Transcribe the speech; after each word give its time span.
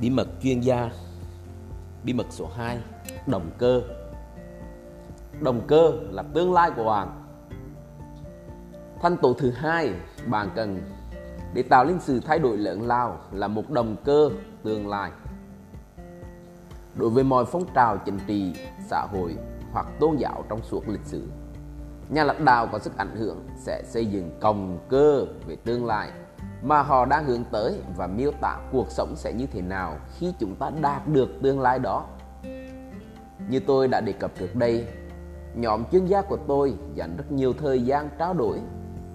Bí 0.00 0.10
mật 0.10 0.28
chuyên 0.42 0.60
gia. 0.60 0.90
Bí 2.04 2.12
mật 2.12 2.26
số 2.30 2.48
2 2.56 2.78
Động 3.26 3.50
cơ. 3.58 3.82
Động 5.40 5.62
cơ 5.66 5.92
là 6.10 6.22
tương 6.22 6.52
lai 6.52 6.70
của 6.76 6.84
bạn. 6.84 7.24
Thanh 9.02 9.16
tố 9.16 9.34
thứ 9.34 9.50
hai 9.50 9.92
bạn 10.26 10.50
cần 10.54 10.80
để 11.54 11.62
tạo 11.62 11.84
nên 11.84 12.00
sự 12.00 12.20
thay 12.20 12.38
đổi 12.38 12.58
lớn 12.58 12.86
lao 12.86 13.20
là 13.32 13.48
một 13.48 13.70
động 13.70 13.96
cơ 14.04 14.30
tương 14.62 14.88
lai. 14.88 15.10
Đối 16.94 17.10
với 17.10 17.24
mọi 17.24 17.44
phong 17.44 17.64
trào 17.74 17.98
chính 17.98 18.18
trị, 18.26 18.54
xã 18.86 19.06
hội 19.12 19.36
hoặc 19.72 19.86
tôn 20.00 20.16
giáo 20.16 20.44
trong 20.48 20.62
suốt 20.62 20.88
lịch 20.88 21.04
sử, 21.04 21.28
nhà 22.08 22.24
lãnh 22.24 22.44
đạo 22.44 22.68
có 22.72 22.78
sức 22.78 22.96
ảnh 22.96 23.16
hưởng 23.16 23.46
sẽ 23.56 23.82
xây 23.86 24.06
dựng 24.06 24.30
còng 24.40 24.78
cơ 24.88 25.26
về 25.46 25.56
tương 25.56 25.86
lai 25.86 26.10
mà 26.62 26.82
họ 26.82 27.04
đang 27.04 27.24
hướng 27.24 27.44
tới 27.44 27.80
và 27.96 28.06
miêu 28.06 28.32
tả 28.40 28.58
cuộc 28.72 28.90
sống 28.90 29.16
sẽ 29.16 29.32
như 29.32 29.46
thế 29.46 29.60
nào 29.60 29.96
khi 30.18 30.32
chúng 30.38 30.56
ta 30.56 30.70
đạt 30.80 31.08
được 31.08 31.28
tương 31.42 31.60
lai 31.60 31.78
đó. 31.78 32.06
Như 33.48 33.60
tôi 33.60 33.88
đã 33.88 34.00
đề 34.00 34.12
cập 34.12 34.30
trước 34.38 34.54
đây, 34.54 34.86
nhóm 35.54 35.84
chuyên 35.92 36.06
gia 36.06 36.22
của 36.22 36.36
tôi 36.36 36.74
dành 36.94 37.16
rất 37.16 37.32
nhiều 37.32 37.52
thời 37.52 37.84
gian 37.84 38.08
trao 38.18 38.34
đổi 38.34 38.58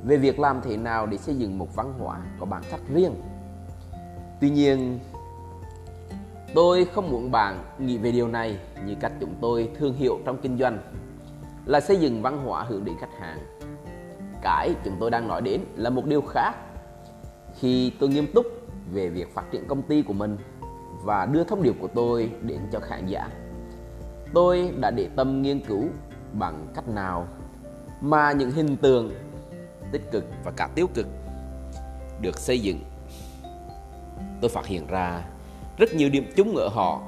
về 0.04 0.18
việc 0.18 0.40
làm 0.40 0.62
thế 0.62 0.78
nào 0.78 1.06
để 1.06 1.18
xây 1.18 1.36
dựng 1.36 1.58
một 1.58 1.76
văn 1.76 1.94
hóa 2.00 2.20
có 2.40 2.46
bản 2.46 2.64
sắc 2.64 2.80
riêng. 2.94 3.16
Tuy 4.42 4.50
nhiên, 4.50 5.00
tôi 6.56 6.86
không 6.86 7.12
muốn 7.12 7.32
bạn 7.32 7.64
nghĩ 7.80 7.98
về 7.98 8.12
điều 8.12 8.28
này 8.28 8.60
như 8.86 8.96
cách 9.00 9.12
chúng 9.20 9.36
tôi 9.42 9.72
thương 9.78 9.94
hiệu 9.94 10.20
trong 10.26 10.38
kinh 10.42 10.58
doanh 10.58 10.80
là 11.66 11.80
xây 11.80 11.98
dựng 11.98 12.22
văn 12.22 12.46
hóa 12.46 12.64
hướng 12.64 12.86
đến 12.86 12.96
khách 13.00 13.20
hàng. 13.20 13.40
Cái 14.42 14.76
chúng 14.86 14.96
tôi 15.00 15.12
đang 15.12 15.28
nói 15.28 15.42
đến 15.42 15.62
là 15.76 15.90
một 15.90 16.06
điều 16.06 16.22
khác. 16.22 16.56
Khi 17.66 17.92
tôi 18.00 18.10
nghiêm 18.10 18.28
túc 18.34 18.46
về 18.92 19.10
việc 19.10 19.34
phát 19.34 19.52
triển 19.52 19.68
công 19.68 19.82
ty 19.82 20.02
của 20.02 20.14
mình 20.14 20.38
và 21.04 21.26
đưa 21.26 21.44
thông 21.44 21.64
điệp 21.64 21.76
của 21.80 21.88
tôi 21.88 22.32
đến 22.42 22.60
cho 22.72 22.80
khán 22.80 23.08
giả, 23.08 23.30
tôi 24.34 24.72
đã 24.80 24.92
để 24.92 25.10
tâm 25.16 25.42
nghiên 25.42 25.60
cứu 25.60 25.84
bằng 26.34 26.68
cách 26.76 26.88
nào 26.88 27.28
mà 28.02 28.32
những 28.32 28.52
hình 28.52 28.78
tượng 28.78 29.12
tích 29.92 30.12
cực 30.12 30.26
và 30.44 30.52
cả 30.52 30.70
tiêu 30.76 30.88
cực 30.94 31.08
được 32.22 32.40
xây 32.40 32.60
dựng. 32.60 32.80
Tôi 34.42 34.50
phát 34.50 34.66
hiện 34.66 34.88
ra 34.88 35.24
rất 35.78 35.94
nhiều 35.94 36.10
điểm 36.10 36.26
chung 36.36 36.56
ở 36.56 36.70
họ. 36.70 37.02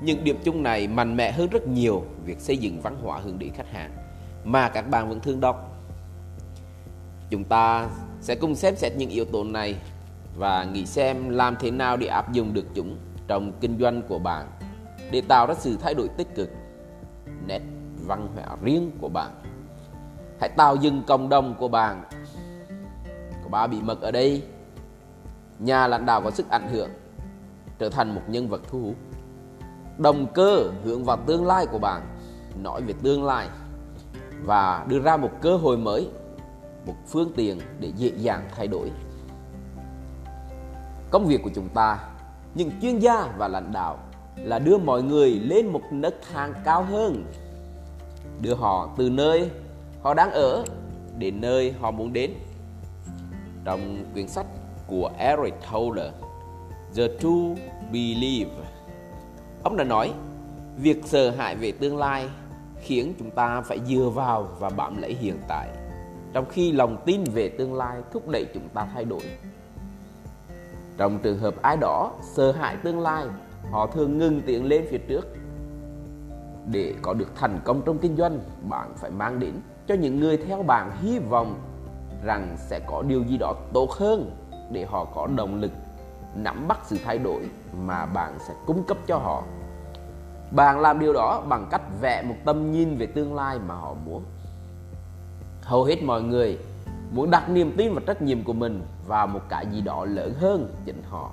Những 0.00 0.24
điểm 0.24 0.38
chung 0.44 0.62
này 0.62 0.88
mạnh 0.88 1.16
mẽ 1.16 1.32
hơn 1.32 1.48
rất 1.50 1.66
nhiều 1.66 2.04
việc 2.24 2.40
xây 2.40 2.56
dựng 2.56 2.80
văn 2.80 2.96
hóa 3.02 3.18
hướng 3.18 3.38
đến 3.38 3.52
khách 3.54 3.72
hàng 3.72 3.90
mà 4.44 4.68
các 4.68 4.90
bạn 4.90 5.08
vẫn 5.08 5.20
thường 5.20 5.40
đọc. 5.40 5.76
Chúng 7.30 7.44
ta 7.44 7.88
sẽ 8.20 8.34
cùng 8.34 8.54
xem 8.54 8.76
xét 8.76 8.92
những 8.96 9.10
yếu 9.10 9.24
tố 9.24 9.44
này 9.44 9.76
và 10.36 10.64
nghĩ 10.64 10.86
xem 10.86 11.28
làm 11.28 11.56
thế 11.60 11.70
nào 11.70 11.96
để 11.96 12.06
áp 12.06 12.32
dụng 12.32 12.54
được 12.54 12.66
chúng 12.74 12.96
trong 13.28 13.52
kinh 13.60 13.78
doanh 13.80 14.02
của 14.02 14.18
bạn, 14.18 14.46
để 15.10 15.20
tạo 15.20 15.46
ra 15.46 15.54
sự 15.54 15.76
thay 15.80 15.94
đổi 15.94 16.08
tích 16.08 16.34
cực, 16.34 16.50
nét 17.46 17.60
văn 18.06 18.28
hóa 18.34 18.56
riêng 18.62 18.90
của 19.00 19.08
bạn. 19.08 19.30
Hãy 20.40 20.50
tạo 20.56 20.76
dựng 20.76 21.02
cộng 21.06 21.28
đồng 21.28 21.54
của 21.58 21.68
bạn. 21.68 22.04
Có 23.42 23.48
ba 23.50 23.66
bí 23.66 23.82
mật 23.82 24.00
ở 24.00 24.10
đây. 24.10 24.42
Nhà 25.58 25.86
lãnh 25.86 26.06
đạo 26.06 26.20
có 26.22 26.30
sức 26.30 26.50
ảnh 26.50 26.68
hưởng, 26.68 26.90
trở 27.78 27.88
thành 27.88 28.14
một 28.14 28.22
nhân 28.28 28.48
vật 28.48 28.60
thu 28.70 28.80
hút. 28.80 28.96
Động 29.98 30.26
cơ 30.34 30.64
hướng 30.84 31.04
vào 31.04 31.16
tương 31.26 31.46
lai 31.46 31.66
của 31.66 31.78
bạn, 31.78 32.02
nói 32.62 32.82
về 32.82 32.94
tương 33.02 33.24
lai 33.24 33.48
và 34.44 34.86
đưa 34.88 35.00
ra 35.00 35.16
một 35.16 35.30
cơ 35.40 35.56
hội 35.56 35.76
mới 35.76 36.08
một 36.86 36.94
phương 37.06 37.32
tiện 37.36 37.60
để 37.80 37.92
dễ 37.96 38.10
dàng 38.16 38.48
thay 38.56 38.66
đổi. 38.66 38.90
Công 41.10 41.26
việc 41.26 41.42
của 41.42 41.50
chúng 41.54 41.68
ta, 41.68 41.98
những 42.54 42.70
chuyên 42.82 42.98
gia 42.98 43.26
và 43.38 43.48
lãnh 43.48 43.72
đạo 43.72 43.98
là 44.36 44.58
đưa 44.58 44.78
mọi 44.78 45.02
người 45.02 45.30
lên 45.30 45.66
một 45.66 45.82
nấc 45.90 46.14
thang 46.32 46.54
cao 46.64 46.82
hơn. 46.82 47.24
Đưa 48.40 48.54
họ 48.54 48.88
từ 48.96 49.10
nơi 49.10 49.50
họ 50.02 50.14
đang 50.14 50.30
ở 50.30 50.64
đến 51.18 51.40
nơi 51.40 51.74
họ 51.80 51.90
muốn 51.90 52.12
đến. 52.12 52.34
Trong 53.64 54.04
quyển 54.12 54.28
sách 54.28 54.46
của 54.86 55.10
Eric 55.18 55.54
Toller, 55.72 56.12
The 56.96 57.08
True 57.20 57.70
Believe 57.92 58.50
ông 59.62 59.76
đã 59.76 59.84
nói, 59.84 60.12
việc 60.76 61.02
sợ 61.04 61.30
hãi 61.30 61.56
về 61.56 61.72
tương 61.72 61.96
lai 61.96 62.28
khiến 62.80 63.14
chúng 63.18 63.30
ta 63.30 63.60
phải 63.60 63.78
dựa 63.86 64.08
vào 64.14 64.48
và 64.58 64.70
bám 64.70 65.02
lấy 65.02 65.16
hiện 65.20 65.38
tại 65.48 65.68
trong 66.32 66.44
khi 66.50 66.72
lòng 66.72 66.96
tin 67.06 67.24
về 67.24 67.48
tương 67.48 67.74
lai 67.74 68.00
thúc 68.12 68.28
đẩy 68.28 68.46
chúng 68.54 68.68
ta 68.74 68.88
thay 68.94 69.04
đổi. 69.04 69.22
Trong 70.96 71.18
trường 71.18 71.38
hợp 71.38 71.62
ai 71.62 71.76
đó 71.76 72.12
sợ 72.22 72.52
hãi 72.52 72.76
tương 72.82 73.00
lai, 73.00 73.26
họ 73.70 73.86
thường 73.86 74.18
ngừng 74.18 74.42
tiến 74.46 74.64
lên 74.66 74.84
phía 74.90 74.98
trước. 74.98 75.26
Để 76.70 76.94
có 77.02 77.14
được 77.14 77.36
thành 77.36 77.60
công 77.64 77.82
trong 77.86 77.98
kinh 77.98 78.16
doanh, 78.16 78.40
bạn 78.68 78.92
phải 78.96 79.10
mang 79.10 79.40
đến 79.40 79.52
cho 79.86 79.94
những 79.94 80.20
người 80.20 80.36
theo 80.36 80.62
bạn 80.62 80.90
hy 81.02 81.18
vọng 81.18 81.54
rằng 82.24 82.56
sẽ 82.58 82.80
có 82.86 83.02
điều 83.02 83.24
gì 83.24 83.38
đó 83.38 83.54
tốt 83.72 83.90
hơn 83.90 84.36
để 84.72 84.84
họ 84.84 85.04
có 85.04 85.26
động 85.26 85.60
lực 85.60 85.72
nắm 86.34 86.68
bắt 86.68 86.78
sự 86.86 86.96
thay 87.04 87.18
đổi 87.18 87.48
mà 87.86 88.06
bạn 88.06 88.38
sẽ 88.48 88.54
cung 88.66 88.82
cấp 88.82 88.96
cho 89.06 89.16
họ. 89.16 89.44
Bạn 90.50 90.80
làm 90.80 90.98
điều 90.98 91.12
đó 91.12 91.42
bằng 91.48 91.66
cách 91.70 91.82
vẽ 92.00 92.22
một 92.22 92.34
tầm 92.44 92.72
nhìn 92.72 92.96
về 92.96 93.06
tương 93.06 93.34
lai 93.34 93.58
mà 93.68 93.74
họ 93.74 93.94
muốn 93.94 94.22
hầu 95.62 95.84
hết 95.84 96.02
mọi 96.02 96.22
người 96.22 96.58
muốn 97.12 97.30
đặt 97.30 97.50
niềm 97.50 97.72
tin 97.76 97.94
và 97.94 98.02
trách 98.06 98.22
nhiệm 98.22 98.44
của 98.44 98.52
mình 98.52 98.82
vào 99.06 99.26
một 99.26 99.40
cái 99.48 99.66
gì 99.72 99.80
đó 99.80 100.04
lớn 100.04 100.34
hơn 100.40 100.74
chính 100.84 101.02
họ. 101.08 101.30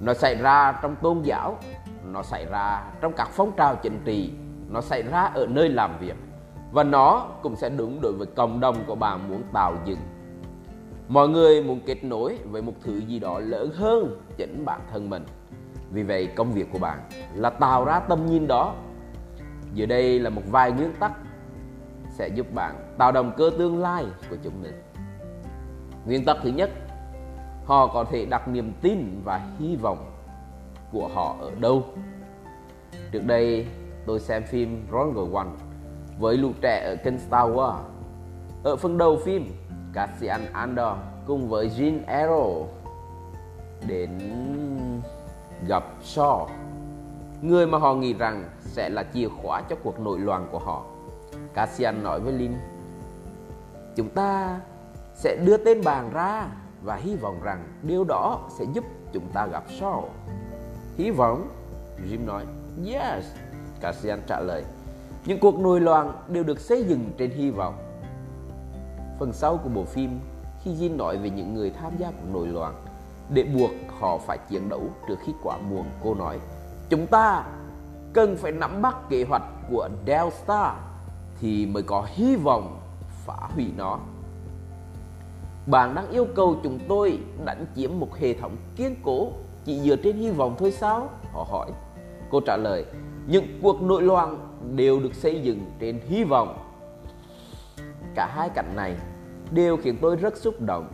Nó 0.00 0.14
xảy 0.14 0.34
ra 0.34 0.72
trong 0.82 0.96
tôn 0.96 1.22
giáo, 1.22 1.58
nó 2.12 2.22
xảy 2.22 2.46
ra 2.50 2.82
trong 3.00 3.12
các 3.12 3.28
phong 3.32 3.52
trào 3.56 3.76
chính 3.76 4.00
trị, 4.04 4.30
nó 4.70 4.80
xảy 4.80 5.02
ra 5.02 5.20
ở 5.20 5.46
nơi 5.46 5.68
làm 5.68 5.98
việc. 5.98 6.16
Và 6.72 6.82
nó 6.82 7.26
cũng 7.42 7.56
sẽ 7.56 7.68
đúng 7.68 8.00
đối 8.00 8.12
với 8.12 8.26
cộng 8.26 8.60
đồng 8.60 8.76
của 8.86 8.94
bạn 8.94 9.28
muốn 9.28 9.42
tạo 9.52 9.74
dựng. 9.84 9.98
Mọi 11.08 11.28
người 11.28 11.62
muốn 11.62 11.80
kết 11.86 12.04
nối 12.04 12.38
với 12.50 12.62
một 12.62 12.72
thứ 12.84 12.98
gì 12.98 13.18
đó 13.18 13.38
lớn 13.38 13.70
hơn 13.74 14.20
chính 14.36 14.64
bản 14.64 14.80
thân 14.92 15.10
mình. 15.10 15.24
Vì 15.90 16.02
vậy, 16.02 16.26
công 16.26 16.52
việc 16.52 16.66
của 16.72 16.78
bạn 16.78 16.98
là 17.34 17.50
tạo 17.50 17.84
ra 17.84 18.00
tầm 18.00 18.26
nhìn 18.26 18.46
đó. 18.46 18.74
Dưới 19.74 19.86
đây 19.86 20.20
là 20.20 20.30
một 20.30 20.42
vài 20.50 20.72
nguyên 20.72 20.92
tắc 21.00 21.12
sẽ 22.10 22.28
giúp 22.28 22.46
bạn 22.54 22.94
tạo 22.98 23.12
động 23.12 23.32
cơ 23.36 23.50
tương 23.58 23.78
lai 23.78 24.04
của 24.30 24.36
chúng 24.42 24.62
mình 24.62 24.82
nguyên 26.06 26.24
tắc 26.24 26.36
thứ 26.42 26.50
nhất 26.50 26.70
họ 27.64 27.86
có 27.86 28.04
thể 28.04 28.26
đặt 28.26 28.48
niềm 28.48 28.72
tin 28.80 29.20
và 29.24 29.46
hy 29.58 29.76
vọng 29.76 30.10
của 30.92 31.08
họ 31.08 31.36
ở 31.40 31.50
đâu 31.60 31.84
trước 33.12 33.22
đây 33.26 33.66
tôi 34.06 34.20
xem 34.20 34.42
phim 34.42 34.86
Ronald 34.92 35.34
One 35.34 35.48
với 36.20 36.36
lũ 36.36 36.50
trẻ 36.60 36.82
ở 36.84 36.96
kênh 37.04 37.18
Star 37.18 37.50
Wars. 37.50 37.80
Ở 38.64 38.76
phần 38.76 38.98
đầu 38.98 39.18
phim, 39.24 39.52
Cassian 39.92 40.52
Andor 40.52 40.96
cùng 41.26 41.48
với 41.48 41.68
Jean 41.68 42.04
Arrow 42.06 42.66
đến 43.88 44.10
gặp 45.66 45.84
Shaw, 46.02 46.46
người 47.42 47.66
mà 47.66 47.78
họ 47.78 47.94
nghĩ 47.94 48.14
rằng 48.14 48.44
sẽ 48.60 48.88
là 48.88 49.04
chìa 49.14 49.28
khóa 49.28 49.62
cho 49.68 49.76
cuộc 49.82 50.00
nội 50.00 50.18
loạn 50.18 50.48
của 50.52 50.58
họ. 50.58 50.84
Cassian 51.54 52.02
nói 52.02 52.20
với 52.20 52.32
Lin, 52.32 52.52
chúng 53.96 54.08
ta 54.08 54.60
sẽ 55.14 55.36
đưa 55.44 55.56
tên 55.56 55.84
bàn 55.84 56.10
ra 56.12 56.48
và 56.82 56.96
hy 56.96 57.16
vọng 57.16 57.40
rằng 57.42 57.68
điều 57.82 58.04
đó 58.04 58.48
sẽ 58.58 58.64
giúp 58.74 58.84
chúng 59.12 59.28
ta 59.32 59.46
gặp 59.46 59.64
Shaw. 59.80 60.04
Hy 60.96 61.10
vọng? 61.10 61.48
Jim 62.10 62.26
nói, 62.26 62.44
yes. 62.86 63.24
Cassian 63.80 64.20
trả 64.26 64.40
lời, 64.40 64.64
những 65.24 65.40
cuộc 65.40 65.58
nổi 65.58 65.80
loạn 65.80 66.12
đều 66.28 66.44
được 66.44 66.60
xây 66.60 66.84
dựng 66.84 67.10
trên 67.18 67.30
hy 67.30 67.50
vọng. 67.50 67.74
Phần 69.18 69.32
sau 69.32 69.56
của 69.56 69.68
bộ 69.68 69.84
phim, 69.84 70.20
khi 70.64 70.70
Jim 70.70 70.96
nói 70.96 71.18
về 71.18 71.30
những 71.30 71.54
người 71.54 71.70
tham 71.70 71.92
gia 71.98 72.10
cuộc 72.10 72.32
nổi 72.32 72.46
loạn, 72.46 72.74
để 73.30 73.42
buộc 73.42 73.70
họ 74.00 74.18
phải 74.18 74.38
chiến 74.48 74.68
đấu 74.68 74.82
trước 75.08 75.16
khi 75.26 75.32
quá 75.42 75.58
muộn, 75.58 75.84
cô 76.04 76.14
nói, 76.14 76.38
chúng 76.88 77.06
ta 77.06 77.44
cần 78.12 78.36
phải 78.36 78.52
nắm 78.52 78.82
bắt 78.82 78.96
kế 79.08 79.24
hoạch 79.28 79.42
của 79.70 79.88
Delta 80.06 80.89
thì 81.40 81.66
mới 81.66 81.82
có 81.82 82.06
hy 82.14 82.36
vọng 82.36 82.80
phá 83.26 83.48
hủy 83.54 83.66
nó. 83.76 83.98
Bạn 85.66 85.94
đang 85.94 86.10
yêu 86.10 86.26
cầu 86.34 86.56
chúng 86.62 86.78
tôi 86.88 87.18
đánh 87.44 87.66
chiếm 87.76 87.90
một 87.98 88.16
hệ 88.16 88.34
thống 88.34 88.56
kiên 88.76 88.96
cố 89.02 89.32
chỉ 89.64 89.80
dựa 89.80 89.96
trên 89.96 90.16
hy 90.16 90.30
vọng 90.30 90.56
thôi 90.58 90.72
sao? 90.72 91.08
Họ 91.32 91.46
hỏi. 91.50 91.70
Cô 92.30 92.40
trả 92.40 92.56
lời, 92.56 92.84
những 93.26 93.44
cuộc 93.62 93.82
nội 93.82 94.02
loạn 94.02 94.50
đều 94.76 95.00
được 95.00 95.14
xây 95.14 95.40
dựng 95.42 95.60
trên 95.80 96.00
hy 96.08 96.24
vọng 96.24 96.58
cả 98.14 98.26
hai 98.34 98.48
cảnh 98.48 98.72
này 98.76 98.96
đều 99.50 99.76
khiến 99.76 99.96
tôi 100.00 100.16
rất 100.16 100.36
xúc 100.36 100.60
động 100.60 100.92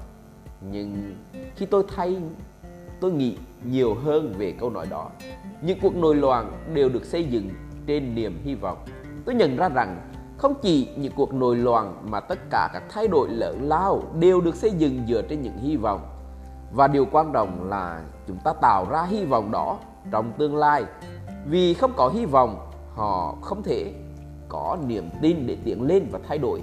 nhưng 0.61 1.15
khi 1.57 1.67
tôi 1.67 1.85
thay 1.97 2.17
tôi 3.01 3.13
nghĩ 3.13 3.37
nhiều 3.65 3.95
hơn 3.95 4.35
về 4.39 4.55
câu 4.61 4.71
nói 4.71 4.87
đó 4.91 5.11
những 5.63 5.79
cuộc 5.83 5.97
nội 5.97 6.15
loạn 6.15 6.53
đều 6.75 6.89
được 6.89 7.05
xây 7.05 7.25
dựng 7.25 7.51
trên 7.87 8.15
niềm 8.15 8.41
hy 8.45 8.55
vọng 8.55 8.79
tôi 9.25 9.35
nhận 9.35 9.57
ra 9.57 9.69
rằng 9.69 10.01
không 10.38 10.55
chỉ 10.62 10.88
những 10.97 11.12
cuộc 11.17 11.35
nổi 11.35 11.56
loạn 11.56 12.03
mà 12.05 12.21
tất 12.21 12.38
cả 12.50 12.71
các 12.73 12.83
thay 12.88 13.09
đổi 13.09 13.29
lớn 13.29 13.59
lao 13.62 14.03
đều 14.19 14.41
được 14.41 14.55
xây 14.55 14.71
dựng 14.71 15.06
dựa 15.09 15.23
trên 15.23 15.43
những 15.43 15.59
hy 15.59 15.77
vọng 15.77 16.00
Và 16.73 16.88
điều 16.88 17.06
quan 17.12 17.33
trọng 17.33 17.69
là 17.69 18.03
chúng 18.27 18.38
ta 18.44 18.53
tạo 18.53 18.87
ra 18.91 19.03
hy 19.03 19.25
vọng 19.25 19.50
đó 19.50 19.79
trong 20.11 20.33
tương 20.38 20.56
lai. 20.56 20.85
Vì 21.47 21.75
không 21.75 21.93
có 21.97 22.09
hy 22.09 22.25
vọng, 22.25 22.71
họ 22.94 23.35
không 23.43 23.62
thể 23.62 23.93
có 24.49 24.79
niềm 24.87 25.11
tin 25.23 25.47
để 25.47 25.56
tiến 25.65 25.87
lên 25.87 26.09
và 26.12 26.19
thay 26.29 26.38
đổi. 26.38 26.62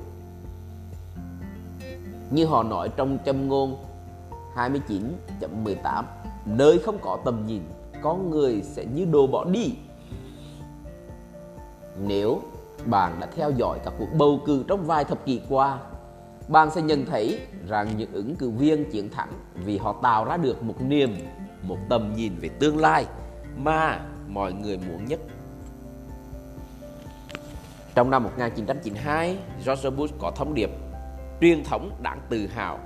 Như 2.31 2.45
họ 2.45 2.63
nói 2.63 2.89
trong 2.95 3.17
châm 3.25 3.47
ngôn 3.47 3.75
29.18 4.55 6.03
Nơi 6.45 6.79
không 6.79 6.97
có 7.01 7.17
tầm 7.25 7.45
nhìn, 7.47 7.61
con 8.01 8.29
người 8.29 8.61
sẽ 8.61 8.85
như 8.85 9.05
đồ 9.05 9.27
bỏ 9.27 9.45
đi. 9.45 9.75
Nếu 12.07 12.39
bạn 12.87 13.19
đã 13.19 13.27
theo 13.35 13.51
dõi 13.51 13.79
các 13.85 13.93
cuộc 13.99 14.13
bầu 14.17 14.41
cử 14.45 14.63
trong 14.67 14.85
vài 14.85 15.03
thập 15.03 15.25
kỷ 15.25 15.41
qua, 15.49 15.79
bạn 16.47 16.71
sẽ 16.71 16.81
nhận 16.81 17.05
thấy 17.05 17.39
rằng 17.67 17.87
những 17.97 18.11
ứng 18.13 18.35
cử 18.35 18.49
viên 18.49 18.91
chiến 18.91 19.09
thắng 19.09 19.29
vì 19.55 19.77
họ 19.77 19.95
tạo 20.03 20.25
ra 20.25 20.37
được 20.37 20.63
một 20.63 20.81
niềm, 20.81 21.15
một 21.61 21.77
tầm 21.89 22.13
nhìn 22.15 22.35
về 22.41 22.49
tương 22.49 22.77
lai 22.77 23.05
mà 23.57 23.99
mọi 24.27 24.53
người 24.53 24.77
muốn 24.77 25.05
nhất. 25.05 25.19
Trong 27.95 28.09
năm 28.09 28.23
1992, 28.23 29.37
George 29.65 29.89
Bush 29.89 30.15
có 30.19 30.31
thông 30.35 30.53
điệp 30.53 30.69
truyền 31.41 31.63
thống 31.63 31.91
đáng 32.01 32.19
tự 32.29 32.47
hào. 32.47 32.79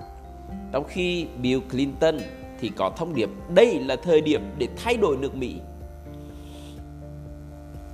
Trong 0.72 0.84
khi 0.88 1.28
Bill 1.42 1.62
Clinton 1.72 2.18
thì 2.60 2.72
có 2.78 2.92
thông 2.98 3.16
điệp 3.16 3.30
đây 3.56 3.80
là 3.80 3.96
thời 4.04 4.22
điểm 4.22 4.42
để 4.58 4.68
thay 4.78 4.98
đổi 4.98 5.18
nước 5.18 5.36
Mỹ. 5.36 5.60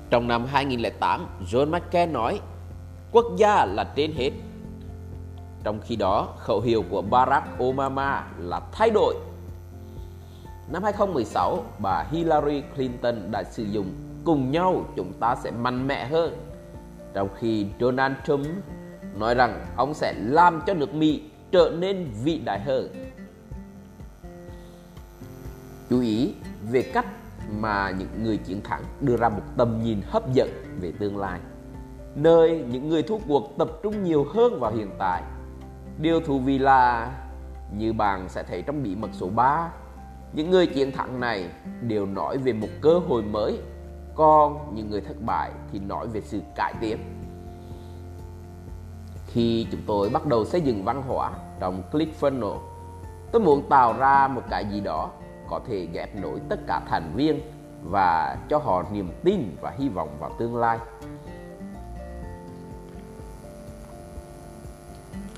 Trong 0.10 0.28
năm 0.28 0.46
2008, 0.46 1.28
John 1.52 1.72
McCain 1.72 2.14
nói 2.14 2.40
quốc 3.12 3.26
gia 3.38 3.66
là 3.66 3.84
trên 3.96 4.12
hết. 4.12 4.32
Trong 5.64 5.80
khi 5.84 5.96
đó, 5.96 6.34
khẩu 6.38 6.62
hiệu 6.62 6.84
của 6.90 7.02
Barack 7.02 7.48
Obama 7.64 8.28
là 8.38 8.62
thay 8.72 8.90
đổi. 8.90 9.16
Năm 10.72 10.84
2016, 10.84 11.64
bà 11.80 12.06
Hillary 12.12 12.64
Clinton 12.76 13.16
đã 13.32 13.44
sử 13.44 13.64
dụng 13.64 13.88
cùng 14.24 14.52
nhau 14.52 14.86
chúng 14.96 15.14
ta 15.20 15.36
sẽ 15.36 15.52
mạnh 15.52 15.88
mẽ 15.88 16.06
hơn. 16.06 16.38
Trong 17.14 17.30
khi 17.40 17.66
Donald 17.80 18.16
Trump 18.26 18.48
nói 19.16 19.36
rằng 19.36 19.66
ông 19.78 19.94
sẽ 19.94 20.14
làm 20.18 20.62
cho 20.68 20.74
nước 20.74 20.94
Mỹ 20.94 21.22
trở 21.52 21.72
nên 21.80 22.12
vĩ 22.24 22.38
đại 22.38 22.60
hơn. 22.60 22.90
Chú 25.90 26.02
ý 26.02 26.34
về 26.72 26.82
cách 26.94 27.06
mà 27.50 27.92
những 27.92 28.24
người 28.24 28.38
chiến 28.38 28.62
thắng 28.64 28.84
đưa 29.02 29.18
ra 29.18 29.30
một 29.30 29.42
tầm 29.58 29.84
nhìn 29.84 30.02
hấp 30.06 30.34
dẫn 30.34 30.50
về 30.80 30.92
tương 31.00 31.18
lai. 31.18 31.40
Nơi 32.16 32.66
những 32.70 32.90
người 32.90 33.04
thua 33.04 33.18
cuộc 33.28 33.58
tập 33.58 33.70
trung 33.84 34.04
nhiều 34.04 34.26
hơn 34.34 34.60
vào 34.60 34.72
hiện 34.72 34.90
tại. 35.00 35.24
Điều 35.98 36.20
thú 36.20 36.40
vị 36.40 36.58
là, 36.58 37.12
như 37.78 37.94
bạn 37.94 38.30
sẽ 38.30 38.44
thấy 38.44 38.62
trong 38.62 38.84
bí 38.84 38.96
mật 38.96 39.10
số 39.14 39.30
3 39.30 39.72
những 40.34 40.50
người 40.50 40.68
chiến 40.68 40.92
thắng 40.92 41.20
này 41.20 41.50
đều 41.82 42.06
nói 42.06 42.38
về 42.38 42.54
một 42.54 42.68
cơ 42.82 43.00
hội 43.08 43.24
mới, 43.24 43.60
còn 44.16 44.76
những 44.76 44.90
người 44.90 45.02
thất 45.02 45.22
bại 45.26 45.52
thì 45.72 45.80
nói 45.80 46.08
về 46.08 46.22
sự 46.22 46.42
cải 46.56 46.74
tiến. 46.82 46.98
Khi 49.28 49.68
chúng 49.72 49.82
tôi 49.88 50.10
bắt 50.10 50.26
đầu 50.26 50.46
xây 50.46 50.62
dựng 50.62 50.86
văn 50.86 51.04
hóa 51.08 51.32
trong 51.60 51.84
ClickFunnels 51.92 52.58
tôi 53.32 53.42
muốn 53.42 53.70
tạo 53.70 53.94
ra 53.98 54.28
một 54.28 54.42
cái 54.50 54.66
gì 54.72 54.80
đó 54.80 55.10
có 55.50 55.62
thể 55.68 55.88
ghép 55.94 56.16
nối 56.16 56.40
tất 56.50 56.60
cả 56.68 56.82
thành 56.90 57.12
viên 57.16 57.42
và 57.84 58.38
cho 58.50 58.58
họ 58.58 58.84
niềm 58.92 59.12
tin 59.24 59.56
và 59.62 59.72
hy 59.78 59.90
vọng 59.90 60.10
vào 60.20 60.32
tương 60.40 60.58
lai. 60.58 60.80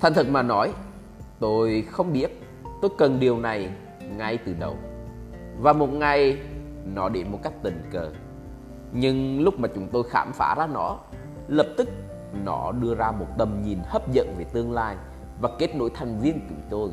Thành 0.02 0.14
thật 0.14 0.28
mà 0.30 0.42
nói, 0.42 0.74
tôi 1.40 1.88
không 1.92 2.14
biết 2.14 2.42
tôi 2.82 2.92
cần 2.98 3.20
điều 3.20 3.40
này 3.40 3.70
ngay 4.18 4.38
từ 4.38 4.54
đầu. 4.60 4.76
Và 5.60 5.74
một 5.74 5.90
ngày 5.94 6.38
nó 6.86 7.10
đến 7.10 7.32
một 7.32 7.40
cách 7.44 7.54
tình 7.64 7.82
cờ. 7.92 8.12
Nhưng 8.92 9.42
lúc 9.42 9.60
mà 9.60 9.68
chúng 9.76 9.88
tôi 9.88 10.04
khám 10.10 10.32
phá 10.34 10.56
ra 10.58 10.68
nó, 10.68 10.98
lập 11.48 11.68
tức 11.78 11.90
nó 12.44 12.72
đưa 12.72 12.96
ra 12.96 13.12
một 13.12 13.28
tầm 13.38 13.64
nhìn 13.66 13.80
hấp 13.86 14.12
dẫn 14.12 14.36
về 14.38 14.44
tương 14.44 14.72
lai 14.72 14.96
và 15.42 15.50
kết 15.60 15.76
nối 15.76 15.90
thành 15.94 16.20
viên 16.20 16.40
chúng 16.50 16.62
tôi 16.70 16.90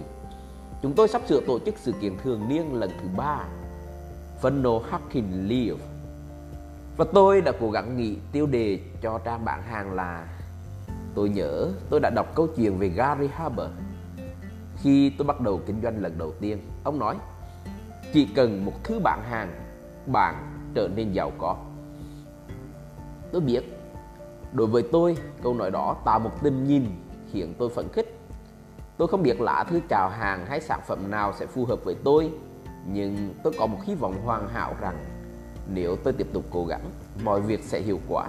Chúng 0.83 0.95
tôi 0.95 1.09
sắp 1.09 1.23
sửa 1.29 1.41
tổ 1.41 1.59
chức 1.59 1.75
sự 1.79 1.93
kiện 2.01 2.17
thường 2.19 2.49
niên 2.49 2.75
lần 2.75 2.91
thứ 3.03 3.09
ba 3.17 3.45
Funnel 4.43 4.81
Hacking 4.81 5.49
Live 5.49 5.77
Và 6.97 7.05
tôi 7.13 7.41
đã 7.41 7.53
cố 7.61 7.71
gắng 7.71 7.97
nghĩ 7.97 8.17
tiêu 8.33 8.47
đề 8.47 8.79
cho 9.03 9.19
trang 9.25 9.45
bán 9.45 9.63
hàng 9.63 9.93
là 9.93 10.29
Tôi 11.15 11.29
nhớ 11.29 11.69
tôi 11.91 12.01
đã 12.01 12.11
đọc 12.11 12.35
câu 12.35 12.47
chuyện 12.57 12.79
về 12.79 12.89
Gary 12.89 13.27
Haber 13.27 13.71
Khi 14.77 15.11
tôi 15.11 15.27
bắt 15.27 15.41
đầu 15.41 15.61
kinh 15.67 15.81
doanh 15.83 16.03
lần 16.03 16.19
đầu 16.19 16.33
tiên 16.41 16.59
Ông 16.85 16.99
nói 16.99 17.17
Chỉ 18.13 18.29
cần 18.35 18.65
một 18.65 18.85
thứ 18.85 18.99
bạn 18.99 19.21
hàng 19.31 19.51
Bạn 20.07 20.35
trở 20.75 20.89
nên 20.97 21.13
giàu 21.13 21.33
có. 21.39 21.57
Tôi 23.33 23.41
biết 23.41 23.63
Đối 24.53 24.67
với 24.67 24.83
tôi, 24.93 25.17
câu 25.43 25.55
nói 25.55 25.71
đó 25.71 25.97
tạo 26.05 26.19
một 26.19 26.31
tầm 26.43 26.65
nhìn 26.65 26.87
khiến 27.33 27.55
tôi 27.59 27.69
phấn 27.69 27.89
khích. 27.93 28.19
Tôi 29.03 29.09
không 29.09 29.23
biết 29.23 29.41
lạ 29.41 29.65
thứ 29.69 29.81
chào 29.89 30.09
hàng 30.09 30.47
hay 30.47 30.61
sản 30.61 30.81
phẩm 30.87 31.11
nào 31.11 31.33
sẽ 31.33 31.47
phù 31.47 31.65
hợp 31.65 31.85
với 31.85 31.97
tôi, 32.05 32.31
nhưng 32.87 33.35
tôi 33.43 33.53
có 33.59 33.67
một 33.67 33.79
hy 33.85 33.95
vọng 33.95 34.15
hoàn 34.25 34.49
hảo 34.49 34.75
rằng 34.81 34.97
nếu 35.75 35.97
tôi 36.05 36.13
tiếp 36.13 36.27
tục 36.33 36.45
cố 36.51 36.67
gắng, 36.67 36.91
mọi 37.25 37.41
việc 37.41 37.63
sẽ 37.65 37.81
hiệu 37.81 38.01
quả. 38.09 38.29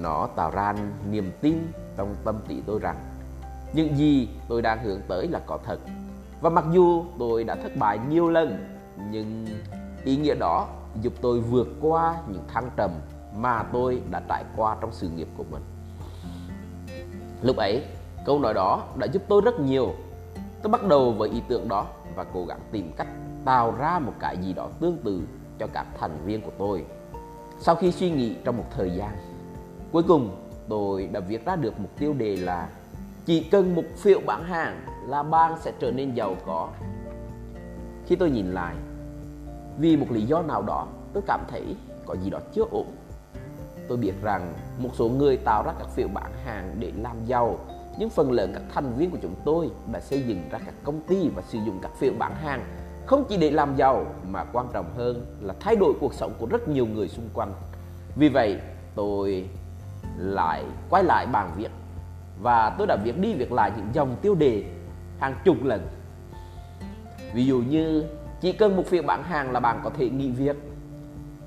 Nó 0.00 0.28
tạo 0.36 0.50
ra 0.50 0.74
niềm 1.10 1.32
tin 1.40 1.58
trong 1.96 2.14
tâm 2.24 2.38
trí 2.48 2.62
tôi 2.66 2.78
rằng 2.78 2.96
những 3.72 3.96
gì 3.96 4.28
tôi 4.48 4.62
đang 4.62 4.84
hướng 4.84 5.00
tới 5.08 5.28
là 5.28 5.40
có 5.46 5.58
thật. 5.64 5.78
Và 6.40 6.50
mặc 6.50 6.64
dù 6.72 7.04
tôi 7.18 7.44
đã 7.44 7.54
thất 7.54 7.76
bại 7.76 7.98
nhiều 8.08 8.28
lần, 8.28 8.78
nhưng 9.10 9.46
ý 10.04 10.16
nghĩa 10.16 10.34
đó 10.34 10.68
giúp 11.02 11.12
tôi 11.20 11.40
vượt 11.40 11.68
qua 11.80 12.16
những 12.28 12.44
thăng 12.48 12.70
trầm 12.76 12.90
mà 13.36 13.62
tôi 13.62 14.02
đã 14.10 14.22
trải 14.28 14.44
qua 14.56 14.76
trong 14.80 14.92
sự 14.92 15.08
nghiệp 15.08 15.28
của 15.36 15.44
mình. 15.50 15.62
Lúc 17.42 17.56
ấy, 17.56 17.84
Câu 18.24 18.38
nói 18.38 18.54
đó 18.54 18.84
đã 18.96 19.06
giúp 19.06 19.22
tôi 19.28 19.42
rất 19.44 19.60
nhiều. 19.60 19.94
Tôi 20.62 20.70
bắt 20.70 20.84
đầu 20.88 21.12
với 21.12 21.30
ý 21.30 21.42
tưởng 21.48 21.68
đó 21.68 21.86
và 22.14 22.24
cố 22.24 22.44
gắng 22.44 22.60
tìm 22.70 22.92
cách 22.96 23.08
tạo 23.44 23.74
ra 23.78 23.98
một 23.98 24.12
cái 24.20 24.36
gì 24.36 24.52
đó 24.52 24.68
tương 24.80 24.96
tự 24.96 25.22
cho 25.58 25.66
các 25.72 25.86
thành 26.00 26.18
viên 26.24 26.40
của 26.40 26.52
tôi. 26.58 26.84
Sau 27.60 27.74
khi 27.74 27.92
suy 27.92 28.10
nghĩ 28.10 28.36
trong 28.44 28.56
một 28.56 28.64
thời 28.76 28.90
gian, 28.90 29.16
cuối 29.92 30.02
cùng 30.02 30.36
tôi 30.68 31.06
đã 31.06 31.20
viết 31.20 31.46
ra 31.46 31.56
được 31.56 31.80
mục 31.80 31.90
tiêu 31.98 32.12
đề 32.12 32.36
là 32.36 32.68
chỉ 33.26 33.40
cần 33.40 33.74
một 33.74 33.84
phiếu 33.96 34.20
bán 34.26 34.44
hàng 34.44 34.80
là 35.06 35.22
bạn 35.22 35.54
sẽ 35.60 35.72
trở 35.80 35.90
nên 35.90 36.14
giàu 36.14 36.36
có. 36.46 36.68
Khi 38.06 38.16
tôi 38.16 38.30
nhìn 38.30 38.52
lại, 38.52 38.74
vì 39.78 39.96
một 39.96 40.06
lý 40.10 40.22
do 40.22 40.42
nào 40.42 40.62
đó 40.62 40.86
tôi 41.12 41.22
cảm 41.26 41.40
thấy 41.50 41.76
có 42.06 42.16
gì 42.16 42.30
đó 42.30 42.38
chưa 42.54 42.64
ổn. 42.70 42.86
Tôi 43.88 43.98
biết 43.98 44.12
rằng 44.22 44.52
một 44.78 44.90
số 44.92 45.08
người 45.08 45.36
tạo 45.36 45.62
ra 45.62 45.72
các 45.78 45.88
phiếu 45.88 46.08
bán 46.14 46.32
hàng 46.44 46.76
để 46.78 46.92
làm 47.02 47.24
giàu 47.26 47.58
nhưng 47.98 48.10
phần 48.10 48.32
lớn 48.32 48.50
các 48.54 48.62
thành 48.74 48.94
viên 48.96 49.10
của 49.10 49.18
chúng 49.22 49.34
tôi 49.44 49.70
đã 49.92 50.00
xây 50.00 50.22
dựng 50.22 50.42
ra 50.50 50.58
các 50.58 50.74
công 50.84 51.00
ty 51.00 51.28
và 51.28 51.42
sử 51.42 51.58
dụng 51.66 51.78
các 51.82 51.90
phiếu 51.98 52.12
bán 52.18 52.34
hàng 52.34 52.64
không 53.06 53.24
chỉ 53.28 53.36
để 53.36 53.50
làm 53.50 53.76
giàu 53.76 54.06
mà 54.30 54.44
quan 54.44 54.66
trọng 54.72 54.94
hơn 54.96 55.26
là 55.40 55.54
thay 55.60 55.76
đổi 55.76 55.94
cuộc 56.00 56.14
sống 56.14 56.32
của 56.38 56.46
rất 56.46 56.68
nhiều 56.68 56.86
người 56.86 57.08
xung 57.08 57.28
quanh. 57.34 57.52
Vì 58.16 58.28
vậy, 58.28 58.58
tôi 58.94 59.48
lại 60.18 60.64
quay 60.90 61.04
lại 61.04 61.26
bàn 61.26 61.52
viết 61.56 61.70
và 62.42 62.74
tôi 62.78 62.86
đã 62.86 62.96
viết 63.04 63.18
đi 63.18 63.34
viết 63.34 63.52
lại 63.52 63.72
những 63.76 63.88
dòng 63.92 64.16
tiêu 64.22 64.34
đề 64.34 64.64
hàng 65.20 65.34
chục 65.44 65.64
lần. 65.64 65.88
Ví 67.34 67.46
dụ 67.46 67.58
như 67.58 68.04
chỉ 68.40 68.52
cần 68.52 68.76
một 68.76 68.86
phiếu 68.86 69.02
bán 69.02 69.22
hàng 69.22 69.50
là 69.50 69.60
bạn 69.60 69.80
có 69.84 69.90
thể 69.90 70.10
nghỉ 70.10 70.30
việc. 70.30 70.56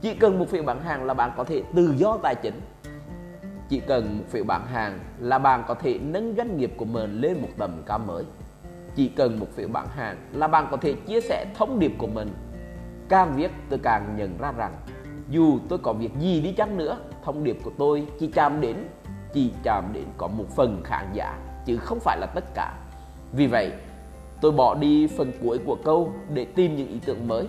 Chỉ 0.01 0.13
cần 0.13 0.39
một 0.39 0.49
phiếu 0.49 0.63
bán 0.63 0.81
hàng 0.81 1.03
là 1.03 1.13
bạn 1.13 1.31
có 1.37 1.43
thể 1.43 1.63
tự 1.75 1.93
do 1.97 2.17
tài 2.23 2.35
chính 2.35 2.61
chỉ 3.69 3.79
cần 3.79 4.17
một 4.17 4.23
phiếu 4.27 4.43
bán 4.43 4.67
hàng 4.67 4.99
là 5.19 5.39
bạn 5.39 5.63
có 5.67 5.73
thể 5.73 5.99
nâng 6.01 6.33
doanh 6.37 6.57
nghiệp 6.57 6.73
của 6.77 6.85
mình 6.85 7.21
lên 7.21 7.41
một 7.41 7.49
tầm 7.57 7.83
cao 7.85 7.99
mới. 7.99 8.23
Chỉ 8.95 9.07
cần 9.07 9.39
một 9.39 9.47
phiếu 9.55 9.67
bán 9.67 9.87
hàng 9.87 10.17
là 10.31 10.47
bạn 10.47 10.67
có 10.71 10.77
thể 10.77 10.93
chia 10.93 11.21
sẻ 11.21 11.45
thông 11.55 11.79
điệp 11.79 11.91
của 11.97 12.07
mình. 12.07 12.29
Càng 13.09 13.33
viết 13.35 13.51
tôi 13.69 13.79
càng 13.83 14.15
nhận 14.17 14.37
ra 14.37 14.51
rằng 14.51 14.73
dù 15.29 15.59
tôi 15.69 15.79
có 15.79 15.93
việc 15.93 16.11
gì 16.19 16.41
đi 16.41 16.51
chăng 16.51 16.77
nữa, 16.77 16.97
thông 17.23 17.43
điệp 17.43 17.57
của 17.63 17.71
tôi 17.77 18.07
chỉ 18.19 18.27
chạm 18.27 18.61
đến 18.61 18.75
chỉ 19.33 19.51
chạm 19.63 19.83
đến 19.93 20.03
có 20.17 20.27
một 20.27 20.45
phần 20.55 20.81
khán 20.83 21.05
giả 21.13 21.39
chứ 21.65 21.77
không 21.77 21.99
phải 21.99 22.17
là 22.19 22.27
tất 22.35 22.43
cả. 22.53 22.73
Vì 23.31 23.47
vậy, 23.47 23.71
tôi 24.41 24.51
bỏ 24.51 24.75
đi 24.75 25.07
phần 25.07 25.31
cuối 25.41 25.59
của 25.65 25.77
câu 25.85 26.13
để 26.33 26.45
tìm 26.45 26.75
những 26.75 26.87
ý 26.87 26.99
tưởng 27.05 27.27
mới. 27.27 27.47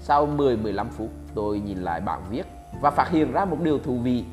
Sau 0.00 0.26
10-15 0.26 0.86
phút, 0.90 1.10
tôi 1.34 1.60
nhìn 1.60 1.78
lại 1.78 2.00
bảng 2.00 2.22
viết 2.30 2.46
và 2.80 2.90
phát 2.90 3.10
hiện 3.10 3.32
ra 3.32 3.44
một 3.44 3.56
điều 3.62 3.78
thú 3.78 3.98
vị 3.98 4.24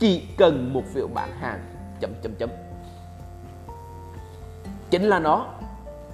chỉ 0.00 0.22
cần 0.36 0.72
một 0.72 0.82
phiếu 0.86 1.08
bán 1.14 1.32
hàng, 1.40 1.60
chấm 2.00 2.10
chấm 2.22 2.34
chấm. 2.34 2.50
Chính 4.90 5.02
là 5.02 5.18
nó. 5.18 5.46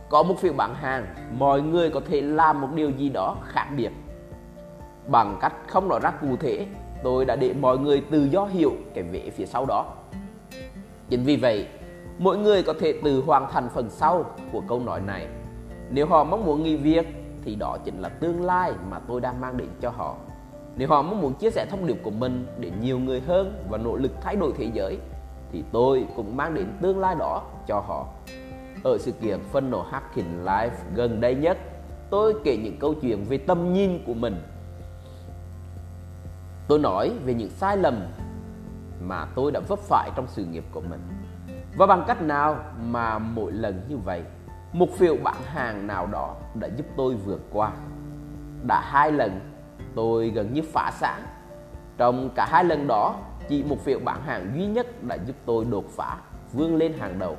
Có 0.09 0.23
một 0.23 0.35
phiếu 0.39 0.53
bán 0.53 0.75
hàng, 0.75 1.07
mọi 1.39 1.63
người 1.63 1.91
có 1.91 2.01
thể 2.09 2.21
làm 2.21 2.61
một 2.61 2.69
điều 2.75 2.91
gì 2.91 3.09
đó 3.09 3.37
khác 3.45 3.67
biệt. 3.77 3.91
Bằng 5.09 5.39
cách 5.41 5.55
không 5.69 5.89
nói 5.89 6.01
ra 6.03 6.11
cụ 6.11 6.37
thể, 6.41 6.67
tôi 7.03 7.25
đã 7.25 7.37
để 7.37 7.55
mọi 7.61 7.79
người 7.79 8.03
tự 8.11 8.25
do 8.25 8.45
hiểu 8.45 8.73
cái 8.95 9.05
vế 9.05 9.31
phía 9.31 9.47
sau 9.47 9.67
đó. 9.67 9.95
Chính 11.09 11.25
vì 11.25 11.37
vậy, 11.37 11.69
mỗi 12.19 12.39
người 12.39 12.63
có 12.63 12.75
thể 12.81 13.01
tự 13.05 13.23
hoàn 13.27 13.53
thành 13.53 13.69
phần 13.75 13.91
sau 13.91 14.25
của 14.53 14.63
câu 14.69 14.81
nói 14.81 15.01
này. 15.01 15.27
Nếu 15.91 16.07
họ 16.07 16.25
mong 16.25 16.45
muốn 16.45 16.63
nghỉ 16.63 16.77
việc, 16.77 17.07
thì 17.45 17.55
đó 17.55 17.79
chính 17.85 18.01
là 18.01 18.09
tương 18.09 18.45
lai 18.45 18.73
mà 18.91 18.99
tôi 19.09 19.21
đang 19.21 19.41
mang 19.41 19.57
đến 19.57 19.69
cho 19.81 19.91
họ. 19.91 20.17
Nếu 20.77 20.89
họ 20.89 21.03
mong 21.03 21.21
muốn 21.21 21.35
chia 21.35 21.51
sẻ 21.51 21.67
thông 21.71 21.87
điệp 21.87 21.97
của 22.03 22.11
mình 22.11 22.47
để 22.61 22.71
nhiều 22.81 22.99
người 22.99 23.21
hơn 23.21 23.65
và 23.69 23.79
nỗ 23.79 23.97
lực 23.97 24.13
thay 24.21 24.37
đổi 24.37 24.53
thế 24.59 24.71
giới 24.75 24.99
thì 25.53 25.65
tôi 25.73 26.07
cũng 26.17 26.37
mang 26.37 26.55
đến 26.55 26.67
tương 26.81 26.99
lai 26.99 27.15
đó 27.19 27.43
cho 27.67 27.81
họ. 27.81 28.07
Ở 28.85 28.99
sự 28.99 29.13
kiện 29.13 29.39
Funnel 29.53 29.83
Hacking 29.83 30.39
Live 30.39 30.77
gần 30.95 31.21
đây 31.21 31.35
nhất, 31.35 31.59
tôi 32.11 32.35
kể 32.45 32.57
những 32.57 32.79
câu 32.79 32.95
chuyện 32.95 33.25
về 33.25 33.39
tầm 33.39 33.73
nhìn 33.73 34.05
của 34.07 34.15
mình. 34.15 34.43
Tôi 36.69 36.79
nói 36.79 37.13
về 37.25 37.35
những 37.35 37.51
sai 37.51 37.77
lầm 37.77 38.07
mà 39.01 39.27
tôi 39.35 39.53
đã 39.53 39.61
vấp 39.69 39.79
phải 39.79 40.11
trong 40.17 40.27
sự 40.29 40.45
nghiệp 40.45 40.65
của 40.73 40.81
mình. 40.81 41.01
Và 41.77 41.87
bằng 41.87 42.05
cách 42.07 42.23
nào 42.23 42.57
mà 42.83 43.19
mỗi 43.19 43.53
lần 43.53 43.87
như 43.89 43.97
vậy, 43.97 44.23
một 44.73 44.89
phiếu 44.99 45.17
bán 45.25 45.43
hàng 45.45 45.87
nào 45.87 46.07
đó 46.07 46.35
đã 46.55 46.69
giúp 46.77 46.87
tôi 46.97 47.15
vượt 47.15 47.41
qua. 47.53 47.73
Đã 48.67 48.81
hai 48.81 49.13
lần 49.13 49.41
tôi 49.97 50.31
gần 50.31 50.55
như 50.55 50.63
phá 50.73 50.91
sản. 51.01 51.23
Trong 51.99 52.31
cả 52.35 52.47
hai 52.51 52.65
lần 52.65 52.87
đó, 52.87 53.17
chỉ 53.49 53.63
một 53.63 53.85
phiếu 53.85 53.99
bán 54.05 54.23
hàng 54.23 54.53
duy 54.55 54.67
nhất 54.67 55.05
đã 55.09 55.19
giúp 55.27 55.37
tôi 55.47 55.65
đột 55.65 55.85
phá, 55.91 56.17
vươn 56.53 56.77
lên 56.77 56.93
hàng 56.99 57.19
đầu. 57.19 57.37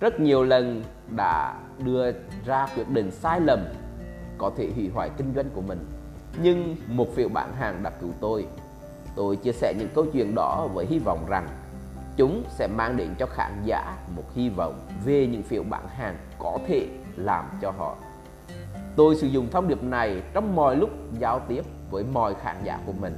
Rất 0.00 0.20
nhiều 0.20 0.44
lần 0.44 0.82
đã 1.16 1.54
đưa 1.78 2.12
ra 2.44 2.66
quyết 2.76 2.88
định 2.88 3.10
sai 3.10 3.40
lầm 3.40 3.64
có 4.38 4.50
thể 4.56 4.70
hủy 4.74 4.90
hoại 4.94 5.10
kinh 5.16 5.32
doanh 5.34 5.50
của 5.54 5.60
mình. 5.60 5.86
Nhưng 6.42 6.76
một 6.88 7.14
phiếu 7.14 7.28
bán 7.28 7.52
hàng 7.52 7.82
đã 7.82 7.90
cứu 7.90 8.10
tôi. 8.20 8.46
Tôi 9.16 9.36
chia 9.36 9.52
sẻ 9.52 9.74
những 9.78 9.88
câu 9.94 10.06
chuyện 10.12 10.34
đó 10.34 10.68
với 10.74 10.86
hy 10.86 10.98
vọng 10.98 11.26
rằng 11.28 11.48
chúng 12.16 12.42
sẽ 12.48 12.66
mang 12.66 12.96
đến 12.96 13.14
cho 13.18 13.26
khán 13.26 13.52
giả 13.64 13.96
một 14.16 14.24
hy 14.34 14.48
vọng 14.48 14.74
về 15.04 15.26
những 15.26 15.42
phiếu 15.42 15.62
bán 15.62 15.88
hàng 15.88 16.16
có 16.38 16.58
thể 16.66 16.86
làm 17.16 17.44
cho 17.62 17.70
họ. 17.70 17.96
Tôi 18.96 19.16
sử 19.16 19.26
dụng 19.26 19.50
thông 19.50 19.68
điệp 19.68 19.82
này 19.82 20.22
trong 20.34 20.56
mọi 20.56 20.76
lúc 20.76 20.90
giao 21.18 21.40
tiếp 21.48 21.64
với 21.90 22.04
mọi 22.12 22.34
khán 22.34 22.56
giả 22.64 22.78
của 22.86 22.92
mình. 23.00 23.16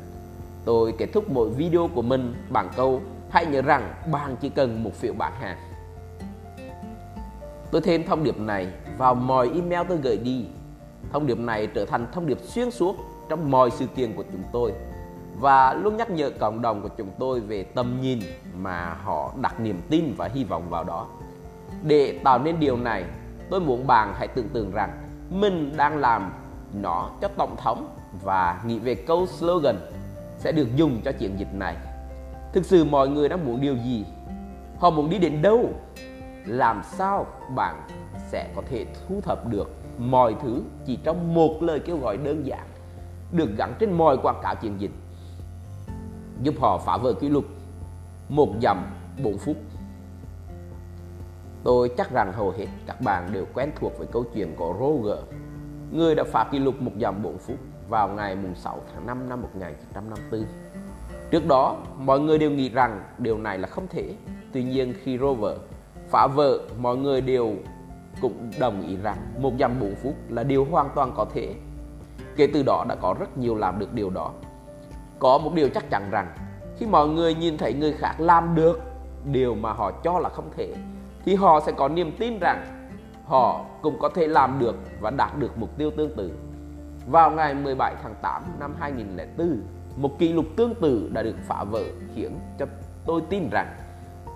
Tôi 0.64 0.95
kết 0.99 1.07
thúc 1.12 1.31
mỗi 1.31 1.50
video 1.50 1.88
của 1.95 2.02
mình 2.02 2.35
bằng 2.50 2.71
câu 2.76 3.00
hãy 3.31 3.47
nhớ 3.47 3.62
rằng 3.62 3.95
bạn 4.12 4.37
chỉ 4.41 4.49
cần 4.49 4.85
một 4.85 4.95
phiếu 4.95 5.12
bán 5.12 5.33
hàng. 5.41 5.57
Tôi 7.71 7.81
thêm 7.81 8.05
thông 8.07 8.25
điệp 8.25 8.38
này 8.38 8.67
vào 8.99 9.14
mọi 9.14 9.50
email 9.55 9.87
tôi 9.88 9.99
gửi 10.02 10.17
đi. 10.17 10.47
Thông 11.12 11.26
điệp 11.26 11.38
này 11.38 11.67
trở 11.67 11.85
thành 11.85 12.07
thông 12.12 12.26
điệp 12.26 12.38
xuyên 12.41 12.71
suốt 12.71 12.97
trong 13.29 13.50
mọi 13.50 13.71
sự 13.71 13.87
kiện 13.87 14.17
của 14.17 14.25
chúng 14.33 14.43
tôi 14.52 14.73
và 15.41 15.75
luôn 15.75 15.97
nhắc 15.97 16.11
nhở 16.11 16.31
cộng 16.31 16.62
đồng 16.62 16.83
của 16.83 16.88
chúng 16.88 17.09
tôi 17.19 17.41
về 17.41 17.62
tầm 17.62 18.00
nhìn 18.00 18.21
mà 18.57 18.95
họ 18.95 19.33
đặt 19.41 19.61
niềm 19.61 19.81
tin 19.91 20.14
và 20.17 20.29
hy 20.35 20.45
vọng 20.45 20.71
vào 20.71 20.85
đó. 20.85 21.07
Để 21.83 22.21
tạo 22.25 22.38
nên 22.38 22.61
điều 22.61 22.76
này, 22.76 23.05
tôi 23.50 23.61
muốn 23.61 23.87
bạn 23.87 24.14
hãy 24.19 24.29
tưởng 24.29 24.49
tượng 24.49 24.71
rằng 24.71 25.01
mình 25.32 25.72
đang 25.76 25.98
làm 25.98 26.32
nó 26.72 27.10
cho 27.20 27.28
tổng 27.28 27.56
thống 27.56 27.96
và 28.22 28.62
nghĩ 28.66 28.78
về 28.78 28.94
câu 28.94 29.26
slogan 29.26 29.76
sẽ 30.38 30.52
được 30.52 30.76
dùng 30.76 31.00
cho 31.04 31.12
chiến 31.12 31.38
dịch 31.38 31.54
này. 31.54 31.76
Thực 32.52 32.64
sự 32.64 32.84
mọi 32.84 33.08
người 33.08 33.28
đang 33.28 33.44
muốn 33.44 33.60
điều 33.60 33.76
gì? 33.76 34.04
Họ 34.78 34.90
muốn 34.90 35.10
đi 35.10 35.18
đến 35.18 35.42
đâu? 35.42 35.70
Làm 36.46 36.82
sao 36.84 37.26
bạn 37.56 37.86
sẽ 38.28 38.48
có 38.56 38.62
thể 38.70 38.86
thu 39.08 39.20
thập 39.20 39.48
được 39.48 39.70
mọi 39.98 40.34
thứ 40.42 40.62
chỉ 40.86 40.98
trong 41.04 41.34
một 41.34 41.62
lời 41.62 41.80
kêu 41.80 41.96
gọi 41.96 42.16
đơn 42.16 42.46
giản, 42.46 42.66
được 43.32 43.50
gắn 43.56 43.74
trên 43.78 43.92
mọi 43.92 44.16
quảng 44.16 44.40
cáo 44.42 44.54
chiến 44.54 44.80
dịch 44.80 44.90
giúp 46.42 46.54
họ 46.60 46.78
phá 46.78 46.96
vỡ 46.96 47.12
kỷ 47.12 47.28
lục 47.28 47.44
một 48.28 48.48
dặm 48.62 48.84
4 49.24 49.38
phút. 49.38 49.56
Tôi 51.64 51.90
chắc 51.97 52.11
rằng 52.11 52.33
hầu 52.33 52.50
hết 52.50 52.66
các 52.87 53.00
bạn 53.00 53.28
đều 53.33 53.47
quen 53.54 53.71
thuộc 53.81 53.99
với 53.99 54.07
câu 54.12 54.25
chuyện 54.35 54.54
của 54.57 54.75
Roger, 54.81 55.19
người 55.90 56.14
đã 56.14 56.25
phá 56.25 56.45
kỷ 56.52 56.59
lục 56.59 56.75
một 56.81 56.92
dặm 57.00 57.23
4 57.23 57.38
phút 57.38 57.57
vào 57.88 58.09
ngày 58.09 58.37
6 58.54 58.81
tháng 58.95 59.07
5 59.07 59.28
năm 59.28 59.42
1954. 59.42 60.45
Trước 61.31 61.47
đó, 61.47 61.76
mọi 61.99 62.21
người 62.21 62.38
đều 62.38 62.50
nghĩ 62.50 62.69
rằng 62.69 63.02
điều 63.19 63.38
này 63.38 63.59
là 63.59 63.69
không 63.69 63.87
thể. 63.88 64.14
Tuy 64.52 64.64
nhiên 64.64 64.95
khi 65.02 65.19
Rover 65.19 65.59
phá 66.09 66.26
vỡ, 66.26 66.59
mọi 66.78 66.97
người 66.97 67.21
đều 67.21 67.54
cũng 68.21 68.50
đồng 68.61 68.87
ý 68.87 68.97
rằng 68.97 69.16
một 69.38 69.52
dặm 69.61 69.81
4 69.81 69.95
phút 69.95 70.14
là 70.28 70.42
điều 70.42 70.64
hoàn 70.64 70.88
toàn 70.95 71.12
có 71.16 71.26
thể. 71.35 71.54
Kể 72.37 72.49
từ 72.54 72.62
đó 72.62 72.85
đã 72.88 72.95
có 72.95 73.14
rất 73.21 73.38
nhiều 73.38 73.54
làm 73.54 73.78
được 73.78 73.92
điều 73.92 74.11
đó 74.11 74.33
có 75.23 75.38
một 75.38 75.54
điều 75.54 75.69
chắc 75.69 75.90
chắn 75.90 76.11
rằng 76.11 76.35
khi 76.76 76.87
mọi 76.87 77.09
người 77.09 77.35
nhìn 77.35 77.59
thấy 77.59 77.75
người 77.75 77.92
khác 77.92 78.14
làm 78.19 78.54
được 78.54 78.81
điều 79.25 79.54
mà 79.54 79.73
họ 79.73 79.92
cho 80.04 80.19
là 80.19 80.28
không 80.28 80.50
thể 80.57 80.75
thì 81.25 81.35
họ 81.35 81.61
sẽ 81.67 81.73
có 81.73 81.88
niềm 81.88 82.17
tin 82.19 82.38
rằng 82.38 82.64
họ 83.25 83.64
cũng 83.83 83.99
có 84.00 84.09
thể 84.09 84.26
làm 84.26 84.59
được 84.59 84.76
và 85.00 85.11
đạt 85.11 85.38
được 85.38 85.59
mục 85.59 85.79
tiêu 85.79 85.91
tương 85.97 86.17
tự. 86.17 86.33
Vào 87.07 87.31
ngày 87.31 87.55
17 87.55 87.95
tháng 88.02 88.14
8 88.23 88.43
năm 88.61 88.75
2004, 88.81 89.61
một 89.97 90.19
kỷ 90.19 90.33
lục 90.33 90.47
tương 90.57 90.75
tự 90.75 91.11
đã 91.12 91.23
được 91.23 91.37
phá 91.47 91.64
vỡ 91.64 91.83
khiến 92.14 92.38
cho 92.59 92.67
tôi 93.07 93.23
tin 93.31 93.49
rằng 93.50 93.76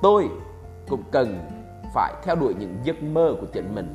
tôi 0.02 0.28
cũng 0.88 1.02
cần 1.10 1.38
phải 1.94 2.14
theo 2.22 2.36
đuổi 2.36 2.54
những 2.58 2.76
giấc 2.84 3.02
mơ 3.02 3.34
của 3.40 3.46
chính 3.52 3.74
mình. 3.74 3.88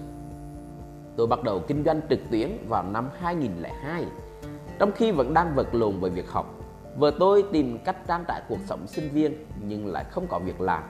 Tôi 1.18 1.28
bắt 1.28 1.44
đầu 1.44 1.60
kinh 1.68 1.84
doanh 1.84 2.02
trực 2.10 2.20
tuyến 2.32 2.50
vào 2.70 2.84
năm 2.84 3.10
2002, 3.20 4.06
trong 4.80 4.92
khi 4.92 5.12
vẫn 5.12 5.34
đang 5.34 5.56
vật 5.56 5.76
lộn 5.76 6.00
với 6.00 6.10
việc 6.10 6.32
học 6.32 6.62
Vợ 6.98 7.12
tôi 7.20 7.44
tìm 7.52 7.78
cách 7.86 8.08
trang 8.08 8.24
trải 8.28 8.42
cuộc 8.50 8.60
sống 8.66 8.88
sinh 8.88 9.10
viên 9.10 9.46
nhưng 9.62 9.88
lại 9.88 10.04
không 10.04 10.28
có 10.28 10.40
việc 10.40 10.62
làm. 10.62 10.84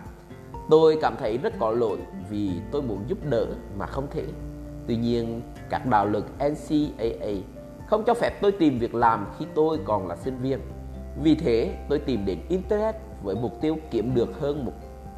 Tôi 0.70 0.98
cảm 1.02 1.16
thấy 1.20 1.38
rất 1.38 1.54
có 1.60 1.72
lỗi 1.72 1.98
vì 2.30 2.52
tôi 2.72 2.82
muốn 2.82 3.04
giúp 3.08 3.18
đỡ 3.30 3.46
mà 3.78 3.86
không 3.86 4.08
thể. 4.12 4.24
Tuy 4.88 4.96
nhiên, 4.96 5.42
các 5.70 5.86
đạo 5.86 6.06
luật 6.06 6.24
NCAA 6.40 7.34
không 7.88 8.04
cho 8.08 8.14
phép 8.14 8.42
tôi 8.42 8.52
tìm 8.52 8.80
việc 8.80 8.96
làm 8.96 9.28
khi 9.40 9.46
tôi 9.56 9.80
còn 9.86 10.08
là 10.08 10.16
sinh 10.16 10.38
viên. 10.38 10.60
Vì 11.24 11.36
thế, 11.36 11.78
tôi 11.90 12.00
tìm 12.00 12.26
đến 12.26 12.40
Internet 12.50 12.96
với 13.24 13.36
mục 13.36 13.62
tiêu 13.62 13.78
kiếm 13.92 14.16
được 14.16 14.40
hơn 14.40 14.66
một 14.66 14.74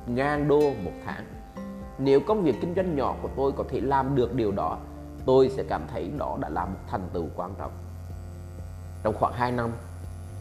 ngàn 0.07 0.47
đô 0.47 0.59
một 0.83 0.91
tháng. 1.05 1.25
Nếu 1.97 2.19
công 2.19 2.43
việc 2.43 2.55
kinh 2.62 2.75
doanh 2.75 2.95
nhỏ 2.95 3.15
của 3.21 3.29
tôi 3.35 3.51
có 3.51 3.63
thể 3.69 3.81
làm 3.81 4.15
được 4.15 4.33
điều 4.33 4.51
đó, 4.51 4.77
tôi 5.25 5.50
sẽ 5.50 5.63
cảm 5.63 5.81
thấy 5.93 6.12
đó 6.17 6.38
đã 6.41 6.50
là 6.50 6.65
một 6.65 6.79
thành 6.88 7.09
tựu 7.13 7.25
quan 7.35 7.53
trọng. 7.57 7.71
Trong 9.03 9.13
khoảng 9.19 9.33
2 9.33 9.51
năm, 9.51 9.69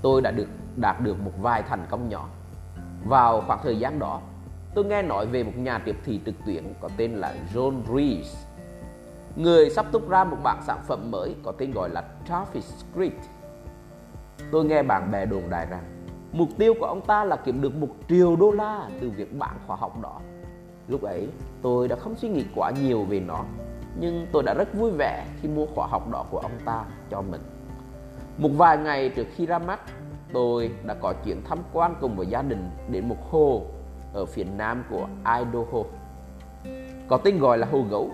tôi 0.02 0.22
đã 0.22 0.30
được 0.30 0.48
đạt 0.76 1.00
được 1.00 1.20
một 1.20 1.32
vài 1.40 1.62
thành 1.62 1.86
công 1.90 2.08
nhỏ. 2.08 2.28
Vào 3.04 3.42
khoảng 3.46 3.60
thời 3.62 3.78
gian 3.78 3.98
đó, 3.98 4.20
tôi 4.74 4.84
nghe 4.84 5.02
nói 5.02 5.26
về 5.26 5.42
một 5.42 5.52
nhà 5.56 5.78
tiếp 5.78 5.96
thị 6.04 6.20
trực 6.26 6.34
tuyến 6.46 6.64
có 6.80 6.88
tên 6.96 7.12
là 7.12 7.34
John 7.54 7.82
Rees. 7.96 8.36
Người 9.36 9.70
sắp 9.70 9.86
tung 9.92 10.08
ra 10.08 10.24
một 10.24 10.36
bản 10.42 10.62
sản 10.66 10.78
phẩm 10.86 11.10
mới 11.10 11.34
có 11.42 11.52
tên 11.52 11.72
gọi 11.72 11.90
là 11.90 12.04
Traffic 12.28 12.60
Script. 12.60 13.22
Tôi 14.50 14.64
nghe 14.64 14.82
bạn 14.82 15.10
bè 15.10 15.26
đồn 15.26 15.42
đại 15.50 15.66
rằng 15.66 15.84
mục 16.32 16.48
tiêu 16.58 16.74
của 16.80 16.86
ông 16.86 17.00
ta 17.06 17.24
là 17.24 17.36
kiếm 17.36 17.60
được 17.60 17.74
một 17.74 17.88
triệu 18.08 18.36
đô 18.36 18.50
la 18.50 18.88
từ 19.00 19.10
việc 19.10 19.38
bán 19.38 19.56
khóa 19.66 19.76
học 19.76 20.00
đó. 20.02 20.20
Lúc 20.88 21.02
ấy 21.02 21.28
tôi 21.62 21.88
đã 21.88 21.96
không 21.96 22.16
suy 22.16 22.28
nghĩ 22.28 22.44
quá 22.54 22.70
nhiều 22.82 23.04
về 23.04 23.20
nó, 23.20 23.44
nhưng 24.00 24.26
tôi 24.32 24.42
đã 24.42 24.54
rất 24.54 24.74
vui 24.74 24.90
vẻ 24.90 25.26
khi 25.40 25.48
mua 25.48 25.66
khóa 25.66 25.86
học 25.86 26.10
đó 26.10 26.24
của 26.30 26.38
ông 26.38 26.58
ta 26.64 26.84
cho 27.10 27.22
mình. 27.22 27.40
Một 28.38 28.48
vài 28.56 28.78
ngày 28.78 29.08
trước 29.08 29.26
khi 29.34 29.46
ra 29.46 29.58
mắt, 29.58 29.80
tôi 30.32 30.70
đã 30.84 30.94
có 30.94 31.14
chuyến 31.24 31.42
tham 31.44 31.58
quan 31.72 31.94
cùng 32.00 32.16
với 32.16 32.26
gia 32.26 32.42
đình 32.42 32.70
đến 32.90 33.08
một 33.08 33.30
hồ 33.30 33.62
ở 34.12 34.26
phía 34.26 34.44
nam 34.44 34.84
của 34.90 35.08
Idaho. 35.16 35.82
Có 37.08 37.16
tên 37.16 37.38
gọi 37.38 37.58
là 37.58 37.66
Hồ 37.70 37.84
Gấu. 37.90 38.10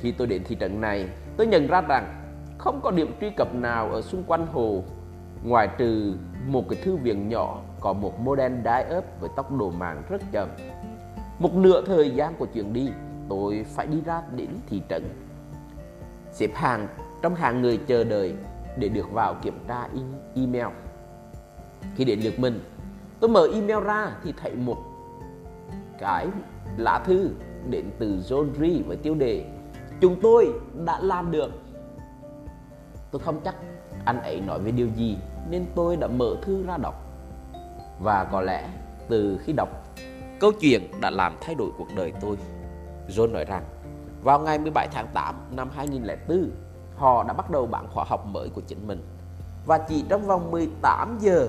Khi 0.00 0.12
tôi 0.12 0.26
đến 0.26 0.42
thị 0.44 0.56
trấn 0.60 0.80
này, 0.80 1.08
tôi 1.36 1.46
nhận 1.46 1.66
ra 1.66 1.80
rằng 1.80 2.22
không 2.58 2.80
có 2.82 2.90
điểm 2.90 3.14
truy 3.20 3.30
cập 3.30 3.54
nào 3.54 3.90
ở 3.90 4.02
xung 4.02 4.24
quanh 4.24 4.46
hồ 4.46 4.82
ngoài 5.44 5.68
trừ 5.78 6.14
một 6.46 6.68
cái 6.68 6.82
thư 6.82 6.96
viện 6.96 7.28
nhỏ 7.28 7.62
có 7.80 7.92
một 7.92 8.20
modem 8.20 8.62
đái 8.62 8.82
ấp 8.82 9.04
với 9.20 9.30
tốc 9.36 9.52
độ 9.52 9.70
mạng 9.70 10.02
rất 10.08 10.22
chậm. 10.32 10.48
Một 11.38 11.54
nửa 11.54 11.82
thời 11.86 12.10
gian 12.10 12.34
của 12.38 12.46
chuyến 12.46 12.72
đi, 12.72 12.88
tôi 13.28 13.64
phải 13.68 13.86
đi 13.86 14.00
ra 14.00 14.22
đến 14.36 14.48
thị 14.66 14.82
trấn. 14.88 15.02
Xếp 16.32 16.50
hàng 16.54 16.88
trong 17.22 17.34
hàng 17.34 17.62
người 17.62 17.78
chờ 17.86 18.04
đợi 18.04 18.34
để 18.78 18.88
được 18.88 19.12
vào 19.12 19.34
kiểm 19.42 19.58
tra 19.68 19.88
email. 20.34 20.66
Khi 21.96 22.04
đến 22.04 22.20
lượt 22.20 22.38
mình, 22.38 22.60
tôi 23.20 23.30
mở 23.30 23.48
email 23.52 23.84
ra 23.84 24.16
thì 24.24 24.32
thấy 24.36 24.54
một 24.54 24.76
cái 25.98 26.28
lá 26.76 27.02
thư 27.06 27.30
đến 27.70 27.90
từ 27.98 28.16
John 28.16 28.48
Ree 28.60 28.82
với 28.86 28.96
tiêu 28.96 29.14
đề 29.14 29.44
Chúng 30.00 30.16
tôi 30.22 30.52
đã 30.84 31.00
làm 31.00 31.30
được. 31.30 31.50
Tôi 33.10 33.20
không 33.20 33.40
chắc 33.44 33.54
anh 34.04 34.22
ấy 34.22 34.40
nói 34.40 34.58
về 34.60 34.70
điều 34.70 34.88
gì 34.96 35.16
nên 35.50 35.64
tôi 35.74 35.96
đã 35.96 36.06
mở 36.06 36.36
thư 36.42 36.66
ra 36.66 36.76
đọc. 36.76 36.94
Và 38.00 38.24
có 38.32 38.40
lẽ 38.40 38.68
từ 39.08 39.38
khi 39.44 39.52
đọc, 39.52 39.68
câu 40.40 40.52
chuyện 40.60 40.90
đã 41.00 41.10
làm 41.10 41.36
thay 41.40 41.54
đổi 41.54 41.70
cuộc 41.78 41.88
đời 41.96 42.12
tôi. 42.20 42.36
John 43.08 43.32
nói 43.32 43.44
rằng, 43.44 43.64
vào 44.22 44.38
ngày 44.40 44.58
17 44.58 44.88
tháng 44.92 45.06
8 45.14 45.34
năm 45.50 45.70
2004, 45.74 46.50
họ 46.96 47.24
đã 47.24 47.32
bắt 47.32 47.50
đầu 47.50 47.66
bản 47.66 47.86
khóa 47.92 48.04
học 48.08 48.26
mới 48.26 48.48
của 48.48 48.60
chính 48.60 48.86
mình. 48.86 49.02
Và 49.66 49.78
chỉ 49.78 50.04
trong 50.08 50.26
vòng 50.26 50.50
18 50.50 51.18
giờ, 51.20 51.48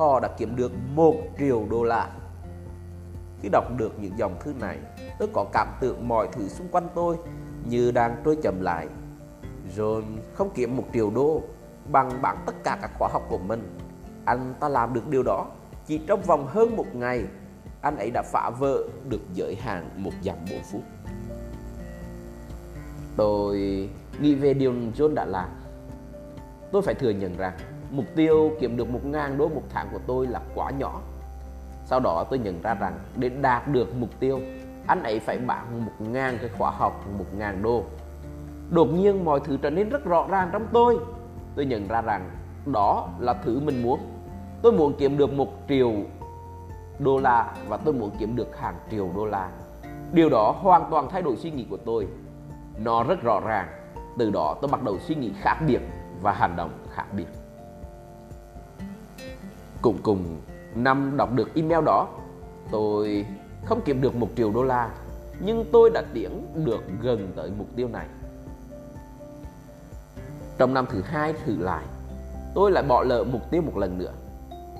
họ 0.00 0.20
đã 0.20 0.28
kiếm 0.38 0.56
được 0.56 0.72
1 0.94 1.14
triệu 1.38 1.66
đô 1.70 1.84
la. 1.84 2.08
Khi 3.42 3.48
đọc 3.52 3.64
được 3.76 3.92
những 4.00 4.18
dòng 4.18 4.36
thư 4.40 4.52
này, 4.60 4.78
tôi 5.18 5.28
có 5.32 5.46
cảm 5.52 5.68
tưởng 5.80 6.08
mọi 6.08 6.28
thứ 6.32 6.48
xung 6.48 6.68
quanh 6.68 6.88
tôi 6.94 7.16
như 7.64 7.90
đang 7.90 8.16
trôi 8.24 8.36
chậm 8.42 8.60
lại. 8.60 8.88
John 9.76 10.02
không 10.34 10.50
kiếm 10.54 10.76
một 10.76 10.84
triệu 10.92 11.10
đô 11.10 11.42
bằng 11.92 12.22
bản 12.22 12.36
tất 12.46 12.52
cả 12.64 12.78
các 12.82 12.90
khóa 12.98 13.08
học 13.12 13.22
của 13.28 13.38
mình. 13.38 13.76
Anh 14.24 14.54
ta 14.60 14.68
làm 14.68 14.94
được 14.94 15.08
điều 15.08 15.22
đó 15.22 15.46
chỉ 15.86 15.98
trong 16.06 16.22
vòng 16.22 16.46
hơn 16.46 16.76
một 16.76 16.86
ngày. 16.94 17.24
Anh 17.80 17.96
ấy 17.96 18.10
đã 18.10 18.22
phá 18.32 18.50
vỡ 18.58 18.78
được 19.08 19.20
giới 19.34 19.54
hạn 19.54 19.90
một 19.96 20.12
dặm 20.22 20.36
bốn 20.50 20.60
phút. 20.72 20.82
Tôi 23.16 23.58
nghĩ 24.20 24.34
về 24.34 24.54
điều 24.54 24.72
John 24.72 25.14
đã 25.14 25.24
làm. 25.24 25.48
Tôi 26.72 26.82
phải 26.82 26.94
thừa 26.94 27.10
nhận 27.10 27.36
rằng 27.36 27.52
mục 27.90 28.04
tiêu 28.16 28.50
kiếm 28.60 28.76
được 28.76 28.90
một 28.90 29.04
ngàn 29.04 29.38
đô 29.38 29.48
một 29.48 29.62
tháng 29.70 29.88
của 29.92 29.98
tôi 30.06 30.26
là 30.26 30.40
quá 30.54 30.70
nhỏ. 30.70 31.00
Sau 31.84 32.00
đó 32.00 32.24
tôi 32.30 32.38
nhận 32.38 32.62
ra 32.62 32.74
rằng 32.74 32.98
để 33.16 33.28
đạt 33.28 33.68
được 33.68 33.94
mục 33.94 34.10
tiêu, 34.20 34.40
anh 34.86 35.02
ấy 35.02 35.20
phải 35.20 35.38
bán 35.38 35.84
một 35.84 35.92
ngàn 35.98 36.38
cái 36.40 36.50
khóa 36.58 36.70
học 36.70 37.04
một 37.18 37.24
ngàn 37.38 37.62
đô. 37.62 37.84
Đột 38.70 38.86
nhiên 38.86 39.24
mọi 39.24 39.40
thứ 39.44 39.56
trở 39.62 39.70
nên 39.70 39.88
rất 39.88 40.04
rõ 40.04 40.26
ràng 40.30 40.48
trong 40.52 40.66
tôi. 40.72 40.98
Tôi 41.56 41.66
nhận 41.66 41.88
ra 41.88 42.02
rằng 42.02 42.30
đó 42.66 43.08
là 43.18 43.34
thứ 43.34 43.60
mình 43.60 43.82
muốn. 43.82 44.00
Tôi 44.62 44.72
muốn 44.72 44.92
kiếm 44.98 45.18
được 45.18 45.32
một 45.32 45.48
triệu 45.68 45.92
đô 46.98 47.18
la 47.18 47.54
và 47.68 47.76
tôi 47.76 47.94
muốn 47.94 48.10
kiếm 48.18 48.36
được 48.36 48.56
hàng 48.58 48.74
triệu 48.90 49.08
đô 49.16 49.26
la. 49.26 49.50
Điều 50.12 50.28
đó 50.28 50.54
hoàn 50.58 50.90
toàn 50.90 51.08
thay 51.10 51.22
đổi 51.22 51.36
suy 51.36 51.50
nghĩ 51.50 51.66
của 51.70 51.76
tôi. 51.76 52.08
Nó 52.78 53.04
rất 53.04 53.22
rõ 53.22 53.40
ràng. 53.40 53.68
Từ 54.18 54.30
đó 54.30 54.56
tôi 54.60 54.70
bắt 54.70 54.82
đầu 54.82 54.98
suy 54.98 55.14
nghĩ 55.14 55.32
khác 55.40 55.56
biệt 55.66 55.80
và 56.22 56.32
hành 56.32 56.56
động 56.56 56.70
khác 56.94 57.04
biệt. 57.16 57.39
Cùng 59.82 59.98
cùng 60.02 60.40
năm 60.74 61.16
đọc 61.16 61.32
được 61.34 61.54
email 61.54 61.84
đó, 61.84 62.08
tôi 62.70 63.26
không 63.64 63.80
kiếm 63.84 64.00
được 64.00 64.16
một 64.16 64.28
triệu 64.36 64.52
đô 64.52 64.62
la, 64.62 64.90
nhưng 65.40 65.64
tôi 65.72 65.90
đã 65.94 66.02
tiến 66.14 66.46
được 66.64 66.80
gần 67.02 67.32
tới 67.36 67.52
mục 67.58 67.66
tiêu 67.76 67.88
này. 67.88 68.06
Trong 70.58 70.74
năm 70.74 70.86
thứ 70.90 71.02
hai 71.02 71.32
thử 71.32 71.56
lại, 71.56 71.84
tôi 72.54 72.70
lại 72.70 72.84
bỏ 72.88 73.02
lỡ 73.02 73.24
mục 73.32 73.50
tiêu 73.50 73.62
một 73.62 73.76
lần 73.76 73.98
nữa. 73.98 74.12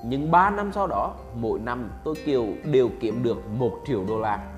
Nhưng 0.05 0.31
3 0.31 0.49
năm 0.49 0.71
sau 0.73 0.87
đó, 0.87 1.13
mỗi 1.35 1.59
năm 1.59 1.91
tôi 2.03 2.15
kiều 2.25 2.45
đều 2.65 2.89
kiếm 2.99 3.23
được 3.23 3.37
1 3.49 3.71
triệu 3.87 4.03
đô 4.07 4.19
la. 4.19 4.53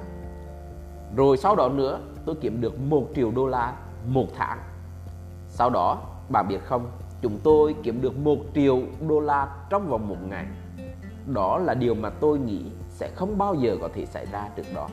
Rồi 1.15 1.37
sau 1.37 1.55
đó 1.55 1.69
nữa, 1.69 1.99
tôi 2.25 2.35
kiếm 2.41 2.61
được 2.61 2.79
1 2.79 3.07
triệu 3.15 3.31
đô 3.31 3.47
la 3.47 3.73
một 4.07 4.27
tháng. 4.37 4.59
Sau 5.47 5.69
đó, 5.69 6.01
bà 6.29 6.43
biết 6.43 6.59
không, 6.65 6.91
chúng 7.23 7.39
tôi 7.43 7.75
kiếm 7.83 8.01
được 8.01 8.17
1 8.17 8.37
triệu 8.55 8.81
đô 9.07 9.19
la 9.19 9.65
trong 9.69 9.89
vòng 9.89 10.07
một 10.07 10.17
ngày. 10.29 10.45
Đó 11.33 11.57
là 11.57 11.73
điều 11.73 11.95
mà 11.95 12.09
tôi 12.09 12.39
nghĩ 12.39 12.61
sẽ 12.89 13.09
không 13.15 13.37
bao 13.37 13.55
giờ 13.55 13.77
có 13.81 13.89
thể 13.93 14.05
xảy 14.05 14.25
ra 14.31 14.49
trước 14.55 14.63
đó. 14.75 14.89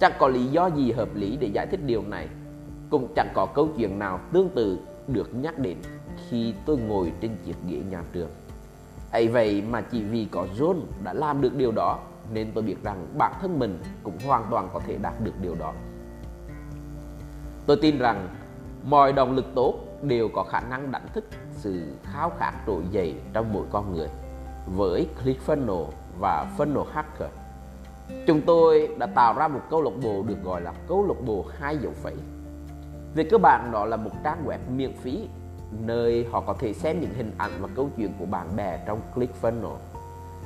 Chẳng 0.00 0.12
có 0.18 0.28
lý 0.28 0.46
do 0.46 0.66
gì 0.66 0.92
hợp 0.92 1.08
lý 1.14 1.36
để 1.36 1.50
giải 1.54 1.66
thích 1.66 1.80
điều 1.86 2.02
này. 2.02 2.28
Cũng 2.90 3.12
chẳng 3.16 3.28
có 3.34 3.46
câu 3.46 3.68
chuyện 3.76 3.98
nào 3.98 4.20
tương 4.32 4.48
tự 4.48 4.78
được 5.08 5.34
nhắc 5.34 5.58
đến 5.58 5.76
khi 6.28 6.54
tôi 6.66 6.78
ngồi 6.78 7.12
trên 7.20 7.30
chiếc 7.44 7.56
ghế 7.68 7.78
nhà 7.90 8.02
trường. 8.12 8.30
ấy 9.12 9.28
vậy 9.28 9.62
mà 9.70 9.80
chỉ 9.80 10.02
vì 10.02 10.28
có 10.30 10.46
John 10.58 10.76
đã 11.04 11.12
làm 11.12 11.40
được 11.40 11.54
điều 11.56 11.72
đó, 11.72 11.98
nên 12.32 12.50
tôi 12.54 12.64
biết 12.64 12.76
rằng 12.82 13.06
bản 13.18 13.32
thân 13.42 13.58
mình 13.58 13.78
cũng 14.02 14.18
hoàn 14.26 14.44
toàn 14.50 14.68
có 14.72 14.80
thể 14.80 14.96
đạt 15.02 15.20
được 15.20 15.34
điều 15.42 15.54
đó. 15.54 15.72
Tôi 17.66 17.76
tin 17.82 17.98
rằng 17.98 18.28
mọi 18.84 19.12
động 19.12 19.36
lực 19.36 19.46
tốt 19.54 19.89
đều 20.02 20.28
có 20.28 20.42
khả 20.42 20.60
năng 20.60 20.92
đánh 20.92 21.06
thức 21.14 21.24
sự 21.52 21.82
khao 22.02 22.32
khát 22.38 22.52
trỗi 22.66 22.82
dậy 22.90 23.14
trong 23.32 23.52
mỗi 23.52 23.64
con 23.70 23.94
người 23.94 24.08
với 24.66 25.08
ClickFunnels 25.24 25.86
và 26.20 26.46
Funnel 26.58 26.84
Hacker. 26.84 27.30
Chúng 28.26 28.40
tôi 28.40 28.88
đã 28.98 29.06
tạo 29.06 29.34
ra 29.38 29.48
một 29.48 29.60
câu 29.70 29.82
lạc 29.82 29.90
bộ 30.02 30.22
được 30.26 30.42
gọi 30.44 30.60
là 30.60 30.72
câu 30.88 31.06
lạc 31.06 31.20
bộ 31.26 31.44
hai 31.58 31.76
dấu 31.76 31.92
phẩy. 31.92 32.14
Về 33.14 33.24
cơ 33.24 33.38
bản 33.38 33.70
đó 33.72 33.84
là 33.84 33.96
một 33.96 34.10
trang 34.24 34.44
web 34.46 34.58
miễn 34.76 34.92
phí, 34.92 35.28
nơi 35.86 36.26
họ 36.32 36.40
có 36.40 36.54
thể 36.58 36.72
xem 36.72 37.00
những 37.00 37.14
hình 37.14 37.32
ảnh 37.38 37.50
và 37.60 37.68
câu 37.74 37.90
chuyện 37.96 38.12
của 38.18 38.26
bạn 38.26 38.56
bè 38.56 38.84
trong 38.86 39.00
ClickFunnels. 39.14 39.76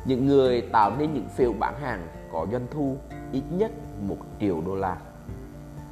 Những 0.05 0.27
người 0.27 0.61
tạo 0.61 0.93
nên 0.99 1.15
những 1.15 1.29
phiếu 1.29 1.53
bán 1.59 1.81
hàng 1.81 2.07
có 2.33 2.47
doanh 2.53 2.67
thu 2.71 2.97
ít 3.33 3.43
nhất 3.51 3.73
1 4.09 4.17
triệu 4.41 4.61
đô 4.67 4.75
la. 4.75 4.97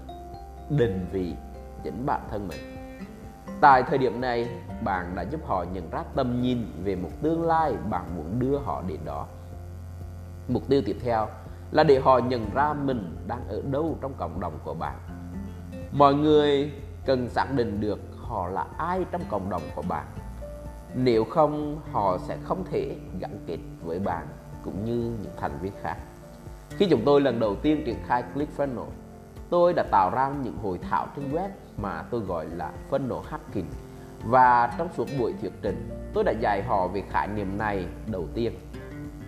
Định 0.70 1.06
vị 1.12 1.34
chính 1.84 2.06
bản 2.06 2.22
thân 2.32 2.48
mình. 2.48 2.60
Tại 3.62 3.84
thời 3.84 3.98
điểm 3.98 4.22
này, 4.22 4.50
bạn 4.84 5.15
đã 5.15 5.22
giúp 5.22 5.41
họ 5.46 5.65
nhận 5.74 5.89
ra 5.89 6.04
tầm 6.15 6.41
nhìn 6.41 6.72
về 6.84 6.96
một 6.96 7.10
tương 7.22 7.44
lai 7.44 7.74
bạn 7.89 8.06
muốn 8.15 8.39
đưa 8.39 8.58
họ 8.58 8.84
đến 8.88 9.00
đó. 9.06 9.28
Mục 10.48 10.63
tiêu 10.70 10.82
tiếp 10.86 10.98
theo 11.04 11.28
là 11.71 11.84
để 11.84 11.99
họ 11.99 12.17
nhận 12.17 12.49
ra 12.53 12.73
mình 12.73 13.17
đang 13.27 13.47
ở 13.47 13.62
đâu 13.71 13.97
trong 14.01 14.13
cộng 14.17 14.39
đồng 14.39 14.53
của 14.63 14.73
bạn. 14.73 14.95
Mọi 15.91 16.13
người 16.13 16.71
cần 17.05 17.29
xác 17.29 17.45
định 17.55 17.81
được 17.81 17.99
họ 18.17 18.47
là 18.47 18.65
ai 18.77 19.05
trong 19.12 19.21
cộng 19.29 19.49
đồng 19.49 19.62
của 19.75 19.84
bạn. 19.89 20.05
Nếu 20.95 21.23
không, 21.23 21.81
họ 21.91 22.17
sẽ 22.27 22.38
không 22.43 22.63
thể 22.71 22.95
gắn 23.19 23.39
kết 23.47 23.57
với 23.84 23.99
bạn 23.99 24.27
cũng 24.63 24.86
như 24.86 24.95
những 24.95 25.34
thành 25.38 25.60
viên 25.62 25.71
khác. 25.81 25.97
Khi 26.69 26.88
chúng 26.89 27.01
tôi 27.05 27.21
lần 27.21 27.39
đầu 27.39 27.55
tiên 27.55 27.84
triển 27.86 27.97
khai 28.07 28.23
ClickFunnels 28.36 28.86
tôi 29.49 29.73
đã 29.73 29.84
tạo 29.91 30.12
ra 30.15 30.31
những 30.43 30.57
hội 30.57 30.79
thảo 30.89 31.07
trên 31.15 31.31
web 31.31 31.49
mà 31.77 32.03
tôi 32.12 32.21
gọi 32.21 32.45
là 32.55 32.71
funnel 32.89 33.21
hacking. 33.21 33.67
Và 34.23 34.75
trong 34.77 34.88
suốt 34.97 35.07
buổi 35.19 35.34
thuyết 35.41 35.51
trình, 35.62 35.89
tôi 36.13 36.23
đã 36.23 36.34
dạy 36.39 36.63
họ 36.67 36.88
về 36.88 37.03
khái 37.10 37.27
niệm 37.27 37.57
này 37.57 37.86
đầu 38.07 38.27
tiên 38.34 38.53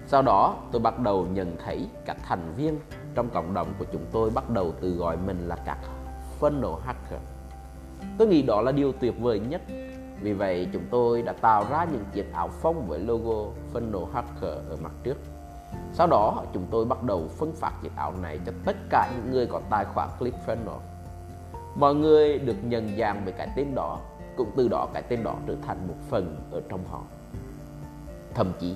sau 0.08 0.22
đó 0.22 0.56
tôi 0.72 0.82
bắt 0.82 1.00
đầu 1.00 1.28
nhận 1.34 1.58
thấy 1.66 1.88
các 2.06 2.18
thành 2.24 2.54
viên 2.58 2.80
trong 3.16 3.30
cộng 3.30 3.54
đồng 3.54 3.68
của 3.80 3.86
chúng 3.94 4.06
tôi 4.12 4.30
bắt 4.30 4.50
đầu 4.50 4.72
tự 4.82 4.90
gọi 4.90 5.18
mình 5.18 5.48
là 5.48 5.56
các 5.66 5.78
funnel 6.40 6.76
hacker. 6.76 7.20
Tôi 8.18 8.28
nghĩ 8.28 8.42
đó 8.42 8.62
là 8.62 8.72
điều 8.72 8.92
tuyệt 8.92 9.14
vời 9.20 9.40
nhất 9.40 9.62
Vì 10.22 10.34
vậy 10.34 10.68
chúng 10.74 10.84
tôi 10.92 11.22
đã 11.22 11.34
tạo 11.34 11.66
ra 11.70 11.86
những 11.92 12.04
chiếc 12.14 12.34
áo 12.34 12.48
phông 12.48 12.88
với 12.88 13.00
logo 13.00 13.52
Funnel 13.74 14.06
Hacker 14.06 14.58
ở 14.70 14.78
mặt 14.82 14.92
trước. 15.04 15.18
Sau 15.94 16.08
đó 16.08 16.44
chúng 16.54 16.66
tôi 16.72 16.86
bắt 16.86 17.04
đầu 17.04 17.28
phân 17.38 17.54
phát 17.54 17.72
chiếc 17.84 17.96
áo 17.96 18.14
này 18.22 18.40
cho 18.46 18.52
tất 18.66 18.76
cả 18.90 19.12
những 19.16 19.32
người 19.34 19.46
có 19.46 19.62
tài 19.70 19.86
khoản 19.86 20.10
ClickFunnels. 20.20 20.80
Mọi 21.76 21.96
người 21.96 22.40
được 22.40 22.56
nhận 22.64 22.98
dạng 22.98 23.26
về 23.26 23.32
cái 23.32 23.50
tên 23.56 23.76
đó, 23.76 24.00
cũng 24.38 24.52
từ 24.56 24.68
đó 24.68 24.88
cái 24.94 25.02
tên 25.02 25.24
đó 25.24 25.36
trở 25.48 25.56
thành 25.68 25.88
một 25.88 25.96
phần 26.10 26.36
ở 26.52 26.62
trong 26.70 26.80
họ. 26.88 27.02
Thậm 28.34 28.52
chí, 28.60 28.76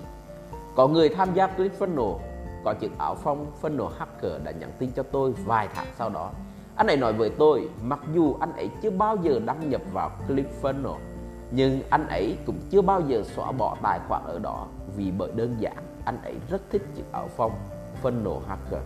có 0.78 0.88
người 0.88 1.10
tham 1.10 1.34
gia 1.34 1.48
ClickFunnels 1.48 2.18
có 2.63 2.74
chiếc 2.74 2.98
áo 2.98 3.16
phong 3.16 3.52
Funnel 3.62 3.90
Hacker 4.00 4.32
đã 4.44 4.52
nhắn 4.52 4.72
tin 4.80 4.92
cho 4.92 5.04
tôi 5.04 5.34
vài 5.46 5.68
tháng 5.74 5.86
sau 5.98 6.10
đó. 6.10 6.32
Anh 6.76 6.88
ấy 6.88 6.98
nói 6.98 7.13
với 7.13 7.30
tôi, 7.30 7.70
mặc 7.82 8.00
dù 8.13 8.36
anh 8.40 8.54
ấy 8.54 8.70
chưa 8.82 8.90
bao 8.90 9.18
giờ 9.22 9.40
đăng 9.46 9.70
nhập 9.70 9.82
vào 9.94 10.12
ClickFunnels, 10.28 10.98
nhưng 11.52 11.82
anh 11.90 12.08
ấy 12.08 12.38
cũng 12.46 12.56
chưa 12.70 12.82
bao 12.82 13.02
giờ 13.02 13.24
xóa 13.24 13.52
bỏ 13.52 13.78
tài 13.84 14.00
khoản 14.08 14.22
ở 14.26 14.40
đó 14.40 14.68
vì 14.96 15.12
bởi 15.18 15.32
đơn 15.36 15.56
giản 15.60 15.78
anh 16.06 16.18
ấy 16.24 16.36
rất 16.50 16.62
thích 16.70 16.82
chiếc 16.96 17.12
áo 17.12 17.30
phong 17.36 17.52
Funnel 18.04 18.40
Hacker 18.48 18.82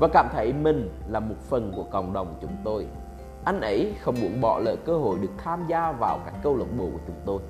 và 0.00 0.08
cảm 0.12 0.28
thấy 0.32 0.52
mình 0.52 0.90
là 1.08 1.20
một 1.20 1.36
phần 1.48 1.72
của 1.76 1.84
cộng 1.90 2.12
đồng 2.12 2.34
chúng 2.40 2.56
tôi. 2.64 2.86
Anh 3.44 3.60
ấy 3.60 3.94
không 4.00 4.14
muốn 4.20 4.40
bỏ 4.40 4.60
lỡ 4.64 4.76
cơ 4.84 4.98
hội 4.98 5.18
được 5.18 5.32
tham 5.38 5.64
gia 5.68 5.92
vào 5.92 6.20
các 6.24 6.34
câu 6.42 6.56
lạc 6.56 6.66
bộ 6.78 6.84
của 6.92 7.00
chúng 7.06 7.20
tôi. 7.26 7.42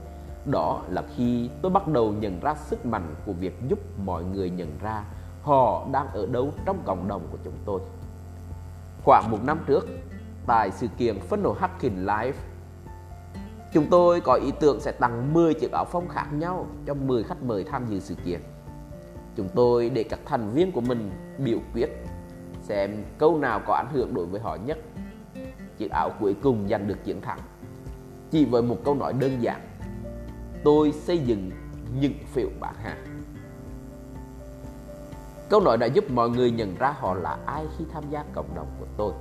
Đó 0.47 0.83
là 0.89 1.03
khi 1.17 1.51
tôi 1.63 1.73
bắt 1.73 1.89
đầu 1.89 2.13
nhận 2.13 2.41
ra 2.41 2.55
sức 2.55 2.87
mạnh 2.87 3.15
của 3.27 3.33
việc 3.33 3.61
giúp 3.69 3.79
mọi 4.05 4.25
người 4.25 4.51
nhận 4.51 4.79
ra 4.83 5.05
họ 5.43 5.87
đang 5.93 6.07
ở 6.07 6.27
đâu 6.27 6.53
trong 6.67 6.83
cộng 6.85 7.09
đồng 7.09 7.23
của 7.31 7.39
chúng 7.45 7.55
tôi. 7.65 7.81
Khoảng 9.05 9.31
một 9.31 9.39
năm 9.45 9.59
trước, 9.67 9.89
tại 10.47 10.71
sự 10.71 10.87
kiện 10.99 11.19
Funnel 11.31 11.53
Hacking 11.53 11.99
Live, 11.99 12.39
chúng 13.73 13.87
tôi 13.91 14.21
có 14.21 14.35
ý 14.35 14.53
tưởng 14.61 14.81
sẽ 14.81 14.93
tặng 14.93 15.33
10 15.33 15.55
chiếc 15.55 15.73
áo 15.73 15.85
phông 15.85 16.09
khác 16.09 16.27
nhau 16.33 16.67
cho 16.87 16.95
10 16.95 17.25
khách 17.25 17.43
mời 17.43 17.65
tham 17.65 17.87
dự 17.87 18.01
sự 18.01 18.15
kiện. 18.25 18.41
Chúng 19.37 19.49
tôi 19.55 19.91
để 19.91 20.03
các 20.03 20.21
thành 20.25 20.51
viên 20.51 20.73
của 20.73 20.81
mình 20.81 21.11
biểu 21.39 21.59
quyết 21.75 21.89
xem 22.63 23.05
câu 23.19 23.39
nào 23.39 23.61
có 23.67 23.75
ảnh 23.75 23.89
hưởng 23.93 24.15
đối 24.15 24.27
với 24.27 24.41
họ 24.41 24.57
nhất. 24.57 24.79
Chiếc 25.79 25.91
áo 25.91 26.11
cuối 26.21 26.37
cùng 26.43 26.69
giành 26.69 26.89
được 26.89 27.05
chiến 27.05 27.21
thắng. 27.21 27.39
Chỉ 28.31 28.45
với 28.45 28.63
một 28.63 28.77
câu 28.85 28.95
nói 28.95 29.13
đơn 29.13 29.43
giản, 29.43 29.61
tôi 30.65 30.93
xây 30.93 31.19
dựng 31.19 31.51
những 32.01 32.15
phiếu 32.27 32.49
bạc 32.61 32.75
hàng. 32.83 33.05
Câu 35.49 35.61
nói 35.61 35.77
đã 35.77 35.87
giúp 35.87 36.05
mọi 36.11 36.31
người 36.31 36.51
nhận 36.51 36.75
ra 36.79 36.95
họ 36.99 37.15
là 37.15 37.39
ai 37.47 37.65
khi 37.79 37.85
tham 37.93 38.05
gia 38.11 38.25
cộng 38.33 38.55
đồng 38.55 38.67
của 38.81 38.87
tôi. 38.97 39.13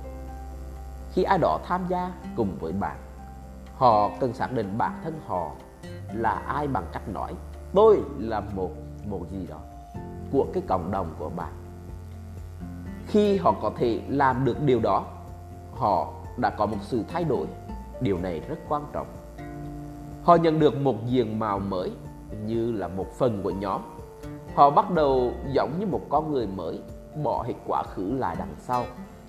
Khi 1.12 1.22
ai 1.22 1.38
đó 1.38 1.58
tham 1.64 1.86
gia 1.88 2.12
cùng 2.36 2.56
với 2.60 2.72
bạn, 2.72 2.96
họ 3.76 4.10
cần 4.20 4.34
xác 4.34 4.52
định 4.52 4.78
bản 4.78 5.00
thân 5.04 5.20
họ 5.26 5.50
là 6.14 6.30
ai 6.30 6.68
bằng 6.68 6.84
cách 6.92 7.08
nói 7.08 7.34
tôi 7.74 8.00
là 8.18 8.40
một 8.40 8.70
một 9.06 9.26
gì 9.32 9.46
đó 9.46 9.58
của 10.32 10.46
cái 10.52 10.62
cộng 10.68 10.90
đồng 10.90 11.14
của 11.18 11.28
bạn. 11.28 11.52
Khi 13.06 13.36
họ 13.36 13.54
có 13.62 13.72
thể 13.76 14.00
làm 14.08 14.44
được 14.44 14.62
điều 14.62 14.80
đó, 14.80 15.04
họ 15.74 16.12
đã 16.36 16.50
có 16.50 16.66
một 16.66 16.76
sự 16.82 17.04
thay 17.08 17.24
đổi. 17.24 17.46
Điều 18.00 18.18
này 18.18 18.40
rất 18.48 18.56
quan 18.68 18.82
trọng. 18.92 19.06
Họ 20.24 20.34
nhận 20.34 20.58
được 20.58 20.76
một 20.76 21.06
diện 21.06 21.38
mạo 21.38 21.58
mới 21.58 21.92
như 22.46 22.72
là 22.72 22.88
một 22.88 23.12
phần 23.18 23.42
của 23.42 23.50
nhóm 23.50 23.80
Họ 24.54 24.70
bắt 24.70 24.90
đầu 24.90 25.32
giống 25.52 25.72
như 25.80 25.86
một 25.86 26.00
con 26.08 26.32
người 26.32 26.46
mới, 26.46 26.80
bỏ 27.22 27.42
hết 27.42 27.54
quá 27.66 27.82
khứ 27.94 28.12
lại 28.18 28.36
đằng 28.38 28.54
sau, 28.58 28.84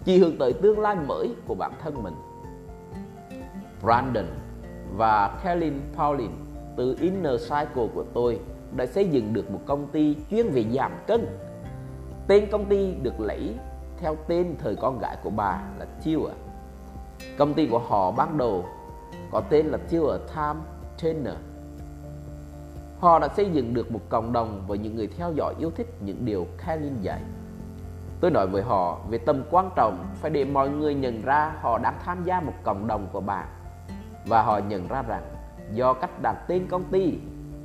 chỉ 0.06 0.18
hướng 0.18 0.38
tới 0.38 0.54
tương 0.54 0.80
lai 0.80 0.96
mới 0.96 1.36
của 1.48 1.56
bản 1.56 1.72
thân 1.84 2.04
mình. 2.04 2.14
Brandon 3.82 4.26
và 4.96 5.40
Kellen 5.44 5.82
Paulin 5.96 6.32
từ 6.76 6.98
Inner 7.00 7.42
Cycle 7.42 7.88
của 7.94 8.04
tôi 8.14 8.40
đã 8.76 8.86
xây 8.86 9.08
dựng 9.08 9.34
được 9.34 9.52
một 9.52 9.60
công 9.66 9.88
ty 9.88 10.16
chuyên 10.32 10.50
về 10.50 10.66
giảm 10.74 10.92
cân. 11.08 11.26
Tên 12.28 12.48
công 12.52 12.66
ty 12.66 12.94
được 12.94 13.20
lấy 13.20 13.56
theo 13.98 14.16
tên 14.28 14.56
thời 14.60 14.76
con 14.76 15.00
gái 15.00 15.18
của 15.24 15.30
bà 15.30 15.62
là 15.80 15.86
Tua. 16.06 16.30
Công 17.38 17.54
ty 17.54 17.68
của 17.68 17.80
họ 17.80 18.12
ban 18.12 18.38
đầu 18.38 18.66
có 19.32 19.42
tên 19.50 19.66
là 19.66 19.78
Tua 19.78 20.18
Time 20.18 20.60
Trainer 21.04 21.34
Họ 23.00 23.20
đã 23.20 23.28
xây 23.28 23.50
dựng 23.54 23.74
được 23.74 23.92
một 23.92 24.00
cộng 24.10 24.34
đồng 24.34 24.64
với 24.68 24.78
những 24.78 24.96
người 24.96 25.08
theo 25.08 25.34
dõi 25.34 25.56
yêu 25.60 25.72
thích 25.76 25.88
những 26.02 26.26
điều 26.26 26.48
Kalin 26.58 27.02
dạy. 27.02 27.22
Tôi 28.20 28.32
nói 28.32 28.48
với 28.48 28.62
họ 28.62 29.00
về 29.10 29.18
tầm 29.18 29.44
quan 29.52 29.70
trọng 29.76 30.06
phải 30.16 30.32
để 30.32 30.46
mọi 30.46 30.70
người 30.70 30.96
nhận 30.96 31.22
ra 31.22 31.54
họ 31.62 31.78
đang 31.78 32.00
tham 32.04 32.24
gia 32.24 32.42
một 32.42 32.54
cộng 32.64 32.88
đồng 32.88 33.08
của 33.12 33.22
bạn. 33.22 33.48
Và 34.28 34.42
họ 34.42 34.58
nhận 34.58 34.88
ra 34.88 35.02
rằng 35.02 35.24
do 35.74 35.94
cách 35.94 36.22
đặt 36.22 36.36
tên 36.48 36.68
công 36.68 36.84
ty, 36.84 37.18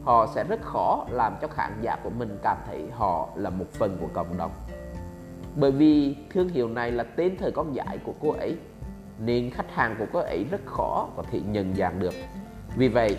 họ 0.04 0.26
sẽ 0.34 0.44
rất 0.44 0.62
khó 0.62 1.06
làm 1.10 1.36
cho 1.40 1.48
khán 1.48 1.72
giả 1.80 1.96
của 2.04 2.10
mình 2.10 2.38
cảm 2.42 2.56
thấy 2.66 2.90
họ 2.90 3.28
là 3.34 3.50
một 3.50 3.66
phần 3.72 3.96
của 4.00 4.08
cộng 4.12 4.38
đồng. 4.38 4.50
Bởi 5.56 5.70
vì 5.70 6.16
thương 6.30 6.48
hiệu 6.48 6.68
này 6.68 6.92
là 6.92 7.04
tên 7.04 7.36
thời 7.38 7.52
con 7.52 7.74
dại 7.74 7.98
của 8.04 8.12
cô 8.20 8.30
ấy, 8.32 8.56
nên 9.18 9.50
khách 9.50 9.70
hàng 9.74 9.96
của 9.98 10.06
cô 10.12 10.18
ấy 10.18 10.44
rất 10.50 10.60
khó 10.66 11.08
có 11.16 11.22
thể 11.30 11.40
nhận 11.40 11.74
dạng 11.74 11.98
được 11.98 12.14
vì 12.76 12.88
vậy 12.88 13.16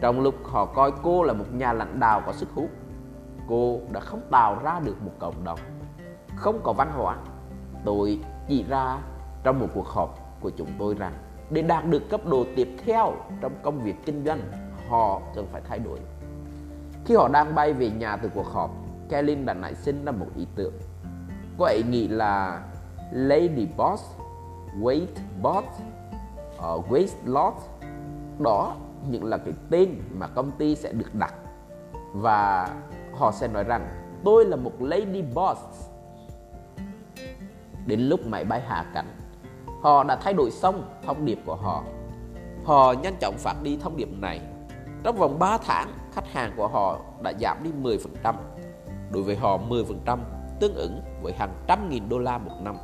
trong 0.00 0.20
lúc 0.20 0.34
họ 0.44 0.64
coi 0.64 0.92
cô 1.02 1.22
là 1.22 1.32
một 1.32 1.44
nhà 1.52 1.72
lãnh 1.72 2.00
đạo 2.00 2.22
có 2.26 2.32
sức 2.32 2.48
hút, 2.54 2.70
cô 3.48 3.80
đã 3.92 4.00
không 4.00 4.20
tạo 4.30 4.58
ra 4.62 4.80
được 4.84 5.02
một 5.02 5.12
cộng 5.18 5.44
đồng, 5.44 5.58
không 6.36 6.60
có 6.62 6.72
văn 6.72 6.90
hóa. 6.92 7.16
Tôi 7.84 8.20
chỉ 8.48 8.64
ra 8.68 8.98
trong 9.42 9.60
một 9.60 9.68
cuộc 9.74 9.86
họp 9.86 10.40
của 10.40 10.50
chúng 10.50 10.68
tôi 10.78 10.94
rằng 10.94 11.12
để 11.50 11.62
đạt 11.62 11.86
được 11.86 12.02
cấp 12.10 12.20
độ 12.26 12.44
tiếp 12.56 12.68
theo 12.84 13.12
trong 13.40 13.52
công 13.62 13.78
việc 13.78 13.96
kinh 14.06 14.24
doanh, 14.24 14.40
họ 14.88 15.20
cần 15.34 15.46
phải 15.52 15.62
thay 15.68 15.78
đổi. 15.78 15.98
Khi 17.04 17.14
họ 17.14 17.28
đang 17.28 17.54
bay 17.54 17.72
về 17.72 17.90
nhà 17.90 18.16
từ 18.16 18.30
cuộc 18.34 18.46
họp, 18.46 18.70
Kelly 19.08 19.34
đã 19.34 19.54
nảy 19.54 19.74
sinh 19.74 20.04
ra 20.04 20.12
một 20.12 20.26
ý 20.36 20.46
tưởng. 20.54 20.74
Cô 21.58 21.64
ấy 21.64 21.82
nghĩ 21.90 22.08
là 22.08 22.62
Lady 23.12 23.68
Boss, 23.76 24.16
Weight 24.80 25.06
Boss, 25.42 25.68
uh, 26.56 26.90
Waist 26.90 27.16
Lot. 27.24 27.54
đó 28.38 28.76
những 29.08 29.24
là 29.24 29.36
cái 29.36 29.54
tên 29.70 30.02
mà 30.12 30.26
công 30.26 30.50
ty 30.50 30.76
sẽ 30.76 30.92
được 30.92 31.14
đặt. 31.14 31.34
Và 32.12 32.68
họ 33.12 33.32
sẽ 33.32 33.48
nói 33.48 33.64
rằng, 33.64 33.88
tôi 34.24 34.44
là 34.44 34.56
một 34.56 34.72
lady 34.80 35.22
boss. 35.22 35.60
Đến 37.86 38.00
lúc 38.00 38.26
máy 38.26 38.44
bay 38.44 38.60
hạ 38.60 38.84
cánh, 38.94 39.06
họ 39.82 40.04
đã 40.04 40.16
thay 40.16 40.34
đổi 40.34 40.50
xong 40.50 40.82
thông 41.06 41.24
điệp 41.24 41.38
của 41.46 41.56
họ. 41.56 41.84
Họ 42.64 42.92
nhanh 43.02 43.16
chóng 43.20 43.34
phát 43.38 43.54
đi 43.62 43.78
thông 43.82 43.96
điệp 43.96 44.08
này. 44.18 44.40
Trong 45.04 45.16
vòng 45.16 45.38
3 45.38 45.58
tháng, 45.58 45.88
khách 46.12 46.32
hàng 46.32 46.52
của 46.56 46.68
họ 46.68 47.00
đã 47.22 47.32
giảm 47.40 47.62
đi 47.62 47.70
10% 47.82 48.34
đối 49.12 49.22
với 49.22 49.36
họ 49.36 49.58
10% 49.68 50.18
tương 50.60 50.74
ứng 50.74 51.00
với 51.22 51.32
hàng 51.32 51.54
trăm 51.66 51.88
nghìn 51.88 52.08
đô 52.08 52.18
la 52.18 52.38
một 52.38 52.52
năm. 52.62 52.76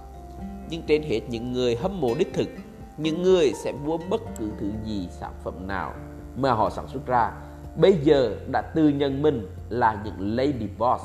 Nhưng 0.70 0.83
trên 0.87 1.02
hết, 1.02 1.20
những 1.28 1.52
người 1.52 1.76
hâm 1.76 2.00
mộ 2.00 2.14
đích 2.18 2.35
thực, 2.35 2.48
những 2.96 3.22
người 3.22 3.52
sẽ 3.52 3.72
mua 3.72 3.98
bất 4.11 4.20
cứ 4.38 4.50
thứ 4.61 4.70
gì, 4.85 5.09
sản 5.11 5.33
phẩm 5.44 5.66
nào 5.66 5.92
mà 6.38 6.53
họ 6.53 6.70
sản 6.70 6.88
xuất 6.88 7.07
ra 7.07 7.33
bây 7.77 7.92
giờ 7.92 8.37
đã 8.53 8.62
tự 8.74 8.88
nhận 8.88 9.22
mình 9.22 9.48
là 9.68 10.03
những 10.05 10.37
lady 10.37 10.68
boss 10.79 11.05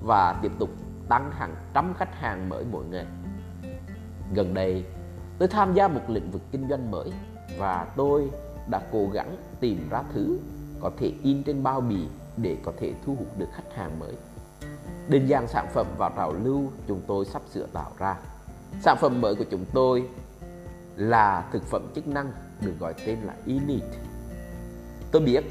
và 0.00 0.38
tiếp 0.42 0.52
tục 0.58 0.70
tăng 1.08 1.30
hàng 1.30 1.54
trăm 1.74 1.94
khách 1.94 2.14
hàng 2.14 2.48
mới 2.48 2.64
mỗi 2.70 2.84
ngày. 2.84 3.06
Gần 4.34 4.54
đây, 4.54 4.84
tôi 5.38 5.48
tham 5.48 5.74
gia 5.74 5.88
một 5.88 6.00
lĩnh 6.08 6.30
vực 6.30 6.42
kinh 6.52 6.68
doanh 6.68 6.90
mới 6.90 7.12
và 7.58 7.86
tôi 7.96 8.30
đã 8.70 8.80
cố 8.92 9.08
gắng 9.12 9.36
tìm 9.60 9.88
ra 9.90 10.02
thứ 10.14 10.38
có 10.80 10.90
thể 10.98 11.12
in 11.22 11.42
trên 11.42 11.62
bao 11.62 11.80
bì 11.80 12.06
để 12.36 12.56
có 12.64 12.72
thể 12.78 12.92
thu 13.06 13.14
hút 13.18 13.38
được 13.38 13.48
khách 13.52 13.76
hàng 13.76 13.98
mới. 13.98 14.12
Định 15.08 15.28
dạng 15.28 15.48
sản 15.48 15.66
phẩm 15.74 15.86
vào 15.98 16.10
trào 16.16 16.32
lưu 16.32 16.62
chúng 16.88 17.00
tôi 17.06 17.24
sắp 17.24 17.42
sửa 17.50 17.66
tạo 17.66 17.90
ra. 17.98 18.16
Sản 18.80 18.96
phẩm 19.00 19.20
mới 19.20 19.34
của 19.34 19.44
chúng 19.50 19.64
tôi 19.72 20.08
là 20.96 21.44
thực 21.52 21.62
phẩm 21.62 21.92
chức 21.94 22.08
năng 22.08 22.32
được 22.60 22.72
gọi 22.80 22.94
tên 23.06 23.18
là 23.22 23.34
Elite 23.46 23.86
Tôi 25.12 25.22
biết 25.22 25.44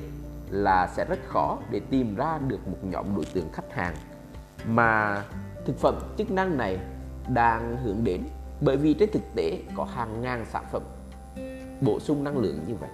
là 0.49 0.87
sẽ 0.87 1.05
rất 1.05 1.19
khó 1.27 1.59
để 1.69 1.81
tìm 1.89 2.15
ra 2.15 2.39
được 2.47 2.67
một 2.67 2.77
nhóm 2.81 3.15
đối 3.15 3.25
tượng 3.25 3.51
khách 3.53 3.73
hàng 3.73 3.95
mà 4.67 5.23
thực 5.65 5.77
phẩm 5.77 5.99
chức 6.17 6.31
năng 6.31 6.57
này 6.57 6.79
đang 7.29 7.77
hướng 7.77 8.03
đến, 8.03 8.23
bởi 8.61 8.77
vì 8.77 8.93
trên 8.93 9.11
thực 9.11 9.23
tế 9.35 9.63
có 9.75 9.83
hàng 9.83 10.21
ngàn 10.21 10.45
sản 10.45 10.65
phẩm 10.71 10.81
bổ 11.81 11.99
sung 11.99 12.23
năng 12.23 12.37
lượng 12.37 12.59
như 12.67 12.75
vậy. 12.75 12.89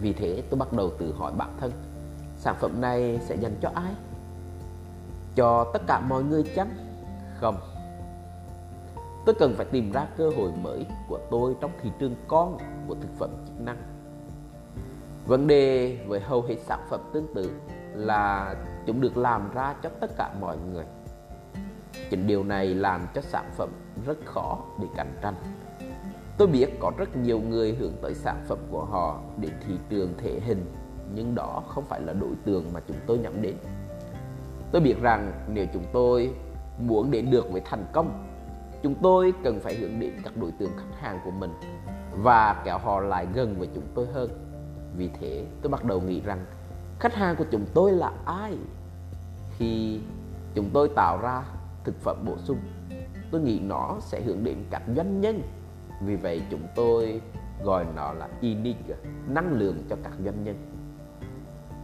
Vì 0.00 0.12
thế 0.12 0.42
tôi 0.50 0.58
bắt 0.58 0.72
đầu 0.72 0.90
tự 0.98 1.12
hỏi 1.12 1.32
bản 1.36 1.56
thân, 1.60 1.72
sản 2.36 2.56
phẩm 2.60 2.80
này 2.80 3.18
sẽ 3.22 3.36
dành 3.36 3.54
cho 3.60 3.70
ai? 3.74 3.94
Cho 5.34 5.70
tất 5.72 5.82
cả 5.86 6.00
mọi 6.00 6.22
người 6.22 6.44
chăng? 6.56 6.70
Không. 7.40 7.56
Tôi 9.26 9.34
cần 9.38 9.54
phải 9.56 9.66
tìm 9.66 9.92
ra 9.92 10.06
cơ 10.16 10.30
hội 10.36 10.52
mới 10.62 10.86
của 11.08 11.18
tôi 11.30 11.54
trong 11.60 11.70
thị 11.82 11.90
trường 11.98 12.14
con 12.28 12.58
của 12.88 12.94
thực 12.94 13.18
phẩm 13.18 13.30
chức 13.46 13.60
năng 13.60 13.95
Vấn 15.26 15.46
đề 15.46 15.98
với 16.06 16.20
hầu 16.20 16.42
hết 16.42 16.56
sản 16.58 16.80
phẩm 16.90 17.00
tương 17.12 17.34
tự 17.34 17.50
là 17.94 18.54
chúng 18.86 19.00
được 19.00 19.16
làm 19.16 19.50
ra 19.54 19.74
cho 19.82 19.88
tất 20.00 20.10
cả 20.16 20.30
mọi 20.40 20.56
người. 20.72 20.84
Chính 22.10 22.26
điều 22.26 22.44
này 22.44 22.74
làm 22.74 23.06
cho 23.14 23.20
sản 23.20 23.50
phẩm 23.56 23.68
rất 24.06 24.18
khó 24.24 24.58
để 24.80 24.86
cạnh 24.96 25.18
tranh. 25.22 25.34
Tôi 26.38 26.48
biết 26.48 26.66
có 26.80 26.92
rất 26.96 27.16
nhiều 27.16 27.40
người 27.40 27.74
hướng 27.74 27.92
tới 28.02 28.14
sản 28.14 28.44
phẩm 28.48 28.58
của 28.70 28.84
họ 28.84 29.20
để 29.40 29.48
thị 29.66 29.74
trường 29.88 30.14
thể 30.18 30.40
hình, 30.40 30.66
nhưng 31.14 31.34
đó 31.34 31.62
không 31.68 31.84
phải 31.84 32.00
là 32.00 32.12
đối 32.12 32.34
tượng 32.44 32.72
mà 32.72 32.80
chúng 32.88 32.96
tôi 33.06 33.18
nhắm 33.18 33.42
đến. 33.42 33.56
Tôi 34.72 34.82
biết 34.82 35.00
rằng 35.00 35.32
nếu 35.48 35.66
chúng 35.72 35.84
tôi 35.92 36.34
muốn 36.78 37.10
đến 37.10 37.30
được 37.30 37.52
với 37.52 37.60
thành 37.64 37.84
công, 37.92 38.26
chúng 38.82 38.94
tôi 39.02 39.32
cần 39.44 39.60
phải 39.60 39.74
hướng 39.74 40.00
đến 40.00 40.12
các 40.24 40.36
đối 40.36 40.50
tượng 40.58 40.70
khách 40.76 41.00
hàng 41.00 41.20
của 41.24 41.30
mình 41.30 41.50
và 42.12 42.62
kéo 42.64 42.78
họ 42.78 43.00
lại 43.00 43.26
gần 43.34 43.58
với 43.58 43.68
chúng 43.74 43.84
tôi 43.94 44.06
hơn. 44.06 44.45
Vì 44.96 45.08
thế, 45.20 45.44
tôi 45.62 45.70
bắt 45.70 45.84
đầu 45.84 46.00
nghĩ 46.00 46.20
rằng 46.20 46.44
khách 47.00 47.14
hàng 47.14 47.36
của 47.36 47.44
chúng 47.50 47.66
tôi 47.74 47.92
là 47.92 48.12
ai? 48.24 48.58
Khi 49.58 50.00
chúng 50.54 50.70
tôi 50.72 50.88
tạo 50.96 51.18
ra 51.22 51.42
thực 51.84 52.00
phẩm 52.00 52.16
bổ 52.26 52.38
sung, 52.38 52.58
tôi 53.30 53.40
nghĩ 53.40 53.60
nó 53.60 53.96
sẽ 54.00 54.20
hướng 54.20 54.44
đến 54.44 54.56
các 54.70 54.82
doanh 54.96 55.20
nhân. 55.20 55.42
Vì 56.02 56.16
vậy 56.16 56.42
chúng 56.50 56.66
tôi 56.74 57.20
gọi 57.64 57.86
nó 57.96 58.12
là 58.12 58.28
unique 58.42 58.96
năng 59.28 59.52
lượng 59.52 59.82
cho 59.88 59.96
các 60.04 60.12
doanh 60.24 60.44
nhân. 60.44 60.56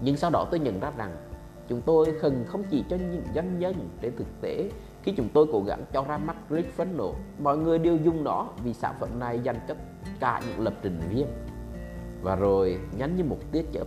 Nhưng 0.00 0.16
sau 0.16 0.30
đó 0.30 0.46
tôi 0.50 0.60
nhận 0.60 0.80
ra 0.80 0.92
rằng 0.96 1.16
chúng 1.68 1.82
tôi 1.82 2.14
cần 2.22 2.44
không 2.48 2.64
chỉ 2.70 2.84
cho 2.90 2.96
những 2.96 3.24
doanh 3.34 3.58
nhân. 3.58 3.88
Trên 4.00 4.16
thực 4.16 4.40
tế 4.40 4.70
khi 5.02 5.12
chúng 5.16 5.28
tôi 5.34 5.46
cố 5.52 5.62
gắng 5.62 5.84
cho 5.92 6.04
ra 6.08 6.18
mắt 6.18 6.36
Rick 6.50 6.76
Funnel 6.76 7.12
mọi 7.38 7.58
người 7.58 7.78
đều 7.78 7.96
dùng 7.96 8.24
nó 8.24 8.48
vì 8.64 8.74
sản 8.74 8.94
phẩm 9.00 9.18
này 9.18 9.40
dành 9.40 9.60
cho 9.68 9.74
cả 10.20 10.40
những 10.48 10.60
lập 10.60 10.74
trình 10.82 11.00
viên 11.10 11.26
và 12.22 12.36
rồi 12.36 12.78
nhanh 12.98 13.16
như 13.16 13.24
một 13.24 13.38
tia 13.52 13.62
chớp 13.72 13.84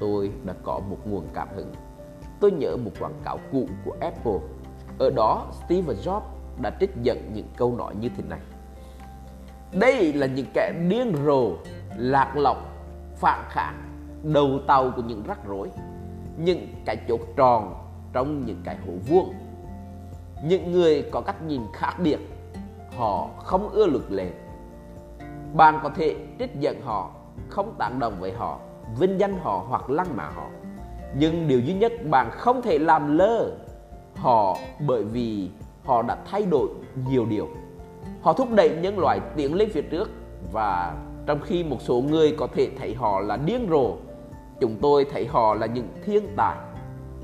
tôi 0.00 0.30
đã 0.44 0.54
có 0.62 0.80
một 0.90 0.98
nguồn 1.04 1.26
cảm 1.34 1.48
hứng 1.56 1.72
tôi 2.40 2.52
nhớ 2.52 2.76
một 2.76 2.90
quảng 3.00 3.20
cáo 3.24 3.38
cũ 3.52 3.68
của 3.84 3.96
Apple 4.00 4.38
ở 4.98 5.10
đó 5.10 5.52
Steve 5.64 5.94
Jobs 5.94 6.22
đã 6.62 6.76
trích 6.80 6.90
dẫn 7.02 7.30
những 7.34 7.46
câu 7.56 7.76
nói 7.76 7.94
như 8.00 8.08
thế 8.16 8.24
này 8.28 8.40
đây 9.80 10.12
là 10.12 10.26
những 10.26 10.46
kẻ 10.54 10.72
điên 10.88 11.14
rồ, 11.26 11.52
lạc 11.96 12.36
lõng, 12.36 12.64
phản 13.16 13.44
kháng, 13.48 13.82
đầu 14.22 14.58
tàu 14.66 14.92
của 14.96 15.02
những 15.02 15.22
rắc 15.26 15.46
rối, 15.46 15.70
những 16.36 16.68
cái 16.84 16.96
chốt 17.08 17.20
tròn 17.36 17.74
trong 18.12 18.46
những 18.46 18.60
cái 18.64 18.76
hố 18.86 18.92
vuông. 19.08 19.34
Những 20.44 20.72
người 20.72 21.02
có 21.12 21.20
cách 21.20 21.42
nhìn 21.42 21.62
khác 21.72 21.94
biệt, 22.02 22.18
họ 22.96 23.28
không 23.38 23.68
ưa 23.68 23.86
luật 23.86 24.04
lệ. 24.10 24.30
Bạn 25.54 25.80
có 25.82 25.88
thể 25.88 26.16
trích 26.38 26.60
dẫn 26.60 26.80
họ, 26.82 27.10
không 27.48 27.74
tán 27.78 27.98
đồng 27.98 28.20
với 28.20 28.32
họ, 28.32 28.58
vinh 28.98 29.20
danh 29.20 29.38
họ 29.38 29.64
hoặc 29.68 29.90
lăng 29.90 30.16
mạ 30.16 30.28
họ. 30.34 30.46
Nhưng 31.18 31.48
điều 31.48 31.60
duy 31.60 31.74
nhất 31.74 31.92
bạn 32.10 32.30
không 32.30 32.62
thể 32.62 32.78
làm 32.78 33.18
lơ 33.18 33.50
họ 34.16 34.56
bởi 34.86 35.04
vì 35.04 35.50
họ 35.84 36.02
đã 36.02 36.16
thay 36.30 36.42
đổi 36.50 36.68
nhiều 37.08 37.26
điều 37.26 37.48
Họ 38.24 38.32
thúc 38.32 38.48
đẩy 38.54 38.76
nhân 38.82 38.98
loại 38.98 39.20
tiến 39.36 39.54
lên 39.54 39.70
phía 39.70 39.82
trước 39.82 40.10
và 40.52 40.94
trong 41.26 41.40
khi 41.44 41.64
một 41.64 41.82
số 41.82 42.00
người 42.00 42.34
có 42.38 42.46
thể 42.46 42.70
thấy 42.78 42.94
họ 42.94 43.20
là 43.20 43.36
điên 43.36 43.66
rồ, 43.70 43.96
chúng 44.60 44.76
tôi 44.82 45.06
thấy 45.12 45.26
họ 45.26 45.54
là 45.54 45.66
những 45.66 45.88
thiên 46.04 46.26
tài. 46.36 46.56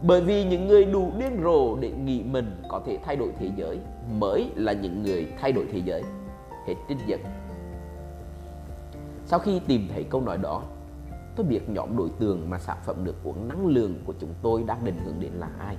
Bởi 0.03 0.20
vì 0.20 0.44
những 0.44 0.68
người 0.68 0.85
đủ 0.85 1.12
điên 1.18 1.40
rồ 1.42 1.77
để 1.77 1.90
nghĩ 1.90 2.23
mình 2.23 2.62
có 2.68 2.81
thể 2.87 2.99
thay 3.05 3.16
đổi 3.16 3.29
thế 3.38 3.51
giới 3.57 3.79
mới 4.18 4.51
là 4.55 4.73
những 4.73 5.03
người 5.03 5.27
thay 5.40 5.53
đổi 5.53 5.66
thế 5.73 5.83
giới. 5.85 6.03
Hết 6.66 6.75
trích 6.88 6.99
dẫn. 7.07 7.20
Sau 9.31 9.38
khi 9.38 9.61
tìm 9.66 9.88
thấy 9.93 10.05
câu 10.05 10.21
nói 10.21 10.38
đó, 10.38 10.62
tôi 11.37 11.47
biết 11.47 11.69
nhóm 11.69 11.97
đối 11.97 12.09
tượng 12.19 12.51
mà 12.51 12.59
sản 12.59 12.77
phẩm 12.85 13.05
được 13.05 13.16
uống 13.25 13.49
năng 13.49 13.66
lượng 13.66 14.03
của 14.05 14.14
chúng 14.19 14.35
tôi 14.43 14.64
đang 14.66 14.85
định 14.85 14.95
hướng 15.05 15.21
đến 15.21 15.33
là 15.33 15.49
ai. 15.59 15.77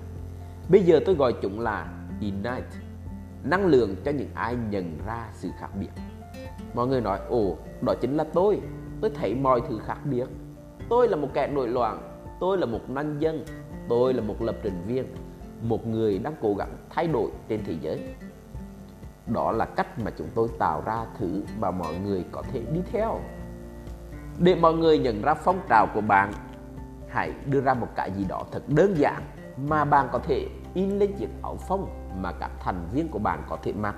Bây 0.70 0.84
giờ 0.84 1.00
tôi 1.06 1.16
gọi 1.16 1.34
chúng 1.42 1.60
là 1.60 1.94
Ignite 2.20 2.70
năng 3.44 3.66
lượng 3.66 3.96
cho 4.06 4.12
những 4.12 4.30
ai 4.34 4.56
nhận 4.70 4.98
ra 5.06 5.30
sự 5.34 5.50
khác 5.60 5.70
biệt. 5.80 5.90
Mọi 6.74 6.88
người 6.88 7.02
nói 7.02 7.20
ồ 7.30 7.58
đó 7.82 7.94
chính 8.02 8.18
là 8.18 8.24
tôi. 8.34 8.62
Tôi 9.02 9.10
thấy 9.10 9.36
mọi 9.36 9.62
thứ 9.70 9.80
khác 9.86 9.98
biệt. 10.06 10.28
Tôi 10.90 11.08
là 11.08 11.16
một 11.16 11.30
kẻ 11.34 11.48
nổi 11.48 11.68
loạn. 11.68 12.02
Tôi 12.40 12.58
là 12.58 12.66
một 12.66 12.90
nông 12.90 13.22
dân. 13.22 13.46
Tôi 13.90 14.14
là 14.14 14.22
một 14.22 14.42
lập 14.42 14.56
trình 14.64 14.84
viên. 14.88 15.06
Một 15.62 15.88
người 15.88 16.20
đang 16.20 16.34
cố 16.42 16.54
gắng 16.54 16.78
thay 16.90 17.08
đổi 17.08 17.32
trên 17.48 17.64
thế 17.66 17.76
giới. 17.82 18.16
Đó 19.28 19.52
là 19.52 19.66
cách 19.66 20.00
mà 20.00 20.12
chúng 20.18 20.28
tôi 20.36 20.48
tạo 20.60 20.84
ra 20.86 21.06
thứ 21.20 21.44
mà 21.60 21.72
mọi 21.72 21.96
người 21.96 22.26
có 22.32 22.44
thể 22.54 22.62
đi 22.74 22.82
theo 22.92 23.20
để 24.44 24.56
mọi 24.56 24.74
người 24.74 24.98
nhận 24.98 25.22
ra 25.22 25.34
phong 25.34 25.60
trào 25.70 25.88
của 25.94 26.02
bạn 26.02 26.34
hãy 27.10 27.32
đưa 27.46 27.62
ra 27.62 27.74
một 27.74 27.88
cái 27.96 28.12
gì 28.12 28.26
đó 28.30 28.44
thật 28.52 28.64
đơn 28.68 28.94
giản 28.98 29.24
mà 29.58 29.86
bạn 29.86 30.10
có 30.12 30.20
thể 30.20 30.48
in 30.74 31.00
lên 31.00 31.14
chiếc 31.20 31.30
áo 31.44 31.58
phông 31.68 31.90
mà 32.22 32.32
các 32.32 32.52
thành 32.60 32.88
viên 32.94 33.08
của 33.08 33.20
bạn 33.20 33.44
có 33.50 33.58
thể 33.64 33.74
mặc. 33.74 33.96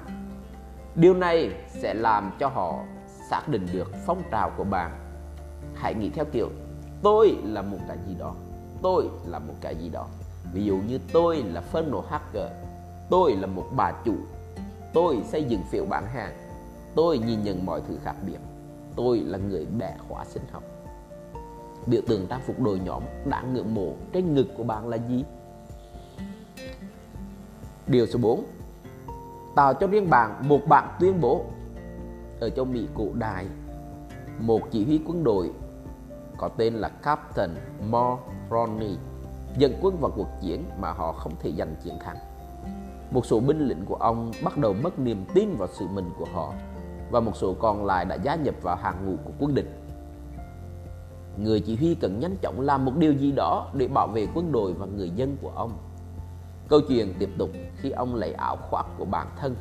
Điều 0.96 1.14
này 1.14 1.52
sẽ 1.70 1.94
làm 1.94 2.32
cho 2.40 2.48
họ 2.48 2.80
xác 3.30 3.42
định 3.48 3.68
được 3.74 3.92
phong 4.06 4.24
trào 4.32 4.52
của 4.58 4.64
bạn. 4.64 4.92
Hãy 5.76 5.94
nghĩ 5.94 6.10
theo 6.10 6.26
kiểu 6.26 6.50
tôi 7.04 7.38
là 7.44 7.62
một 7.62 7.78
cái 7.88 7.98
gì 8.08 8.16
đó, 8.20 8.36
tôi 8.82 9.10
là 9.28 9.40
một 9.40 9.54
cái 9.62 9.76
gì 9.76 9.90
đó. 9.90 10.08
Ví 10.54 10.64
dụ 10.64 10.78
như 10.88 11.00
tôi 11.14 11.44
là 11.44 11.62
phân 11.62 11.92
nổ 11.92 12.04
hacker, 12.10 12.52
tôi 13.10 13.36
là 13.36 13.48
một 13.48 13.66
bà 13.76 13.92
chủ, 14.06 14.16
tôi 14.94 15.22
xây 15.26 15.44
dựng 15.44 15.62
phiếu 15.72 15.86
bán 15.86 16.08
hàng, 16.08 16.34
tôi 16.96 17.18
nhìn 17.18 17.44
nhận 17.44 17.66
mọi 17.66 17.82
thứ 17.88 17.98
khác 18.04 18.16
biệt, 18.26 18.40
tôi 18.96 19.20
là 19.20 19.38
người 19.38 19.66
bẻ 19.66 19.96
khóa 20.08 20.26
sinh 20.26 20.44
học. 20.52 20.64
Biểu 21.86 22.02
tượng 22.08 22.28
trang 22.28 22.42
phục 22.46 22.60
đội 22.60 22.80
nhóm 22.80 23.04
đáng 23.26 23.54
ngưỡng 23.54 23.74
mộ 23.74 23.94
trên 24.14 24.36
ngực 24.36 24.48
của 24.58 24.64
bạn 24.64 24.88
là 24.88 24.98
gì? 24.98 25.24
Điều 27.88 28.06
số 28.06 28.20
4 28.20 28.44
Tạo 29.56 29.74
cho 29.74 29.88
riêng 29.88 30.10
bạn 30.10 30.50
một 30.50 30.60
bản 30.68 30.98
tuyên 31.00 31.22
bố 31.22 31.46
Ở 32.40 32.50
châu 32.50 32.66
Mỹ 32.66 32.88
cổ 32.94 33.08
đại, 33.14 33.48
Một 34.40 34.62
chỉ 34.72 34.86
huy 34.86 35.02
quân 35.08 35.24
đội 35.24 35.52
có 36.38 36.48
tên 36.48 36.74
là 36.74 36.90
Captain 36.90 37.56
Mulroney 37.90 38.98
dẫn 39.58 39.74
quân 39.82 39.98
vào 40.00 40.12
cuộc 40.16 40.28
chiến 40.42 40.66
mà 40.80 40.92
họ 40.92 41.12
không 41.12 41.34
thể 41.40 41.52
giành 41.58 41.76
chiến 41.84 42.00
thắng. 42.00 42.18
Một 43.12 43.26
số 43.26 43.40
binh 43.40 43.68
lính 43.68 43.86
của 43.86 43.96
ông 43.96 44.32
bắt 44.44 44.58
đầu 44.58 44.74
mất 44.74 45.00
niềm 45.00 45.26
tin 45.34 45.56
vào 45.58 45.68
sự 45.68 45.88
mình 45.88 46.10
của 46.18 46.26
họ 46.34 46.54
và 47.14 47.20
một 47.20 47.36
số 47.36 47.54
còn 47.54 47.86
lại 47.86 48.06
đã 48.06 48.16
gia 48.16 48.36
nhập 48.36 48.56
vào 48.62 48.76
hàng 48.76 49.06
ngũ 49.06 49.16
của 49.26 49.32
quân 49.40 49.56
địch. 49.56 49.72
Người 51.38 51.60
chỉ 51.60 51.76
huy 51.76 51.96
cần 51.96 52.20
nhanh 52.20 52.36
chóng 52.42 52.62
làm 52.62 52.86
một 52.86 52.92
điều 52.98 53.14
gì 53.14 53.32
đó 53.32 53.72
để 53.74 53.88
bảo 53.88 54.08
vệ 54.08 54.28
quân 54.34 54.52
đội 54.52 54.74
và 54.74 54.86
người 54.86 55.10
dân 55.10 55.38
của 55.42 55.52
ông. 55.56 55.78
Câu 56.68 56.82
chuyện 56.88 57.14
tiếp 57.20 57.30
tục 57.38 57.50
khi 57.78 57.92
ông 57.92 58.16
lấy 58.16 58.34
áo 58.34 58.58
khoác 58.70 58.86
của 58.98 59.06
bản 59.06 59.28
thân. 59.38 59.56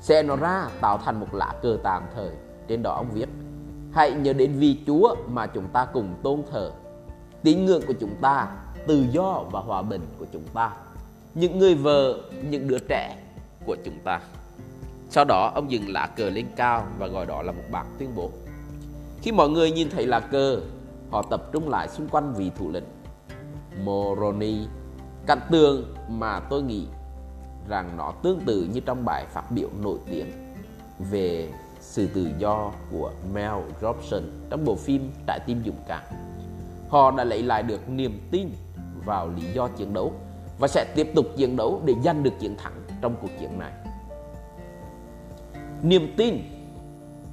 Xe 0.00 0.22
nó 0.22 0.36
ra 0.36 0.68
tạo 0.80 0.98
thành 0.98 1.20
một 1.20 1.34
lá 1.34 1.54
cờ 1.62 1.78
tạm 1.82 2.02
thời. 2.14 2.30
Trên 2.68 2.82
đó 2.82 2.94
ông 2.94 3.10
viết 3.12 3.28
Hãy 3.92 4.12
nhớ 4.12 4.32
đến 4.32 4.52
vị 4.52 4.78
Chúa 4.86 5.14
mà 5.28 5.46
chúng 5.46 5.68
ta 5.72 5.84
cùng 5.84 6.14
tôn 6.22 6.42
thờ. 6.50 6.70
Tín 7.42 7.64
ngưỡng 7.64 7.82
của 7.86 7.94
chúng 8.00 8.14
ta 8.20 8.48
Tự 8.86 9.06
do 9.10 9.44
và 9.50 9.60
hòa 9.60 9.82
bình 9.82 10.00
của 10.18 10.26
chúng 10.32 10.46
ta. 10.54 10.70
Những 11.34 11.58
người 11.58 11.74
vợ, 11.74 12.18
những 12.50 12.68
đứa 12.68 12.78
trẻ 12.78 13.16
của 13.66 13.76
chúng 13.84 13.98
ta. 14.04 14.20
Sau 15.12 15.24
đó, 15.24 15.52
ông 15.54 15.70
dừng 15.70 15.92
lá 15.92 16.06
cờ 16.16 16.30
lên 16.30 16.46
cao 16.56 16.86
và 16.98 17.06
gọi 17.06 17.26
đó 17.26 17.42
là 17.42 17.52
một 17.52 17.62
bản 17.70 17.86
tuyên 17.98 18.14
bố 18.14 18.30
Khi 19.22 19.32
mọi 19.32 19.48
người 19.48 19.70
nhìn 19.70 19.90
thấy 19.90 20.06
lá 20.06 20.20
cờ, 20.20 20.60
Họ 21.10 21.22
tập 21.22 21.42
trung 21.52 21.68
lại 21.68 21.88
xung 21.88 22.08
quanh 22.08 22.34
vị 22.34 22.50
thủ 22.58 22.70
lĩnh 22.70 22.84
Moroni, 23.84 24.66
Cảnh 25.26 25.40
tượng 25.50 25.94
mà 26.08 26.40
tôi 26.40 26.62
nghĩ 26.62 26.86
rằng 27.68 27.96
nó 27.96 28.12
tương 28.22 28.40
tự 28.40 28.68
như 28.72 28.80
trong 28.80 29.04
bài 29.04 29.26
phát 29.32 29.50
biểu 29.50 29.68
nổi 29.82 29.98
tiếng 30.10 30.26
về 31.10 31.48
sự 31.80 32.06
tự 32.14 32.28
do 32.38 32.72
của 32.90 33.12
Mel 33.34 33.52
Robson 33.80 34.22
trong 34.50 34.64
bộ 34.64 34.74
phim 34.76 35.10
Trái 35.26 35.40
tim 35.46 35.62
dũng 35.66 35.82
cảm. 35.88 36.02
Họ 36.88 37.10
đã 37.10 37.24
lấy 37.24 37.42
lại 37.42 37.62
được 37.62 37.88
niềm 37.88 38.28
tin 38.30 38.48
vào 39.04 39.28
lý 39.28 39.52
do 39.52 39.68
chiến 39.68 39.94
đấu 39.94 40.12
và 40.58 40.68
sẽ 40.68 40.92
tiếp 40.94 41.12
tục 41.14 41.26
chiến 41.36 41.56
đấu 41.56 41.82
để 41.84 41.94
giành 42.04 42.22
được 42.22 42.34
chiến 42.40 42.56
thắng 42.56 42.72
trong 43.00 43.16
cuộc 43.22 43.30
chiến 43.40 43.58
này. 43.58 43.72
Niềm 45.82 46.14
tin 46.16 46.38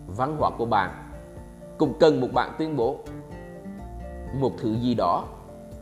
văn 0.08 0.38
hóa 0.40 0.50
của 0.58 0.66
bạn, 0.66 1.12
cũng 1.78 1.94
cần 2.00 2.22
một 2.22 2.28
bạn 2.34 2.56
tuyên 2.60 2.76
bố. 2.76 2.98
Một 4.34 4.52
thứ 4.58 4.76
gì 4.76 4.94
đó 4.94 5.24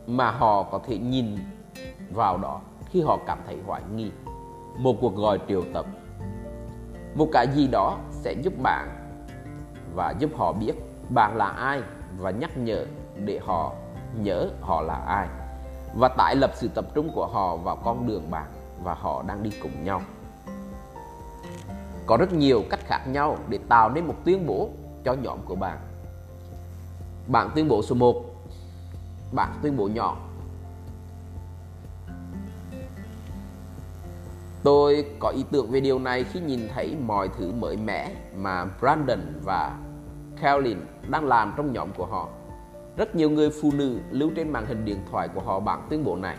mà 0.06 0.30
họ 0.30 0.62
có 0.62 0.80
thể 0.86 0.98
nhìn 0.98 1.36
vào 2.10 2.38
đó 2.38 2.60
khi 2.90 3.02
họ 3.02 3.18
cảm 3.26 3.38
thấy 3.46 3.56
hoài 3.66 3.82
nghi. 3.94 4.10
Một 4.78 4.96
cuộc 5.00 5.16
gọi 5.16 5.38
triệu 5.48 5.62
tập. 5.74 5.86
Một 7.14 7.28
cái 7.32 7.46
gì 7.54 7.68
đó 7.72 7.98
sẽ 8.10 8.32
giúp 8.32 8.52
bạn 8.62 8.88
và 9.94 10.14
giúp 10.18 10.30
họ 10.36 10.52
biết 10.52 10.72
bạn 11.08 11.36
là 11.36 11.46
ai 11.46 11.82
và 12.18 12.30
nhắc 12.30 12.58
nhở 12.58 12.86
để 13.24 13.40
họ 13.44 13.72
nhớ 14.14 14.48
họ 14.60 14.82
là 14.82 14.94
ai. 14.94 15.28
Và 15.94 16.08
tải 16.08 16.36
lập 16.36 16.50
sự 16.54 16.68
tập 16.74 16.84
trung 16.94 17.10
của 17.14 17.26
họ 17.26 17.56
vào 17.56 17.76
con 17.76 18.06
đường 18.06 18.30
bạn 18.30 18.46
và 18.82 18.94
họ 18.94 19.22
đang 19.26 19.42
đi 19.42 19.50
cùng 19.62 19.84
nhau 19.84 20.00
có 22.08 22.16
rất 22.16 22.32
nhiều 22.32 22.64
cách 22.70 22.80
khác 22.86 23.00
nhau 23.06 23.38
để 23.48 23.58
tạo 23.68 23.90
nên 23.90 24.06
một 24.06 24.14
tuyên 24.24 24.46
bố 24.46 24.70
cho 25.04 25.12
nhóm 25.12 25.38
của 25.44 25.54
bạn 25.54 25.78
bạn 27.26 27.50
tuyên 27.54 27.68
bố 27.68 27.82
số 27.82 27.94
1 27.94 28.24
bạn 29.32 29.52
tuyên 29.62 29.76
bố 29.76 29.88
nhỏ 29.88 30.16
Tôi 34.62 35.04
có 35.18 35.28
ý 35.28 35.44
tưởng 35.50 35.70
về 35.70 35.80
điều 35.80 35.98
này 35.98 36.24
khi 36.24 36.40
nhìn 36.40 36.68
thấy 36.74 36.96
mọi 37.06 37.28
thứ 37.38 37.52
mới 37.52 37.76
mẻ 37.76 38.10
mà 38.36 38.64
Brandon 38.80 39.20
và 39.44 39.78
Carolyn 40.40 40.78
đang 41.08 41.26
làm 41.26 41.54
trong 41.56 41.72
nhóm 41.72 41.88
của 41.96 42.06
họ. 42.06 42.28
Rất 42.96 43.14
nhiều 43.14 43.30
người 43.30 43.50
phụ 43.62 43.72
nữ 43.74 43.98
lưu 44.10 44.30
trên 44.36 44.52
màn 44.52 44.66
hình 44.66 44.84
điện 44.84 44.98
thoại 45.10 45.28
của 45.34 45.40
họ 45.40 45.60
bản 45.60 45.86
tuyên 45.90 46.04
bố 46.04 46.16
này. 46.16 46.36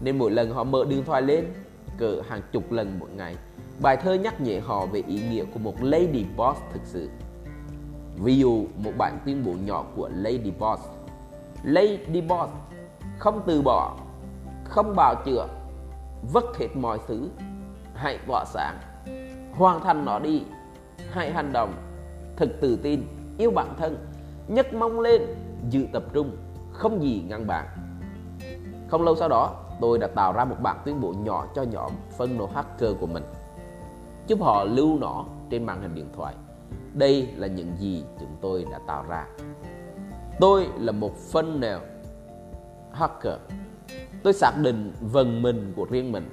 Nên 0.00 0.18
mỗi 0.18 0.30
lần 0.30 0.50
họ 0.50 0.64
mở 0.64 0.84
điện 0.88 1.04
thoại 1.04 1.22
lên, 1.22 1.44
cỡ 1.98 2.20
hàng 2.28 2.42
chục 2.52 2.72
lần 2.72 2.98
mỗi 2.98 3.10
ngày, 3.10 3.36
bài 3.80 3.96
thơ 3.96 4.14
nhắc 4.14 4.40
nhở 4.40 4.60
họ 4.64 4.86
về 4.86 5.02
ý 5.06 5.20
nghĩa 5.30 5.44
của 5.44 5.58
một 5.58 5.74
lady 5.80 6.26
boss 6.36 6.60
thực 6.72 6.82
sự. 6.84 7.08
Ví 8.16 8.38
dụ 8.38 8.64
một 8.76 8.92
bản 8.98 9.18
tuyên 9.24 9.44
bố 9.44 9.52
nhỏ 9.64 9.84
của 9.96 10.08
Lady 10.14 10.50
Boss. 10.58 10.82
Lady 11.62 12.20
Boss 12.20 12.52
không 13.18 13.42
từ 13.46 13.62
bỏ, 13.62 13.96
không 14.64 14.96
bào 14.96 15.14
chữa, 15.24 15.46
vất 16.32 16.44
hết 16.58 16.68
mọi 16.74 16.98
thứ, 17.08 17.28
hãy 17.94 18.18
tỏa 18.26 18.44
sáng, 18.44 18.78
hoàn 19.52 19.80
thành 19.80 20.04
nó 20.04 20.18
đi, 20.18 20.42
hãy 21.10 21.32
hành 21.32 21.52
động, 21.52 21.74
thật 22.36 22.48
tự 22.60 22.76
tin, 22.76 23.02
yêu 23.38 23.50
bản 23.50 23.74
thân, 23.78 24.06
nhấc 24.48 24.74
mong 24.74 25.00
lên, 25.00 25.22
giữ 25.70 25.86
tập 25.92 26.02
trung, 26.12 26.36
không 26.72 27.02
gì 27.02 27.22
ngăn 27.28 27.46
bạn. 27.46 27.66
Không 28.88 29.02
lâu 29.02 29.16
sau 29.16 29.28
đó, 29.28 29.54
tôi 29.80 29.98
đã 29.98 30.06
tạo 30.06 30.32
ra 30.32 30.44
một 30.44 30.56
bản 30.62 30.76
tuyên 30.84 31.00
bố 31.00 31.12
nhỏ 31.12 31.46
cho 31.54 31.62
nhóm 31.62 31.92
phân 32.16 32.38
nổ 32.38 32.46
hacker 32.46 32.90
của 33.00 33.06
mình, 33.06 33.22
giúp 34.28 34.40
họ 34.40 34.64
lưu 34.64 34.98
nó 34.98 35.24
trên 35.50 35.64
màn 35.64 35.82
hình 35.82 35.94
điện 35.94 36.08
thoại. 36.16 36.34
Đây 36.94 37.28
là 37.36 37.46
những 37.46 37.76
gì 37.78 38.04
chúng 38.20 38.36
tôi 38.40 38.66
đã 38.72 38.78
tạo 38.86 39.04
ra. 39.08 39.26
Tôi 40.40 40.68
là 40.78 40.92
một 40.92 41.16
phân 41.16 41.60
nào 41.60 41.80
hacker. 42.92 43.38
Tôi 44.22 44.32
xác 44.32 44.52
định 44.62 44.92
vần 45.00 45.42
mình 45.42 45.72
của 45.76 45.86
riêng 45.90 46.12
mình. 46.12 46.28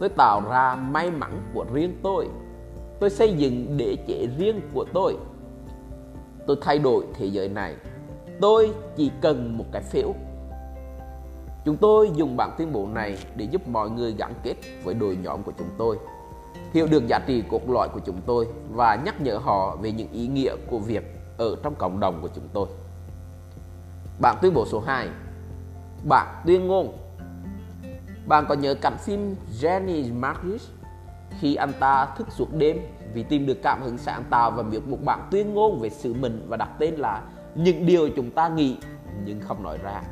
Tôi 0.00 0.08
tạo 0.08 0.42
ra 0.50 0.74
may 0.74 1.10
mắn 1.10 1.42
của 1.54 1.64
riêng 1.72 1.96
tôi. 2.02 2.28
Tôi 3.00 3.10
xây 3.10 3.32
dựng 3.32 3.76
đế 3.76 3.96
chế 4.06 4.28
riêng 4.38 4.60
của 4.74 4.84
tôi. 4.92 5.16
Tôi 6.46 6.56
thay 6.60 6.78
đổi 6.78 7.04
thế 7.14 7.26
giới 7.26 7.48
này. 7.48 7.76
Tôi 8.40 8.72
chỉ 8.96 9.10
cần 9.20 9.58
một 9.58 9.64
cái 9.72 9.82
phiếu. 9.82 10.14
Chúng 11.64 11.76
tôi 11.76 12.10
dùng 12.14 12.36
bản 12.36 12.50
tuyên 12.58 12.72
bố 12.72 12.86
này 12.86 13.18
để 13.36 13.48
giúp 13.50 13.68
mọi 13.68 13.90
người 13.90 14.14
gắn 14.18 14.34
kết 14.42 14.54
với 14.84 14.94
đội 14.94 15.16
nhóm 15.16 15.42
của 15.42 15.52
chúng 15.58 15.68
tôi 15.78 15.98
hiểu 16.72 16.86
được 16.86 17.06
giá 17.06 17.18
trị 17.18 17.44
cốt 17.50 17.70
lõi 17.70 17.88
của 17.88 18.00
chúng 18.06 18.20
tôi 18.26 18.46
và 18.70 18.94
nhắc 19.04 19.20
nhở 19.20 19.36
họ 19.36 19.76
về 19.76 19.92
những 19.92 20.12
ý 20.12 20.26
nghĩa 20.26 20.56
của 20.70 20.78
việc 20.78 21.04
ở 21.38 21.56
trong 21.62 21.74
cộng 21.74 22.00
đồng 22.00 22.22
của 22.22 22.28
chúng 22.34 22.48
tôi. 22.52 22.66
Bản 24.20 24.36
tuyên 24.42 24.54
bố 24.54 24.66
số 24.66 24.80
2 24.80 25.08
Bản 26.08 26.42
tuyên 26.46 26.66
ngôn 26.66 26.98
Bạn 28.26 28.44
có 28.48 28.54
nhớ 28.54 28.74
cảnh 28.74 28.96
phim 28.98 29.36
Jenny 29.60 30.14
Marcus 30.20 30.68
khi 31.40 31.54
anh 31.54 31.72
ta 31.80 32.06
thức 32.18 32.26
suốt 32.30 32.54
đêm 32.54 32.78
vì 33.14 33.22
tìm 33.22 33.46
được 33.46 33.62
cảm 33.62 33.82
hứng 33.82 33.98
sáng 33.98 34.24
tạo 34.30 34.50
và 34.50 34.62
viết 34.62 34.88
một 34.88 34.98
bản 35.04 35.28
tuyên 35.30 35.54
ngôn 35.54 35.80
về 35.80 35.90
sự 35.90 36.14
mình 36.14 36.46
và 36.48 36.56
đặt 36.56 36.68
tên 36.78 36.94
là 36.94 37.22
những 37.54 37.86
điều 37.86 38.08
chúng 38.16 38.30
ta 38.30 38.48
nghĩ, 38.48 38.76
nhưng 39.24 39.40
không 39.40 39.62
nói 39.62 39.78
ra. 39.82 40.02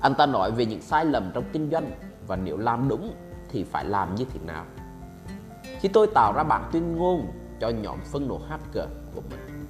Anh 0.00 0.14
ta 0.14 0.26
nói 0.26 0.50
về 0.50 0.66
những 0.66 0.82
sai 0.82 1.04
lầm 1.04 1.30
trong 1.34 1.44
kinh 1.52 1.70
doanh 1.70 1.90
và 2.26 2.36
nếu 2.36 2.56
làm 2.56 2.88
đúng 2.88 3.14
thì 3.48 3.64
phải 3.64 3.84
làm 3.84 4.14
như 4.14 4.24
thế 4.32 4.40
nào. 4.46 4.64
Khi 5.82 5.88
tôi 5.88 6.06
tạo 6.06 6.32
ra 6.32 6.42
bản 6.42 6.68
tuyên 6.72 6.96
ngôn 6.96 7.26
cho 7.60 7.68
nhóm 7.68 7.98
phân 8.04 8.28
nổ 8.28 8.40
hacker 8.48 8.84
của 9.14 9.20
mình, 9.30 9.66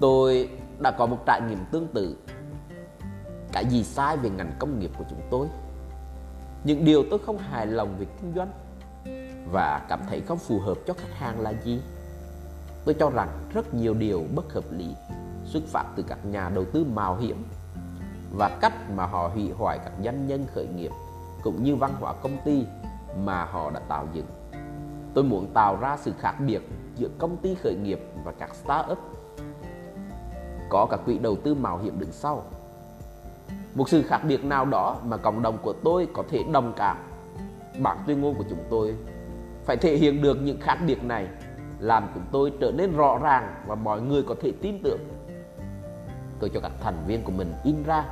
Tôi 0.00 0.48
đã 0.78 0.90
có 0.90 1.06
một 1.06 1.18
trải 1.26 1.40
nghiệm 1.48 1.58
tương 1.70 1.86
tự. 1.86 2.16
Cái 3.52 3.64
gì 3.64 3.84
sai 3.84 4.16
về 4.16 4.30
ngành 4.30 4.52
công 4.58 4.78
nghiệp 4.78 4.90
của 4.98 5.04
chúng 5.10 5.20
tôi? 5.30 5.48
Những 6.64 6.84
điều 6.84 7.04
tôi 7.10 7.18
không 7.26 7.38
hài 7.38 7.66
lòng 7.66 7.94
về 7.98 8.06
kinh 8.20 8.32
doanh 8.36 8.50
Và 9.52 9.86
cảm 9.88 10.00
thấy 10.08 10.20
không 10.20 10.38
phù 10.38 10.58
hợp 10.58 10.78
cho 10.86 10.94
khách 10.94 11.14
hàng 11.18 11.40
là 11.40 11.52
gì? 11.64 11.80
Tôi 12.84 12.94
cho 12.94 13.10
rằng 13.10 13.28
rất 13.54 13.74
nhiều 13.74 13.94
điều 13.94 14.24
bất 14.34 14.52
hợp 14.52 14.64
lý 14.70 14.94
xuất 15.44 15.62
phát 15.66 15.84
từ 15.96 16.04
các 16.08 16.24
nhà 16.24 16.50
đầu 16.54 16.64
tư 16.72 16.84
mạo 16.94 17.16
hiểm 17.16 17.44
và 18.36 18.58
cách 18.60 18.90
mà 18.96 19.06
họ 19.06 19.28
hủy 19.28 19.50
hoại 19.58 19.78
các 19.78 19.92
doanh 20.04 20.26
nhân 20.26 20.46
khởi 20.54 20.66
nghiệp 20.66 20.90
cũng 21.42 21.64
như 21.64 21.76
văn 21.76 21.92
hóa 22.00 22.12
công 22.12 22.36
ty 22.44 22.66
mà 23.24 23.44
họ 23.44 23.70
đã 23.70 23.80
tạo 23.88 24.06
dựng. 24.12 24.26
Tôi 25.14 25.24
muốn 25.24 25.46
tạo 25.54 25.76
ra 25.80 25.96
sự 25.96 26.12
khác 26.18 26.34
biệt 26.46 26.62
giữa 26.96 27.08
công 27.18 27.36
ty 27.36 27.54
khởi 27.54 27.74
nghiệp 27.74 28.00
và 28.24 28.32
các 28.32 28.54
startup. 28.54 28.98
Có 30.70 30.86
các 30.90 31.00
quỹ 31.06 31.18
đầu 31.18 31.36
tư 31.36 31.54
mạo 31.54 31.78
hiểm 31.78 31.98
đứng 31.98 32.12
sau. 32.12 32.42
Một 33.74 33.88
sự 33.88 34.02
khác 34.02 34.20
biệt 34.28 34.44
nào 34.44 34.64
đó 34.64 34.96
mà 35.04 35.16
cộng 35.16 35.42
đồng 35.42 35.58
của 35.62 35.72
tôi 35.84 36.08
có 36.12 36.22
thể 36.30 36.42
đồng 36.52 36.72
cảm. 36.76 36.96
Bản 37.82 37.98
tuyên 38.06 38.20
ngôn 38.20 38.34
của 38.34 38.44
chúng 38.50 38.64
tôi 38.70 38.94
phải 39.64 39.76
thể 39.76 39.96
hiện 39.96 40.22
được 40.22 40.36
những 40.42 40.60
khác 40.60 40.78
biệt 40.86 41.04
này 41.04 41.28
làm 41.78 42.08
chúng 42.14 42.24
tôi 42.32 42.52
trở 42.60 42.72
nên 42.72 42.96
rõ 42.96 43.18
ràng 43.22 43.54
và 43.66 43.74
mọi 43.74 44.00
người 44.00 44.22
có 44.22 44.34
thể 44.42 44.52
tin 44.62 44.82
tưởng. 44.82 45.00
Tôi 46.40 46.50
cho 46.54 46.60
các 46.60 46.72
thành 46.80 47.04
viên 47.06 47.22
của 47.22 47.32
mình 47.32 47.52
in 47.64 47.82
ra 47.82 48.04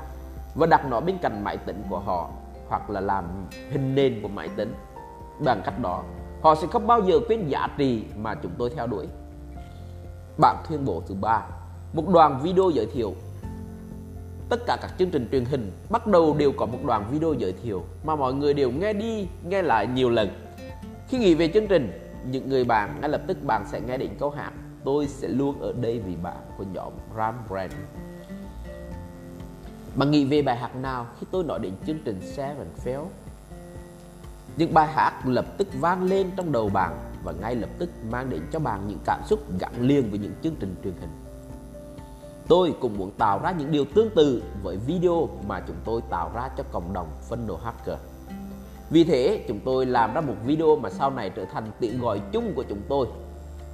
và 0.55 0.67
đặt 0.67 0.87
nó 0.91 1.01
bên 1.01 1.19
cạnh 1.23 1.45
máy 1.45 1.57
tính 1.57 1.83
của 1.91 1.99
họ 1.99 2.31
hoặc 2.69 2.91
là 2.91 3.01
làm 3.01 3.25
hình 3.71 3.95
nền 3.95 4.23
của 4.23 4.29
máy 4.29 4.49
tính. 4.57 4.75
Bằng 5.45 5.63
cách 5.65 5.79
đó, 5.83 6.03
Họ 6.43 6.55
sẽ 6.55 6.67
không 6.67 6.87
bao 6.87 7.03
giờ 7.03 7.21
quên 7.29 7.49
giá 7.49 7.69
trị 7.79 8.03
mà 8.17 8.35
chúng 8.35 8.53
tôi 8.59 8.71
theo 8.71 8.87
đuổi. 8.87 9.07
Bản 10.39 10.57
tuyên 10.69 10.85
bố 10.85 11.03
thứ 11.09 11.15
ba, 11.15 11.43
một 11.93 12.09
đoạn 12.09 12.41
video 12.43 12.71
giới 12.71 12.87
thiệu. 12.87 13.15
Tất 14.49 14.61
cả 14.67 14.79
các 14.83 14.95
chương 14.99 15.11
trình 15.11 15.29
truyền 15.33 15.45
hình 15.45 15.73
bắt 15.91 16.07
đầu 16.07 16.37
đều 16.39 16.53
có 16.53 16.67
một 16.67 16.79
đoạn 16.87 17.05
video 17.11 17.33
giới 17.33 17.53
thiệu 17.53 17.85
mà 18.05 18.17
mọi 18.17 18.35
người 18.35 18.55
đều 18.55 18.71
nghe 18.71 18.93
đi, 18.93 19.29
nghe 19.49 19.63
lại 19.63 19.87
nhiều 19.87 20.11
lần. 20.11 20.29
Khi 21.09 21.19
nghĩ 21.19 21.35
về 21.35 21.49
chương 21.55 21.67
trình, 21.67 21.93
những 22.27 22.49
người 22.49 22.65
bạn 22.65 22.99
ngay 23.01 23.11
lập 23.11 23.21
tức 23.27 23.45
bạn 23.47 23.65
sẽ 23.71 23.81
nghe 23.81 23.99
đến 23.99 24.11
câu 24.19 24.31
hát 24.31 24.53
Tôi 24.85 25.07
sẽ 25.07 25.29
luôn 25.29 25.61
ở 25.61 25.73
đây 25.81 25.99
vì 25.99 26.17
bạn 26.17 26.37
của 26.59 26.65
nhóm 26.73 26.93
Ram 27.17 27.35
Brand. 27.49 27.73
Bạn 29.97 30.11
nghĩ 30.11 30.25
về 30.25 30.43
bài 30.43 30.57
hát 30.57 30.77
nào 30.77 31.07
khi 31.21 31.27
tôi 31.31 31.45
nói 31.45 31.59
đến 31.59 31.73
chương 31.87 31.99
trình 32.05 32.21
Seven 32.23 32.67
Fail? 32.85 33.05
Những 34.57 34.75
bài 34.75 34.87
hát 34.87 35.13
lập 35.25 35.45
tức 35.59 35.69
vang 35.81 36.03
lên 36.03 36.31
trong 36.37 36.53
đầu 36.53 36.69
bạn 36.69 37.13
và 37.25 37.33
ngay 37.33 37.55
lập 37.55 37.71
tức 37.79 37.91
mang 38.11 38.31
đến 38.31 38.43
cho 38.53 38.59
bạn 38.59 38.89
những 38.89 38.99
cảm 39.05 39.21
xúc 39.27 39.41
gắn 39.59 39.73
liền 39.81 40.11
với 40.11 40.19
những 40.19 40.33
chương 40.43 40.55
trình 40.61 40.75
truyền 40.85 40.95
hình. 41.01 41.11
Tôi 42.49 42.75
cũng 42.81 42.99
muốn 42.99 43.11
tạo 43.11 43.41
ra 43.43 43.51
những 43.51 43.73
điều 43.73 43.85
tương 43.85 44.11
tự 44.11 44.43
với 44.63 44.77
video 44.77 45.29
mà 45.49 45.61
chúng 45.67 45.77
tôi 45.85 46.01
tạo 46.11 46.31
ra 46.35 46.49
cho 46.57 46.65
cộng 46.73 46.93
đồng 46.93 47.07
phân 47.29 47.47
đồ 47.47 47.59
hacker. 47.65 47.99
Vì 48.91 49.05
thế, 49.05 49.45
chúng 49.49 49.61
tôi 49.65 49.87
làm 49.87 50.15
ra 50.15 50.21
một 50.21 50.35
video 50.45 50.77
mà 50.77 50.91
sau 50.91 51.11
này 51.11 51.31
trở 51.31 51.45
thành 51.45 51.71
tiếng 51.81 52.01
gọi 52.01 52.21
chung 52.33 52.53
của 52.57 52.65
chúng 52.69 52.81
tôi. 52.89 53.07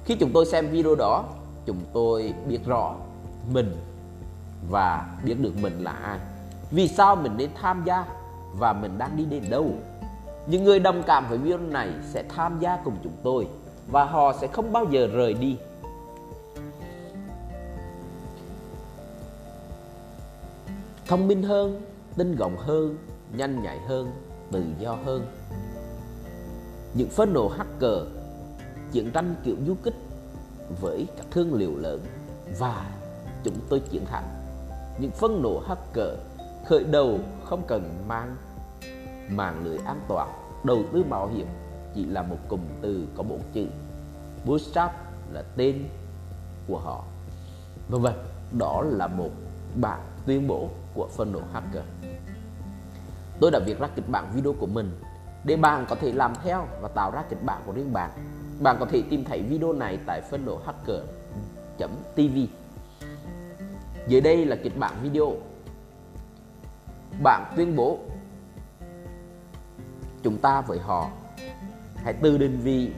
Khi 0.05 0.15
chúng 0.15 0.31
tôi 0.33 0.45
xem 0.45 0.67
video 0.67 0.95
đó, 0.95 1.23
chúng 1.65 1.79
tôi 1.93 2.33
biết 2.47 2.59
rõ 2.65 2.95
mình 3.53 3.75
và 4.69 5.07
biết 5.23 5.35
được 5.39 5.53
mình 5.61 5.83
là 5.83 5.91
ai. 5.91 6.19
Vì 6.71 6.87
sao 6.87 7.15
mình 7.15 7.37
nên 7.37 7.49
tham 7.61 7.83
gia 7.85 8.05
và 8.53 8.73
mình 8.73 8.97
đang 8.97 9.17
đi 9.17 9.25
đến 9.25 9.43
đâu 9.49 9.71
những 10.49 10.63
người 10.63 10.79
đồng 10.79 11.03
cảm 11.03 11.29
với 11.29 11.37
video 11.37 11.57
này 11.57 11.89
sẽ 12.03 12.23
tham 12.29 12.59
gia 12.59 12.77
cùng 12.83 12.95
chúng 13.03 13.13
tôi 13.23 13.47
và 13.87 14.05
họ 14.05 14.33
sẽ 14.41 14.47
không 14.47 14.71
bao 14.71 14.85
giờ 14.91 15.07
rời 15.13 15.33
đi. 15.33 15.57
Thông 21.07 21.27
minh 21.27 21.43
hơn, 21.43 21.81
tinh 22.17 22.35
gọn 22.35 22.55
hơn, 22.57 22.97
nhanh 23.33 23.63
nhạy 23.63 23.79
hơn, 23.79 24.11
tự 24.51 24.63
do 24.79 24.97
hơn. 25.05 25.25
Những 26.93 27.09
phân 27.09 27.33
nổ 27.33 27.47
hacker, 27.47 28.07
chiến 28.91 29.11
tranh 29.11 29.35
kiểu 29.43 29.55
du 29.67 29.75
kích 29.83 29.95
với 30.81 31.07
các 31.17 31.25
thương 31.31 31.53
liệu 31.53 31.77
lớn 31.77 32.01
và 32.59 32.91
chúng 33.43 33.55
tôi 33.69 33.79
chiến 33.79 34.05
thắng. 34.05 34.27
Những 34.99 35.11
phân 35.11 35.41
nổ 35.41 35.59
hacker 35.59 36.13
khởi 36.65 36.83
đầu 36.83 37.19
không 37.45 37.61
cần 37.67 38.03
mang 38.07 38.35
mạng 39.29 39.61
lưới 39.63 39.77
an 39.77 39.99
toàn 40.07 40.38
đầu 40.63 40.83
tư 40.93 41.03
mạo 41.09 41.27
hiểm 41.27 41.47
chỉ 41.95 42.05
là 42.05 42.21
một 42.21 42.37
cụm 42.47 42.59
từ 42.81 43.07
có 43.15 43.23
bốn 43.23 43.39
chữ. 43.53 43.65
Bootstrap 44.45 44.91
là 45.33 45.43
tên 45.55 45.83
của 46.67 46.77
họ. 46.77 47.03
Vân 47.89 48.01
vân 48.01 48.13
đó 48.57 48.81
là 48.81 49.07
một 49.07 49.29
bản 49.75 49.99
tuyên 50.25 50.47
bố 50.47 50.69
của 50.93 51.07
phân 51.07 51.33
độ 51.33 51.41
hacker. 51.53 51.83
Tôi 53.39 53.51
đã 53.51 53.59
viết 53.65 53.79
ra 53.79 53.87
kịch 53.95 54.09
bản 54.09 54.31
video 54.33 54.53
của 54.59 54.67
mình 54.67 54.99
để 55.43 55.55
bạn 55.55 55.85
có 55.89 55.95
thể 55.95 56.11
làm 56.11 56.33
theo 56.43 56.67
và 56.81 56.87
tạo 56.87 57.11
ra 57.11 57.23
kịch 57.29 57.43
bản 57.43 57.61
của 57.65 57.71
riêng 57.71 57.93
bạn. 57.93 58.09
Bạn 58.59 58.77
có 58.79 58.85
thể 58.85 59.03
tìm 59.09 59.23
thấy 59.23 59.41
video 59.41 59.73
này 59.73 59.99
tại 60.05 60.21
phân 60.21 60.45
độ 60.45 60.59
hacker 60.65 61.01
tv 62.15 62.37
dưới 64.07 64.21
đây 64.21 64.45
là 64.45 64.55
kịch 64.63 64.77
bản 64.79 64.93
video. 65.01 65.33
Bạn 67.23 67.53
tuyên 67.55 67.75
bố 67.75 67.99
chúng 70.23 70.37
ta 70.37 70.61
với 70.61 70.79
họ 70.79 71.09
hãy 71.95 72.13
tự 72.13 72.37
định 72.37 72.59
vị 72.63 72.91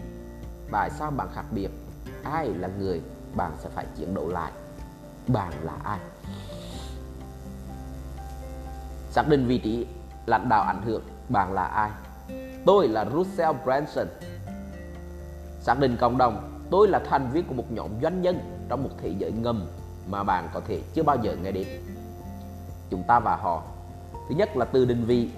tại 0.72 0.90
sao 0.90 1.12
bạn 1.12 1.28
khác 1.34 1.46
biệt 1.52 1.70
ai 2.24 2.48
là 2.48 2.70
người 2.80 3.02
bạn 3.36 3.52
sẽ 3.60 3.70
phải 3.70 3.86
chiến 3.96 4.14
đấu 4.14 4.30
lại 4.30 4.52
bạn 5.28 5.54
là 5.64 5.74
ai 5.84 6.00
xác 9.12 9.28
định 9.28 9.48
vị 9.48 9.58
trí 9.58 9.88
lãnh 10.26 10.50
đạo 10.50 10.64
ảnh 10.64 10.82
hưởng 10.86 11.04
bạn 11.30 11.54
là 11.54 11.66
ai 11.66 11.92
tôi 12.66 12.88
là 12.88 13.06
Russell 13.14 13.58
Branson. 13.64 14.08
Xác 15.60 15.80
định 15.80 15.98
cộng 16.00 16.18
đồng, 16.18 16.62
tôi 16.72 16.88
là 16.88 17.00
thành 17.00 17.30
viên 17.32 17.48
của 17.48 17.54
một 17.54 17.72
nhóm 17.72 17.90
doanh 18.02 18.22
nhân 18.22 18.66
trong 18.70 18.84
một 18.84 18.90
thế 19.02 19.14
giới 19.18 19.32
ngầm 19.32 19.68
mà 20.10 20.24
bạn 20.24 20.50
có 20.54 20.62
thể 20.68 20.82
chưa 20.94 21.04
bao 21.04 21.18
giờ 21.22 21.36
nghe 21.44 21.52
đến. 21.52 21.68
Chúng 22.90 23.04
ta 23.08 23.20
và 23.20 23.36
họ. 23.36 23.64
Thứ 24.30 24.36
nhất 24.36 24.58
là 24.58 24.66
từ 24.66 24.86
định 24.86 25.06
vị. 25.06 25.30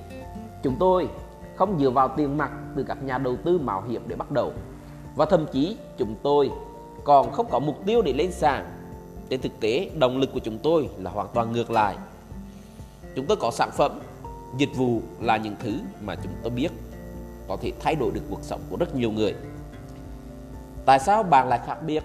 Chúng 0.64 0.76
tôi 0.80 1.10
không 1.56 1.80
dựa 1.80 1.90
vào 1.90 2.08
tiền 2.18 2.38
mặt 2.38 2.52
từ 2.76 2.84
các 2.84 3.04
nhà 3.04 3.18
đầu 3.18 3.36
tư 3.46 3.58
mạo 3.58 3.84
hiểm 3.90 4.04
để 4.08 4.16
bắt 4.16 4.32
đầu. 4.32 4.54
Và 5.16 5.26
thậm 5.26 5.46
chí 5.52 5.78
chúng 5.98 6.16
tôi 6.24 6.52
còn 7.04 7.32
không 7.32 7.48
có 7.50 7.60
mục 7.60 7.86
tiêu 7.86 8.02
để 8.02 8.14
lên 8.14 8.32
sàn. 8.32 8.66
Trên 9.30 9.42
thực 9.42 9.60
tế, 9.60 9.90
động 10.00 10.18
lực 10.18 10.30
của 10.34 10.40
chúng 10.40 10.58
tôi 10.58 10.90
là 10.98 11.12
hoàn 11.12 11.28
toàn 11.34 11.52
ngược 11.52 11.72
lại. 11.72 11.96
Chúng 13.16 13.26
tôi 13.26 13.38
có 13.38 13.52
sản 13.52 13.70
phẩm, 13.74 14.00
dịch 14.58 14.76
vụ 14.76 15.02
là 15.22 15.38
những 15.38 15.56
thứ 15.60 15.72
mà 16.02 16.16
chúng 16.16 16.34
tôi 16.44 16.52
biết 16.52 16.72
có 17.48 17.58
thể 17.62 17.72
thay 17.80 17.96
đổi 17.96 18.12
được 18.12 18.22
cuộc 18.30 18.44
sống 18.44 18.62
của 18.70 18.78
rất 18.78 18.96
nhiều 18.96 19.12
người. 19.12 19.36
Tại 20.86 21.00
sao 21.00 21.24
bạn 21.24 21.48
lại 21.48 21.60
khác 21.66 21.78
biệt? 21.86 22.04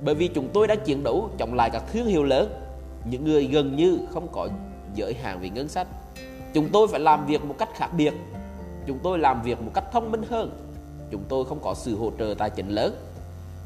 Bởi 0.00 0.14
vì 0.14 0.28
chúng 0.28 0.48
tôi 0.52 0.66
đã 0.66 0.74
chiến 0.74 1.02
đấu 1.02 1.30
chống 1.38 1.54
lại 1.54 1.70
các 1.70 1.82
thương 1.92 2.06
hiệu 2.06 2.24
lớn, 2.24 2.52
những 3.10 3.24
người 3.24 3.46
gần 3.46 3.76
như 3.76 3.98
không 4.10 4.28
có 4.32 4.48
giới 4.94 5.14
hạn 5.14 5.40
về 5.40 5.48
ngân 5.48 5.68
sách. 5.68 5.86
Chúng 6.54 6.68
tôi 6.72 6.88
phải 6.88 7.00
làm 7.00 7.26
việc 7.26 7.44
một 7.44 7.54
cách 7.58 7.68
khác 7.74 7.88
biệt. 7.96 8.14
Chúng 8.86 8.98
tôi 9.02 9.18
làm 9.18 9.42
việc 9.42 9.62
một 9.62 9.70
cách 9.74 9.84
thông 9.92 10.10
minh 10.10 10.22
hơn. 10.30 10.50
Chúng 11.10 11.24
tôi 11.28 11.44
không 11.44 11.60
có 11.62 11.74
sự 11.74 11.96
hỗ 11.96 12.10
trợ 12.18 12.34
tài 12.38 12.50
chính 12.50 12.68
lớn. 12.68 12.94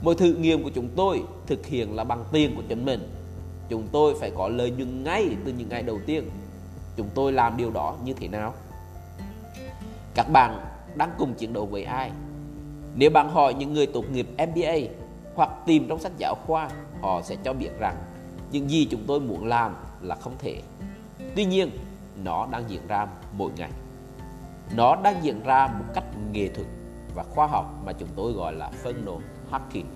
Mọi 0.02 0.14
thử 0.14 0.34
nghiệm 0.34 0.64
của 0.64 0.70
chúng 0.74 0.88
tôi 0.96 1.22
thực 1.46 1.66
hiện 1.66 1.96
là 1.96 2.04
bằng 2.04 2.24
tiền 2.32 2.56
của 2.56 2.62
chính 2.68 2.84
mình. 2.84 3.12
Chúng 3.68 3.88
tôi 3.92 4.14
phải 4.20 4.30
có 4.30 4.48
lợi 4.48 4.70
nhuận 4.70 5.04
ngay 5.04 5.28
từ 5.44 5.52
những 5.52 5.68
ngày 5.68 5.82
đầu 5.82 5.98
tiên. 6.06 6.30
Chúng 6.96 7.08
tôi 7.14 7.32
làm 7.32 7.56
điều 7.56 7.70
đó 7.70 7.94
như 8.04 8.12
thế 8.12 8.28
nào? 8.28 8.54
Các 10.14 10.28
bạn 10.32 10.60
đang 10.94 11.10
cùng 11.18 11.34
chiến 11.34 11.52
đấu 11.52 11.66
với 11.66 11.84
ai? 11.84 12.10
Nếu 12.94 13.10
bạn 13.10 13.30
hỏi 13.30 13.54
những 13.54 13.72
người 13.72 13.86
tốt 13.86 14.04
nghiệp 14.12 14.26
MBA 14.32 14.74
hoặc 15.34 15.50
tìm 15.66 15.88
trong 15.88 15.98
sách 15.98 16.12
giáo 16.18 16.34
khoa, 16.46 16.70
họ 17.02 17.22
sẽ 17.22 17.36
cho 17.44 17.52
biết 17.52 17.70
rằng 17.78 17.96
những 18.52 18.70
gì 18.70 18.88
chúng 18.90 19.02
tôi 19.06 19.20
muốn 19.20 19.46
làm 19.46 19.76
là 20.00 20.14
không 20.14 20.34
thể. 20.38 20.62
Tuy 21.36 21.44
nhiên, 21.44 21.70
nó 22.22 22.46
đang 22.50 22.70
diễn 22.70 22.86
ra 22.86 23.06
mỗi 23.32 23.50
ngày. 23.56 23.70
Nó 24.76 24.96
đang 24.96 25.24
diễn 25.24 25.42
ra 25.44 25.66
một 25.66 25.84
cách 25.94 26.04
nghệ 26.32 26.48
thuật 26.48 26.66
và 27.14 27.22
khoa 27.22 27.46
học 27.46 27.74
mà 27.84 27.92
chúng 27.92 28.08
tôi 28.16 28.32
gọi 28.32 28.52
là 28.52 28.70
funnel 28.82 29.18
hacking. 29.50 29.86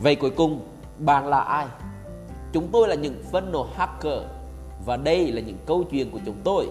Vậy 0.00 0.16
cuối 0.16 0.30
cùng, 0.30 0.60
bạn 0.98 1.26
là 1.26 1.40
ai? 1.40 1.66
Chúng 2.52 2.68
tôi 2.72 2.88
là 2.88 2.94
những 2.94 3.22
funnel 3.32 3.66
hacker 3.74 4.22
và 4.86 4.96
đây 4.96 5.32
là 5.32 5.40
những 5.40 5.58
câu 5.66 5.84
chuyện 5.90 6.10
của 6.10 6.20
chúng 6.26 6.36
tôi. 6.44 6.68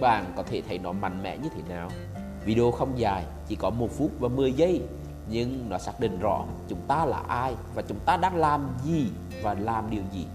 Bạn 0.00 0.32
có 0.36 0.42
thể 0.42 0.62
thấy 0.68 0.78
nó 0.78 0.92
mạnh 0.92 1.22
mẽ 1.22 1.36
như 1.36 1.48
thế 1.56 1.62
nào? 1.68 1.88
Video 2.44 2.70
không 2.70 2.98
dài, 2.98 3.24
chỉ 3.48 3.54
có 3.56 3.70
1 3.70 3.88
phút 3.90 4.10
và 4.20 4.28
10 4.28 4.52
giây 4.52 4.82
nhưng 5.28 5.68
nó 5.68 5.78
xác 5.78 6.00
định 6.00 6.18
rõ 6.20 6.44
chúng 6.68 6.80
ta 6.88 7.04
là 7.04 7.22
ai 7.28 7.54
và 7.74 7.82
chúng 7.82 7.98
ta 8.04 8.16
đang 8.16 8.36
làm 8.36 8.68
gì 8.84 9.10
và 9.42 9.54
làm 9.54 9.90
điều 9.90 10.02
gì. 10.12 10.26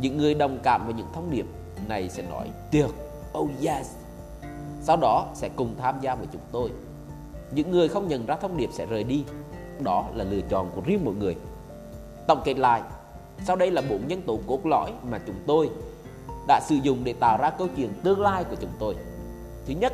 Những 0.00 0.16
người 0.16 0.34
đồng 0.34 0.58
cảm 0.62 0.84
với 0.84 0.94
những 0.94 1.06
thông 1.14 1.30
điệp 1.30 1.46
này 1.88 2.08
sẽ 2.08 2.22
nói 2.22 2.50
tuyệt, 2.70 2.90
oh 3.38 3.50
yes. 3.62 3.90
Sau 4.82 4.96
đó 4.96 5.26
sẽ 5.34 5.48
cùng 5.56 5.74
tham 5.78 6.00
gia 6.00 6.14
với 6.14 6.26
chúng 6.32 6.42
tôi. 6.52 6.70
Những 7.50 7.70
người 7.70 7.88
không 7.88 8.08
nhận 8.08 8.26
ra 8.26 8.36
thông 8.36 8.56
điệp 8.56 8.70
sẽ 8.72 8.86
rời 8.86 9.04
đi. 9.04 9.24
Đó 9.80 10.04
là 10.14 10.24
lựa 10.24 10.40
chọn 10.40 10.70
của 10.74 10.80
riêng 10.84 11.00
mỗi 11.04 11.14
người. 11.14 11.36
Tổng 12.26 12.40
kết 12.44 12.58
lại, 12.58 12.82
sau 13.44 13.56
đây 13.56 13.70
là 13.70 13.82
bốn 13.90 14.08
nhân 14.08 14.22
tố 14.22 14.38
cốt 14.46 14.66
lõi 14.66 14.92
mà 15.10 15.20
chúng 15.26 15.36
tôi 15.46 15.70
đã 16.48 16.60
sử 16.60 16.74
dụng 16.74 17.04
để 17.04 17.12
tạo 17.12 17.38
ra 17.38 17.50
câu 17.50 17.68
chuyện 17.76 17.92
tương 18.02 18.20
lai 18.20 18.44
của 18.44 18.56
chúng 18.60 18.70
tôi. 18.78 18.96
Thứ 19.66 19.74
nhất, 19.74 19.92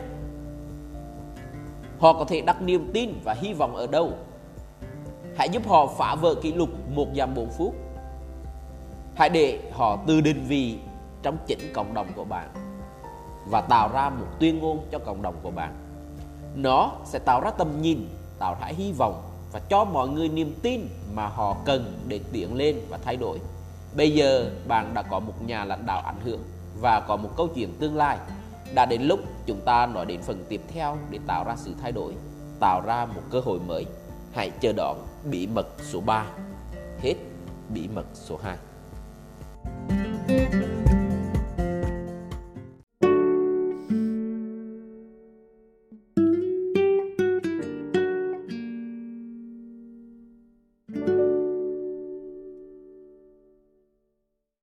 họ 1.99 2.13
có 2.13 2.25
thể 2.25 2.41
đặt 2.41 2.63
niềm 2.63 2.91
tin 2.93 3.15
và 3.25 3.35
hy 3.35 3.53
vọng 3.53 3.77
ở 3.77 3.87
đâu. 3.87 4.13
Hãy 5.37 5.49
giúp 5.49 5.69
họ 5.69 5.87
phá 5.87 6.15
vỡ 6.15 6.35
kỷ 6.35 6.53
lục 6.53 6.69
một 6.95 7.07
giảm 7.17 7.35
4 7.35 7.49
phút. 7.51 7.75
Hãy 9.15 9.29
để 9.29 9.59
họ 9.73 9.99
tự 10.07 10.21
định 10.21 10.45
vị 10.49 10.79
trong 11.23 11.39
chính 11.47 11.73
cộng 11.75 11.95
đồng 11.95 12.07
của 12.17 12.25
bạn 12.25 12.49
và 13.51 13.61
tạo 13.61 13.91
ra 13.93 14.11
một 14.11 14.27
tuyên 14.41 14.59
ngôn 14.59 14.87
cho 14.93 14.99
cộng 14.99 15.23
đồng 15.23 15.35
của 15.43 15.51
bạn. 15.51 15.75
Nó 16.55 16.93
sẽ 17.05 17.19
tạo 17.19 17.41
ra 17.41 17.51
tầm 17.51 17.83
nhìn, 17.83 18.09
tạo 18.39 18.57
ra 18.61 18.67
hy 18.67 18.93
vọng 18.93 19.23
và 19.53 19.61
cho 19.69 19.85
mọi 19.85 20.09
người 20.09 20.29
niềm 20.29 20.55
tin 20.63 20.89
mà 21.15 21.27
họ 21.27 21.57
cần 21.65 22.01
để 22.09 22.21
tiến 22.33 22.57
lên 22.57 22.81
và 22.89 22.99
thay 23.05 23.17
đổi. 23.17 23.39
Bây 23.97 24.15
giờ 24.15 24.51
bạn 24.69 24.95
đã 24.95 25.03
có 25.03 25.21
một 25.21 25.35
nhà 25.47 25.65
lãnh 25.65 25.87
đạo 25.87 26.03
ảnh 26.05 26.21
hưởng 26.25 26.41
và 26.81 27.01
có 27.01 27.17
một 27.17 27.31
câu 27.37 27.49
chuyện 27.55 27.75
tương 27.79 27.97
lai. 27.97 28.19
Đã 28.75 28.87
đến 28.87 29.03
lúc 29.03 29.21
chúng 29.47 29.61
ta 29.61 29.87
nói 29.87 30.07
đến 30.07 30.23
phần 30.23 30.45
tiếp 30.49 30.61
theo 30.75 30.97
để 31.11 31.19
tạo 31.27 31.45
ra 31.45 31.57
sự 31.57 31.75
thay 31.83 31.93
đổi, 31.93 32.15
tạo 32.61 32.81
ra 32.87 33.07
một 33.07 33.23
cơ 33.31 33.41
hội 33.41 33.59
mới. 33.67 33.87
Hãy 34.33 34.51
chờ 34.61 34.73
đón 34.77 34.97
bí 35.31 35.47
mật 35.47 35.67
số 35.83 36.01
3. 36.01 36.25
Hết 37.03 37.15
bí 37.69 37.89
mật 37.95 38.07
số 38.15 38.39
2. 38.43 38.57